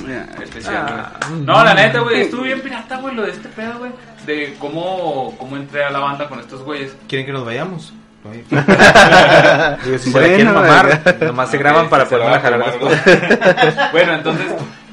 especial, 0.43 0.86
Ah. 0.88 1.12
No, 1.30 1.64
la 1.64 1.74
neta, 1.74 2.01
güey, 2.01 2.22
estuvo 2.22 2.43
bien 2.43 2.61
pirata, 2.61 2.99
güey, 2.99 3.14
lo 3.14 3.22
de 3.22 3.30
este 3.30 3.49
pedo, 3.49 3.78
güey. 3.78 3.93
De 4.26 4.55
cómo, 4.59 5.34
cómo 5.38 5.57
entré 5.57 5.84
a 5.84 5.91
la 5.91 5.99
banda 6.01 6.28
con 6.28 6.41
estos 6.41 6.62
güeyes. 6.62 6.97
¿Quieren 7.09 7.26
que 7.26 7.32
nos 7.32 7.45
vayamos? 7.45 7.93
Digo, 9.84 9.99
si 9.99 10.12
se 10.12 10.20
la 10.20 10.26
quieren 10.26 10.53
mamar, 10.53 11.16
nomás 11.22 11.51
se 11.51 11.57
graban 11.57 11.88
para 11.88 12.05
Se 12.05 12.18
la 12.18 12.24
poder 12.24 12.41
jalar 12.43 12.64
después. 12.66 13.03
bueno, 13.93 14.14
entonces 14.14 14.47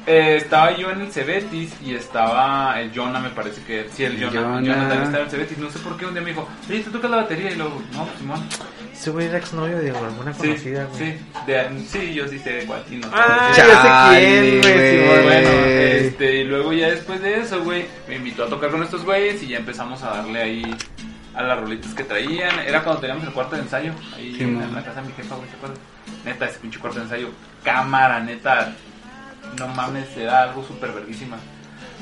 eh, 0.08 0.36
estaba 0.36 0.74
yo 0.76 0.90
en 0.90 1.02
el 1.02 1.12
Cebetis 1.12 1.72
y 1.84 1.94
estaba 1.94 2.80
el 2.80 2.90
Jonah, 2.94 3.20
me 3.20 3.30
parece 3.30 3.62
que 3.62 3.88
sí, 3.92 4.04
el 4.04 4.18
Jonah. 4.18 4.32
Jonah. 4.40 4.58
El 4.58 4.64
Jonah 4.66 4.88
también 4.88 5.02
estaba 5.02 5.18
en 5.18 5.24
el 5.24 5.30
Cebetis. 5.30 5.58
No 5.58 5.70
sé 5.70 5.78
por 5.80 5.96
qué 5.96 6.06
un 6.06 6.14
día 6.14 6.22
me 6.22 6.30
dijo, 6.30 6.48
oye, 6.68 6.80
¿tú 6.80 6.90
tocas 6.90 7.10
la 7.10 7.16
batería? 7.18 7.50
Y 7.50 7.54
luego, 7.56 7.82
no, 7.92 8.04
pues, 8.06 8.18
Simón. 8.18 8.44
Ese 8.92 9.10
güey 9.10 9.26
era 9.26 9.38
exnovio 9.38 9.78
de 9.78 9.90
alguna 9.90 10.32
Sí, 10.34 10.38
conocida, 10.40 10.84
güey. 10.86 10.98
sí, 11.12 11.18
de, 11.46 11.80
sí, 11.86 12.14
yo 12.14 12.26
sí 12.26 12.38
sé 12.40 12.50
de 12.54 12.66
cuál. 12.66 12.82
y 12.90 12.96
no 12.96 13.08
Ah, 13.12 13.52
ya 13.56 13.64
sé 13.64 14.20
quién, 14.20 14.60
güey. 14.60 15.22
Bueno, 15.22 15.48
este, 15.50 16.34
y 16.40 16.44
luego 16.44 16.72
ya 16.72 16.90
después 16.90 17.20
de 17.22 17.38
eso, 17.38 17.62
güey, 17.62 17.86
me 18.08 18.16
invitó 18.16 18.44
a 18.44 18.48
tocar 18.48 18.70
con 18.70 18.82
estos 18.82 19.04
güeyes 19.04 19.40
y 19.44 19.48
ya 19.48 19.58
empezamos 19.58 20.02
a 20.02 20.10
darle 20.10 20.42
ahí 20.42 20.76
a 21.34 21.42
las 21.42 21.60
rolitas 21.60 21.94
que 21.94 22.02
traían. 22.02 22.58
Era 22.60 22.82
cuando 22.82 23.00
teníamos 23.02 23.24
el 23.24 23.32
cuarto 23.32 23.54
de 23.54 23.62
ensayo, 23.62 23.92
ahí 24.16 24.34
Sí, 24.36 24.42
en, 24.42 24.74
la 24.74 24.82
casa 24.82 25.00
de 25.00 25.06
mi 25.08 25.14
jefa, 25.14 25.36
güey, 25.36 25.48
¿te 25.48 25.56
acuerdas? 25.56 25.78
Neta, 26.24 26.46
ese 26.46 26.58
pinche 26.58 26.80
cuarto 26.80 26.98
de 26.98 27.04
ensayo, 27.04 27.28
cámara, 27.62 28.18
neta, 28.18 28.74
no 29.58 29.68
mames, 29.68 30.08
se 30.14 30.24
da 30.24 30.42
algo 30.44 30.64
súper 30.66 30.92
verguísima. 30.92 31.38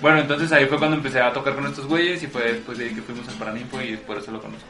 Bueno, 0.03 0.21
entonces 0.21 0.53
ahí 0.53 0.67
fue 0.67 0.79
cuando 0.79 0.97
empecé 0.97 1.21
a 1.21 1.33
tocar 1.33 1.55
con 1.55 1.67
estos 1.67 1.87
güeyes 1.87 2.23
y 2.23 2.27
fue 2.27 2.53
después 2.53 2.79
de 2.79 2.85
ahí 2.85 2.95
que 2.95 3.03
fuimos 3.03 3.27
al 3.29 3.35
Paraninfo 3.35 3.81
y 3.81 3.97
por 3.97 4.19
eso 4.19 4.31
lo 4.31 4.41
conozco. 4.41 4.69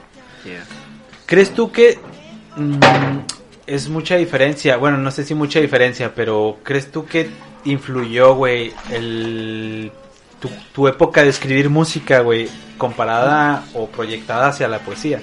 ¿Crees 1.27 1.53
tú 1.53 1.73
que 1.73 1.99
mm, 2.57 3.19
es 3.67 3.89
mucha 3.89 4.17
diferencia? 4.17 4.77
Bueno, 4.77 4.99
no 4.99 5.11
sé 5.11 5.25
si 5.25 5.35
mucha 5.35 5.61
diferencia, 5.61 6.15
pero 6.15 6.59
¿crees 6.63 6.93
tú 6.93 7.05
que 7.07 7.29
influyó, 7.65 8.35
güey, 8.35 8.73
el 8.93 9.91
tu, 10.39 10.49
tu 10.73 10.87
época 10.87 11.23
de 11.23 11.31
escribir 11.31 11.71
música, 11.71 12.21
güey, 12.21 12.49
comparada 12.79 13.65
o 13.75 13.89
proyectada 13.89 14.49
hacia 14.49 14.69
la 14.69 14.79
poesía? 14.79 15.21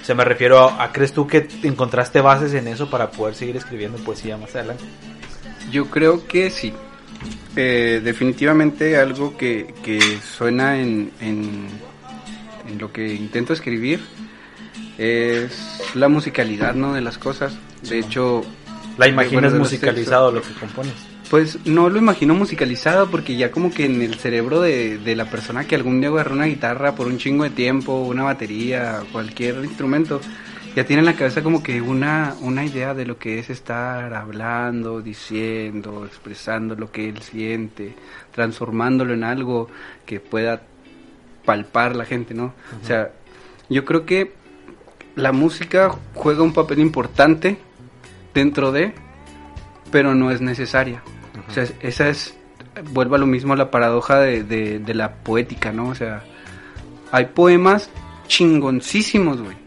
O 0.00 0.04
sea, 0.04 0.14
me 0.14 0.24
refiero 0.24 0.60
a, 0.60 0.84
a, 0.84 0.92
¿crees 0.92 1.12
tú 1.12 1.26
que 1.26 1.48
encontraste 1.62 2.20
bases 2.20 2.54
en 2.54 2.68
eso 2.68 2.88
para 2.90 3.10
poder 3.10 3.34
seguir 3.34 3.56
escribiendo 3.56 3.98
poesía 3.98 4.36
más 4.36 4.54
adelante? 4.54 4.84
Yo 5.70 5.86
creo 5.86 6.26
que 6.26 6.50
sí. 6.50 6.72
Eh, 7.56 8.00
definitivamente 8.02 8.96
algo 8.96 9.36
que, 9.36 9.74
que 9.84 10.00
suena 10.20 10.80
en, 10.80 11.12
en, 11.20 11.66
en 12.68 12.78
lo 12.78 12.92
que 12.92 13.14
intento 13.14 13.52
escribir 13.52 14.00
es 14.98 15.80
la 15.94 16.08
musicalidad, 16.08 16.74
¿no? 16.74 16.94
De 16.94 17.00
las 17.00 17.18
cosas. 17.18 17.54
De 17.82 17.98
hecho, 17.98 18.42
La 18.98 19.06
bueno, 19.06 19.22
imaginas 19.22 19.54
musicalizado 19.54 20.32
lo 20.32 20.42
que 20.42 20.52
compones. 20.54 20.92
pues 21.30 21.58
no 21.64 21.88
lo 21.88 21.98
imagino 21.98 22.34
musicalizado 22.34 23.10
porque 23.10 23.36
ya 23.36 23.50
como 23.50 23.72
que 23.72 23.86
en 23.86 24.02
el 24.02 24.14
cerebro 24.16 24.60
de, 24.60 24.98
de 24.98 25.16
la 25.16 25.30
persona 25.30 25.64
que 25.66 25.74
algún 25.74 26.00
día 26.00 26.10
agarró 26.10 26.34
una 26.34 26.46
guitarra 26.46 26.94
por 26.94 27.06
un 27.06 27.18
chingo 27.18 27.44
de 27.44 27.50
tiempo, 27.50 28.00
una 28.02 28.22
batería, 28.24 29.00
cualquier 29.12 29.64
instrumento, 29.64 30.20
ya 30.74 30.84
tiene 30.84 31.00
en 31.00 31.06
la 31.06 31.14
cabeza 31.14 31.42
como 31.42 31.62
que 31.62 31.80
una, 31.80 32.34
una 32.40 32.64
idea 32.64 32.94
de 32.94 33.06
lo 33.06 33.16
que 33.16 33.38
es 33.38 33.48
estar 33.48 34.12
hablando, 34.12 35.00
diciendo, 35.00 36.04
expresando 36.04 36.74
lo 36.74 36.90
que 36.90 37.08
él 37.08 37.22
siente, 37.22 37.94
transformándolo 38.32 39.14
en 39.14 39.22
algo 39.22 39.68
que 40.04 40.18
pueda 40.18 40.62
palpar 41.44 41.94
la 41.94 42.04
gente, 42.04 42.34
¿no? 42.34 42.54
O 42.82 42.86
sea, 42.86 43.12
yo 43.68 43.84
creo 43.84 44.04
que 44.04 44.32
la 45.14 45.32
música 45.32 45.94
juega 46.14 46.42
un 46.42 46.52
papel 46.52 46.80
importante 46.80 47.58
dentro 48.32 48.72
de, 48.72 48.94
pero 49.92 50.14
no 50.14 50.32
es 50.32 50.40
necesaria. 50.40 51.02
O 51.48 51.52
sea, 51.52 51.66
esa 51.80 52.08
es, 52.08 52.34
vuelvo 52.90 53.14
a 53.14 53.18
lo 53.18 53.26
mismo 53.26 53.54
la 53.54 53.70
paradoja 53.70 54.18
de, 54.18 54.42
de, 54.42 54.80
de 54.80 54.94
la 54.94 55.14
poética, 55.14 55.72
¿no? 55.72 55.88
O 55.88 55.94
sea, 55.94 56.24
hay 57.12 57.26
poemas 57.26 57.90
chingoncísimos, 58.26 59.40
güey, 59.40 59.63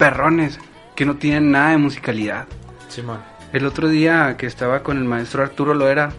perrones, 0.00 0.58
que 0.96 1.04
no 1.04 1.16
tienen 1.16 1.50
nada 1.50 1.72
de 1.72 1.76
musicalidad. 1.76 2.46
El 3.52 3.66
otro 3.66 3.86
día 3.90 4.38
que 4.38 4.46
estaba 4.46 4.82
con 4.82 4.96
el 4.96 5.04
maestro 5.04 5.42
Arturo 5.42 5.74
Loera, 5.74 6.10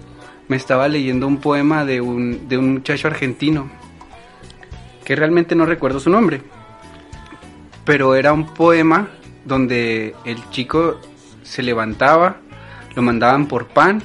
me 0.48 0.56
estaba 0.56 0.88
leyendo 0.88 1.26
un 1.26 1.42
poema 1.42 1.84
de 1.84 2.00
un, 2.00 2.48
de 2.48 2.60
un 2.60 2.74
muchacho 2.74 3.08
argentino, 3.08 3.72
que 5.04 5.16
realmente 5.16 5.56
no 5.56 5.66
recuerdo 5.66 6.00
su 6.00 6.12
nombre, 6.12 6.44
pero 7.84 8.14
era 8.14 8.34
un 8.34 8.54
poema 8.54 9.08
donde 9.46 10.14
el 10.26 10.48
chico 10.52 11.02
se 11.42 11.64
levantaba, 11.64 12.38
lo 12.96 13.02
mandaban 13.02 13.48
por 13.48 13.66
pan, 13.70 14.04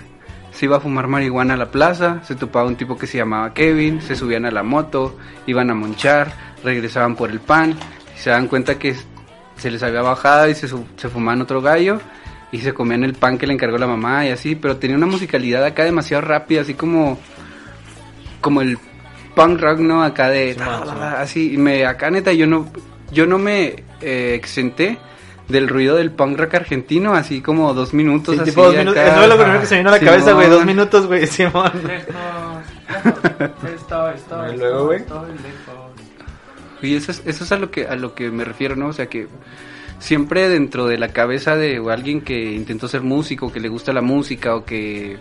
se 0.53 0.65
iba 0.65 0.79
a 0.79 0.81
fumar 0.81 1.07
marihuana 1.07 1.53
a 1.53 1.59
la 1.59 1.71
plaza, 1.71 2.23
se 2.25 2.35
topaba 2.35 2.67
un 2.67 2.77
tipo 2.77 2.97
que 2.97 3.07
se 3.07 3.19
llamaba 3.19 3.53
Kevin, 3.53 4.01
se 4.01 4.17
subían 4.17 4.47
a 4.47 4.51
la 4.51 4.63
moto, 4.63 5.19
iban 5.47 5.69
a 5.69 5.75
monchar, 5.75 6.33
regresaban 6.65 7.15
por 7.15 7.31
el 7.31 7.41
pan, 7.41 7.75
y 8.17 8.19
se 8.19 8.31
dan 8.31 8.49
cuenta 8.49 8.79
que 8.79 8.97
se 9.57 9.71
les 9.71 9.83
había 9.83 10.03
bajado 10.03 10.49
y 10.49 10.55
se, 10.55 10.69
se 10.69 11.09
fumaban 11.09 11.43
otro 11.43 11.61
gallo 11.63 12.01
y 12.53 12.59
se 12.59 12.73
comían 12.73 13.05
el 13.05 13.15
pan 13.15 13.39
que 13.39 13.47
le 13.47 13.53
encargó 13.55 13.79
la 13.79 13.87
mamá 13.87 14.27
y 14.27 14.31
así, 14.31 14.55
pero 14.55 14.77
tenía 14.77 14.97
una 14.97 15.07
musicalidad 15.07 15.65
acá 15.65 15.85
demasiado 15.85 16.23
rápida, 16.23 16.61
así 16.63 16.75
como 16.75 17.19
como 18.41 18.61
el 18.63 18.79
punk 19.35 19.61
rock, 19.61 19.79
¿no? 19.81 20.03
Acá 20.03 20.29
de 20.29 20.55
Simón. 20.55 21.03
así, 21.03 21.55
y 21.55 21.57
me 21.59 21.85
acá 21.87 22.11
neta 22.11 22.33
yo 22.33 22.47
no 22.47 22.69
yo 23.11 23.27
no 23.27 23.39
me 23.39 23.85
eh, 24.01 24.35
exenté 24.35 24.99
del 25.49 25.69
ruido 25.69 25.97
del 25.97 26.11
punk 26.11 26.39
rock 26.39 26.55
argentino, 26.55 27.15
así 27.15 27.41
como 27.41 27.73
dos 27.75 27.95
minutos 27.95 28.35
Sí, 28.35 28.41
así 28.41 28.51
tipo 28.51 28.65
dos 28.65 28.77
minutos. 28.77 29.01
acá. 29.01 29.13
Eso 29.13 29.23
es 29.23 29.29
lo 29.29 29.37
primero 29.39 29.61
que 29.61 29.67
se 29.67 29.75
me 29.75 29.79
vino 29.81 29.91
a 29.91 29.93
la 29.93 29.99
Simón. 29.99 30.13
cabeza, 30.15 30.33
güey. 30.33 30.49
Dos 30.49 30.65
minutos, 30.67 31.07
güey. 31.07 31.27
Simón. 31.29 31.73
Esto, 33.75 34.11
esto, 34.11 34.53
Y 34.53 34.57
luego, 34.57 34.87
güey. 34.87 35.05
Y 36.83 36.95
eso 36.97 37.11
es, 37.11 37.23
eso 37.27 37.45
es 37.45 37.53
a 37.53 37.57
lo 37.59 37.71
que 37.71 37.87
a 37.87 37.97
lo 37.97 38.15
que 38.15 38.31
me 38.31 38.45
refiero, 38.45 38.77
¿no? 38.77 38.89
O 38.89 38.93
sea 38.93 39.07
que 39.07 39.29
siempre 39.99 40.49
dentro 40.49 40.87
de 40.87 40.99
la 40.99 41.09
cabeza 41.09 41.57
de 41.57 41.83
alguien 41.91 42.21
que 42.21 42.53
intentó 42.53 42.87
ser 42.89 43.03
músico, 43.03 43.51
que 43.53 43.61
le 43.61 43.69
gusta 43.69 43.93
la 43.93 44.03
música 44.03 44.55
o 44.55 44.65
que 44.65 45.19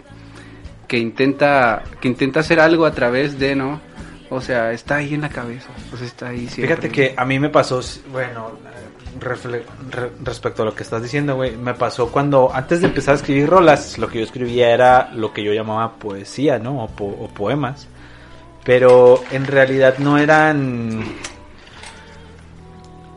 que 0.87 0.97
intenta 0.99 1.83
que 2.01 2.07
intenta 2.07 2.41
hacer 2.41 2.59
algo 2.59 2.85
a 2.85 2.91
través 2.91 3.39
de, 3.39 3.55
¿no? 3.55 3.79
O 4.29 4.41
sea, 4.41 4.71
está 4.71 4.97
ahí 4.97 5.13
en 5.13 5.21
la 5.21 5.29
cabeza, 5.29 5.69
o 5.93 6.03
está 6.03 6.29
ahí 6.29 6.47
siempre. 6.47 6.75
Fíjate 6.75 6.89
que 6.89 7.13
a 7.15 7.25
mí 7.25 7.39
me 7.39 7.49
pasó, 7.49 7.79
bueno, 8.11 8.51
respecto 10.23 10.63
a 10.63 10.65
lo 10.65 10.73
que 10.75 10.83
estás 10.83 11.01
diciendo, 11.03 11.35
güey, 11.35 11.55
me 11.55 11.73
pasó 11.73 12.11
cuando 12.11 12.51
antes 12.53 12.81
de 12.81 12.87
empezar 12.87 13.13
a 13.13 13.17
escribir 13.17 13.47
rolas, 13.47 13.97
lo 13.97 14.07
que 14.09 14.17
yo 14.19 14.25
escribía 14.25 14.71
era 14.71 15.11
lo 15.13 15.31
que 15.31 15.43
yo 15.43 15.53
llamaba 15.53 15.93
poesía, 15.93 16.59
¿no? 16.59 16.83
O, 16.83 16.87
po- 16.87 17.05
o 17.19 17.27
poemas. 17.29 17.87
Pero 18.63 19.23
en 19.31 19.45
realidad 19.45 19.99
no 19.99 20.17
eran... 20.17 21.03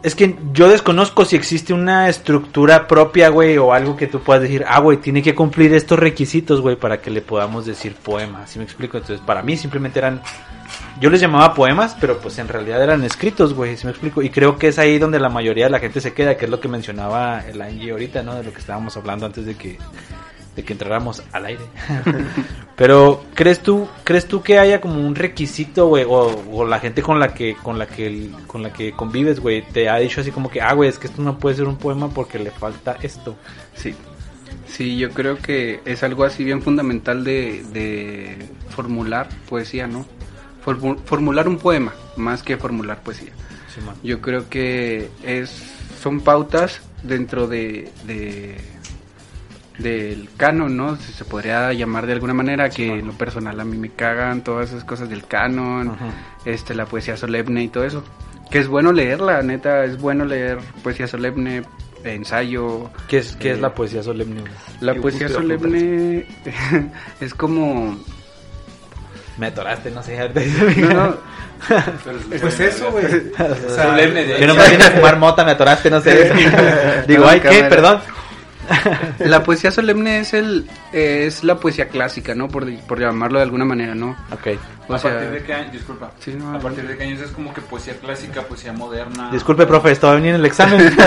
Es 0.03 0.15
que 0.15 0.37
yo 0.53 0.69
desconozco 0.69 1.25
si 1.25 1.35
existe 1.35 1.73
una 1.73 2.09
estructura 2.09 2.87
propia, 2.87 3.31
güey, 3.31 3.59
o 3.59 3.73
algo 3.73 3.97
que 3.97 4.07
tú 4.07 4.21
puedas 4.21 4.43
decir, 4.43 4.65
ah, 4.69 4.79
güey, 4.79 4.99
tiene 4.99 5.23
que 5.23 5.35
cumplir 5.35 5.75
estos 5.75 5.99
requisitos, 5.99 6.61
güey, 6.61 6.77
para 6.77 7.01
que 7.01 7.11
le 7.11 7.21
podamos 7.21 7.67
decir 7.67 7.95
poema. 7.95 8.47
¿Sí 8.47 8.59
me 8.59 8.65
explico? 8.65 8.97
Entonces, 8.97 9.25
para 9.25 9.43
mí 9.43 9.57
simplemente 9.57 9.99
eran 9.99 10.23
yo 11.01 11.11
les 11.11 11.21
llamaba 11.21 11.55
poemas, 11.55 11.97
pero 12.01 12.19
pues 12.19 12.39
en 12.39 12.49
realidad 12.49 12.83
eran 12.83 13.05
escritos, 13.05 13.55
güey, 13.55 13.77
si 13.77 13.87
me 13.87 13.93
explico. 13.93 14.21
Y 14.21 14.31
creo 14.31 14.59
que 14.59 14.69
es 14.69 14.79
ahí 14.79 14.99
donde 14.99 15.21
la 15.21 15.29
mayoría 15.29 15.67
de 15.67 15.71
la 15.71 15.79
gente 15.79 16.01
se 16.01 16.13
queda, 16.13 16.37
que 16.37 16.47
es 16.47 16.51
lo 16.51 16.61
que 16.61 16.69
mencionaba 16.69 17.41
el 17.47 17.63
Angie 17.63 17.93
ahorita, 17.93 18.23
¿no? 18.23 18.35
De 18.35 18.43
lo 18.43 18.53
que 18.53 18.59
estábamos 18.59 18.97
hablando 18.97 19.27
antes 19.27 19.47
de 19.47 19.55
que, 19.55 19.79
de 20.59 20.65
que 20.65 20.73
entráramos 20.73 21.23
al 21.33 21.47
aire. 21.47 21.63
pero, 22.77 23.25
¿crees 23.35 23.61
tú, 23.61 23.89
crees 24.03 24.27
tú 24.27 24.43
que 24.43 24.59
haya 24.59 24.81
como 24.81 25.07
un 25.07 25.15
requisito, 25.15 25.87
güey, 25.87 26.05
o, 26.05 26.43
o 26.53 26.65
la 26.67 26.81
gente 26.81 27.01
con 27.01 27.21
la 27.21 27.33
que, 27.33 27.55
con 27.55 27.79
la 27.79 27.87
que, 27.87 28.31
con 28.49 28.63
la 28.65 28.73
que 28.73 28.91
convives, 28.93 29.39
güey, 29.39 29.63
te 29.63 29.89
ha 29.89 29.97
dicho 29.99 30.21
así 30.21 30.31
como 30.33 30.51
que, 30.51 30.61
ah, 30.61 30.73
güey, 30.75 30.89
es 30.91 30.99
que 30.99 31.07
esto 31.07 31.23
no 31.23 31.39
puede 31.39 31.55
ser 31.57 31.67
un 31.69 31.77
poema 31.77 32.09
porque 32.11 32.39
le 32.41 32.51
falta 32.51 32.97
esto. 33.03 33.37
Sí. 33.75 33.95
Sí, 34.67 34.97
yo 34.99 35.11
creo 35.11 35.39
que 35.39 35.81
es 35.85 36.03
algo 36.03 36.25
así 36.25 36.43
bien 36.43 36.61
fundamental 36.61 37.23
de, 37.23 37.63
de 37.73 38.37
formular 38.71 39.29
poesía, 39.49 39.87
¿no? 39.87 40.05
Formu- 40.65 40.99
formular 41.05 41.49
un 41.49 41.59
poema, 41.59 41.93
más 42.17 42.43
que 42.43 42.57
formular 42.57 43.01
poesía. 43.03 43.31
Yo 44.03 44.21
creo 44.21 44.49
que 44.49 45.09
es 45.25 45.51
son 46.03 46.21
pautas 46.21 46.81
dentro 47.05 47.47
de, 47.47 47.91
de 48.07 48.57
del 49.79 50.29
canon, 50.37 50.77
¿no? 50.77 50.97
Si 50.97 51.13
se 51.13 51.25
podría 51.25 51.73
llamar 51.73 52.07
de 52.07 52.13
alguna 52.15 52.35
manera 52.35 52.69
que 52.69 52.87
en 52.99 53.07
lo 53.07 53.13
personal 53.13 53.59
a 53.61 53.65
mí 53.65 53.77
me 53.77 53.91
cagan 53.91 54.43
todas 54.43 54.71
esas 54.71 54.85
cosas 54.85 55.09
del 55.09 55.25
canon, 55.27 55.91
Ajá. 55.91 56.07
este 56.45 56.75
la 56.75 56.85
poesía 56.87 57.17
solemne 57.17 57.63
y 57.63 57.69
todo 57.69 57.85
eso. 57.85 58.03
Que 58.51 58.59
es 58.59 58.67
bueno 58.69 58.93
leerla, 58.93 59.43
neta, 59.43 59.85
es 59.85 59.99
bueno 60.01 60.25
leer 60.25 60.59
poesía 60.83 61.07
solemne, 61.07 61.63
ensayo. 62.03 62.91
¿Qué 63.07 63.19
es, 63.19 63.37
qué 63.37 63.53
es 63.53 63.59
Eh, 63.59 63.61
la 63.61 63.75
poesía 63.75 64.03
solemne? 64.03 64.43
La 64.81 64.95
poesía 64.95 65.29
solemne 65.29 66.27
es 67.21 67.35
como 67.35 67.97
Me 69.37 69.47
atoraste, 69.49 69.91
no 69.91 70.03
sé. 70.03 70.19
no, 70.79 70.89
no, 70.95 71.17
Pues 72.41 72.59
eso, 72.61 72.91
güey. 72.91 73.05
O 73.39 73.71
sea, 73.71 73.85
Solemne 73.85 74.25
de 74.25 74.41
Yo 74.41 74.47
no 74.47 74.55
me 74.55 74.69
vine 74.71 74.85
a 74.85 74.91
fumar 74.91 75.19
mota, 75.19 75.45
me 75.45 75.53
atoraste, 75.53 75.91
no 75.91 76.01
sé. 76.01 76.33
Digo, 77.07 77.25
No, 77.25 77.31
ay, 77.31 77.41
¿qué? 77.41 77.65
Perdón. 77.65 78.01
la 79.19 79.43
poesía 79.43 79.71
solemne 79.71 80.21
es 80.21 80.35
el 80.35 80.69
es 80.93 81.45
la 81.45 81.57
poesía 81.57 81.89
clásica, 81.89 82.35
¿no? 82.35 82.49
Por, 82.49 82.73
por 82.81 83.01
llamarlo 83.01 83.39
de 83.39 83.45
alguna 83.45 83.65
manera, 83.65 83.95
¿no? 83.95 84.17
Ok. 84.33 84.49
O 84.89 84.95
¿A 84.95 84.99
sea, 84.99 85.13
partir 85.13 85.31
de 85.31 85.43
qué 85.43 85.53
año? 85.53 85.71
Disculpa. 85.71 86.11
Sí, 86.19 86.35
no, 86.35 86.57
¿A 86.57 86.59
partir 86.59 86.87
de 86.87 86.97
qué 86.97 87.05
años 87.05 87.21
es 87.21 87.31
como 87.31 87.53
que 87.53 87.61
poesía 87.61 87.95
clásica, 87.99 88.43
poesía 88.43 88.73
moderna? 88.73 89.31
Disculpe, 89.31 89.67
profe, 89.67 89.91
estaba 89.93 90.15
bien 90.17 90.31
en 90.31 90.35
el 90.37 90.47
examen. 90.47 90.81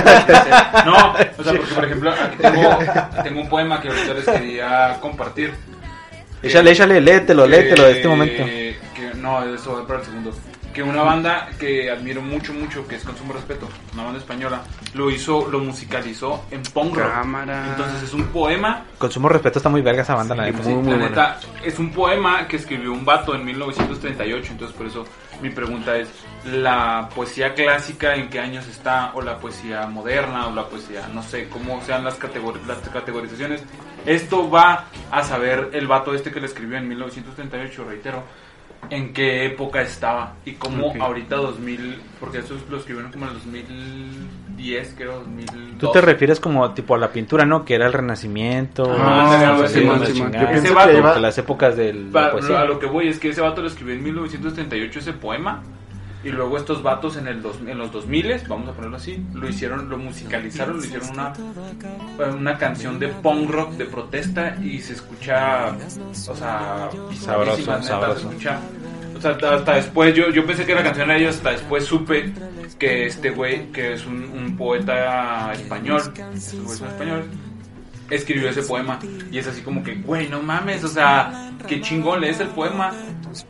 No, 0.86 1.14
o 1.14 1.43
sea, 1.43 1.53
porque 1.53 1.74
por 1.76 1.86
ejemplo, 1.86 2.12
aquí 2.12 2.38
tengo, 2.38 2.80
tengo 3.24 3.41
un 3.41 3.49
poema 3.49 3.82
que 3.82 3.89
ahorita 3.89 4.14
les 4.14 4.26
quería 4.26 4.97
compartir. 4.99 5.53
échale, 6.41 6.72
échale, 6.72 7.01
léetelo, 7.01 7.45
léetelo 7.45 7.84
de 7.84 7.91
este 7.91 8.07
momento. 8.07 8.43
Que, 8.45 8.78
no, 9.18 9.43
eso 9.43 9.74
va 9.74 9.86
para 9.88 9.99
el 9.99 10.05
segundo. 10.05 10.34
Que 10.74 10.82
una 10.84 11.03
banda 11.03 11.49
que 11.59 11.91
admiro 11.91 12.22
mucho, 12.22 12.53
mucho, 12.53 12.88
que 12.88 12.95
es 12.95 13.03
Consumo 13.03 13.34
Respeto, 13.34 13.67
una 13.93 14.03
banda 14.03 14.19
española, 14.19 14.61
lo 14.93 15.09
hizo, 15.11 15.49
lo 15.51 15.59
musicalizó 15.59 16.45
en 16.49 16.63
punk 16.63 16.95
rock. 16.95 17.11
Cámara. 17.11 17.65
Entonces 17.72 18.03
es 18.03 18.13
un 18.13 18.24
poema 18.28 18.86
Consumo 18.97 19.28
respeto, 19.28 19.59
está 19.59 19.67
muy 19.69 19.82
verga 19.82 20.03
esa 20.03 20.15
banda, 20.15 20.34
la 20.36 20.45
Sí, 20.45 20.51
neta. 20.51 20.63
sí, 20.63 20.69
muy, 20.69 20.84
muy 20.84 20.91
la 20.97 21.09
neta, 21.09 21.39
es 21.63 21.78
un 21.78 21.91
poema 21.91 22.47
que 22.47 22.55
escribió 22.55 22.93
un 22.93 23.03
vato 23.03 23.36
en 23.36 23.43
1938, 23.43 24.51
entonces 24.53 24.78
por 24.78 24.86
eso 24.88 25.05
mi 25.41 25.49
pregunta 25.49 25.97
es, 25.97 26.07
¿la 26.45 27.09
poesía 27.15 27.53
clásica 27.53 28.15
en 28.15 28.30
qué 28.30 28.39
años 28.39 28.65
está? 28.67 29.11
¿O 29.15 29.22
la 29.22 29.39
poesía 29.39 29.88
moderna? 29.88 30.47
¿O 30.47 30.53
la 30.53 30.67
poesía, 30.67 31.07
no 31.13 31.22
sé, 31.24 31.49
cómo 31.49 31.82
sean 31.84 32.03
las, 32.05 32.17
categor- 32.19 32.63
las 32.65 32.78
categorizaciones? 32.89 33.63
Esto 34.05 34.49
va 34.49 34.86
a 35.11 35.24
saber 35.24 35.69
el 35.74 35.88
vato 35.88 36.13
este 36.13 36.32
que 36.32 36.39
le 36.39 36.45
escribió 36.47 36.78
en 36.78 36.88
1938, 36.88 37.84
reitero, 37.88 38.24
en 38.89 39.13
qué 39.13 39.45
época 39.45 39.82
estaba 39.82 40.34
y 40.45 40.53
cómo 40.53 40.88
Ok. 40.88 40.97
ahorita 40.99 41.36
2000, 41.38 41.99
porque 42.19 42.39
eso 42.39 42.55
lo 42.69 42.77
escribieron 42.77 43.11
como 43.11 43.25
en 43.25 43.32
el 43.32 43.36
2010, 43.38 44.93
creo, 44.97 45.19
2002. 45.19 45.77
Tú 45.79 45.91
te 45.91 46.01
refieres 46.01 46.39
como 46.39 46.69
tipo 46.73 46.95
a 46.95 46.97
la 46.97 47.11
pintura, 47.11 47.45
¿no? 47.45 47.63
Que 47.65 47.75
era 47.75 47.88
el 47.88 47.93
renacimiento. 47.93 48.84
Ah, 48.97 49.38
no 49.55 49.61
la 49.61 49.67
Simón. 49.67 50.03
chingada. 50.05 50.51
Yo 50.51 50.57
Ese 50.57 50.67
que 50.67 50.73
vato- 50.73 50.91
lleva- 50.91 51.09
Como 51.13 51.21
las 51.21 51.38
épocas 51.38 51.77
del 51.77 52.05
Pa- 52.11 52.34
la 52.34 52.61
a 52.61 52.65
lo 52.65 52.79
que 52.79 52.86
voy 52.86 53.07
es 53.07 53.19
que 53.19 53.29
ese 53.29 53.41
vato 53.41 53.61
lo 53.61 53.67
escribió 53.67 53.93
en 53.95 54.03
1938 54.03 54.99
ese 54.99 55.13
poema 55.13 55.61
y 56.24 56.30
luego 56.30 56.57
estos 56.57 56.84
vatos 56.84 57.17
en 57.17 57.28
el 57.28 57.41
dos, 57.41 57.57
en 57.65 57.78
los 57.78 57.91
2000 57.91 58.43
vamos 58.47 58.69
a 58.69 58.74
ponerlo 58.74 58.97
así, 58.97 59.24
lo 59.34 59.47
hicieron, 59.49 59.89
lo 59.89 59.97
musicalizaron, 59.97 60.78
lo 60.78 60.84
hicieron 60.84 61.09
una 61.09 61.34
una 62.36 62.57
canción 62.57 62.99
de 62.99 63.07
punk 63.07 63.49
rock 63.49 63.72
de 63.74 63.86
protesta 63.86 64.55
y 64.61 64.80
se 64.80 64.93
escucha, 64.93 65.76
o 66.28 66.36
sea, 66.36 66.89
Sabroso, 67.13 67.57
neta, 67.57 67.84
sabroso. 67.84 68.19
se 68.19 68.28
escucha. 68.28 68.59
O 69.15 69.22
sea, 69.22 69.32
hasta 69.32 69.76
después, 69.76 70.15
yo, 70.15 70.30
yo 70.30 70.45
pensé 70.45 70.65
que 70.65 70.74
la 70.74 70.84
canción 70.84 71.09
era 71.09 71.19
ellos, 71.19 71.36
hasta 71.36 71.51
después 71.51 71.86
supe 71.86 72.34
que 72.80 73.05
este 73.05 73.30
güey, 73.30 73.72
que 73.72 73.93
es 73.93 74.05
un, 74.05 74.24
un 74.24 74.57
poeta 74.57 75.53
español, 75.53 76.01
güeyes 76.15 76.43
son 76.43 76.88
españoles, 76.88 77.26
escribió 78.12 78.49
ese 78.49 78.62
poema. 78.62 78.99
Y 79.32 79.38
es 79.38 79.47
así 79.47 79.62
como 79.62 79.84
que, 79.84 79.95
güey, 79.95 80.28
no 80.28 80.41
mames, 80.41 80.84
o 80.84 80.88
sea, 80.88 81.51
qué 81.68 81.82
chingón 81.82 82.22
lees 82.22 82.39
el 82.39 82.49
poema. 82.49 82.91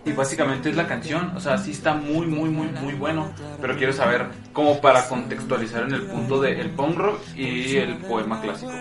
Y 0.05 0.11
básicamente 0.11 0.69
es 0.69 0.75
la 0.75 0.87
canción, 0.87 1.31
o 1.35 1.39
sea, 1.39 1.57
sí 1.57 1.71
está 1.71 1.95
muy, 1.95 2.27
muy, 2.27 2.49
muy, 2.49 2.67
muy 2.67 2.93
bueno. 2.93 3.31
Pero 3.59 3.75
quiero 3.75 3.91
saber 3.91 4.27
cómo 4.53 4.79
para 4.79 5.07
contextualizar 5.07 5.83
en 5.83 5.95
el 5.95 6.03
punto 6.03 6.39
del 6.39 6.69
punk 6.69 6.97
rock 6.97 7.19
y 7.35 7.75
el 7.77 7.97
poema 7.97 8.39
clásico. 8.41 8.71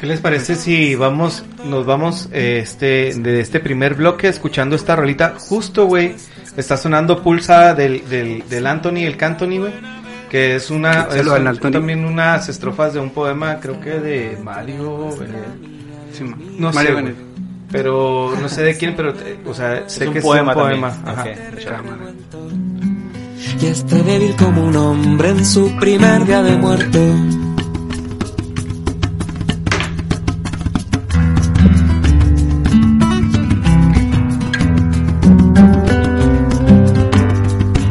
¿Qué 0.00 0.06
les 0.06 0.20
parece 0.20 0.56
si 0.56 0.96
vamos, 0.96 1.44
nos 1.64 1.86
vamos 1.86 2.28
eh, 2.32 2.58
este, 2.62 3.14
de 3.14 3.40
este 3.40 3.60
primer 3.60 3.94
bloque 3.94 4.28
escuchando 4.28 4.74
esta 4.74 4.96
rolita? 4.96 5.36
Justo, 5.38 5.86
güey, 5.86 6.16
está 6.56 6.76
sonando 6.76 7.22
Pulsa 7.22 7.74
del, 7.74 8.08
del, 8.08 8.48
del 8.48 8.66
Anthony, 8.66 9.04
el 9.06 9.16
Cantony, 9.16 9.58
güey. 9.58 9.99
Que 10.30 10.54
es 10.56 10.70
una, 10.70 11.08
es 11.16 11.26
un- 11.26 11.58
también 11.72 12.04
unas 12.04 12.48
estrofas 12.48 12.94
de 12.94 13.00
un 13.00 13.10
poema, 13.10 13.58
creo 13.60 13.80
que 13.80 13.90
de 14.00 14.38
Mario, 14.42 15.08
Benet. 15.18 15.44
Sí, 16.12 16.24
no 16.56 16.72
Mario 16.72 16.96
sé, 16.98 17.14
pero 17.70 18.32
no 18.40 18.48
sé 18.48 18.62
de 18.62 18.76
quién, 18.78 18.94
pero, 18.96 19.10
eh, 19.10 19.38
o 19.44 19.52
sea, 19.54 19.88
sé 19.88 20.06
un 20.06 20.12
que 20.12 20.18
es 20.20 20.24
un 20.24 20.30
poema. 20.54 20.88
Ajá. 21.04 21.24
Y 23.60 23.66
está 23.66 23.96
débil 23.96 24.34
como 24.36 24.64
un 24.64 24.76
hombre 24.76 25.30
en 25.30 25.44
su 25.44 25.76
primer 25.78 26.24
día 26.26 26.42
de 26.42 26.56
muerto. 26.56 26.98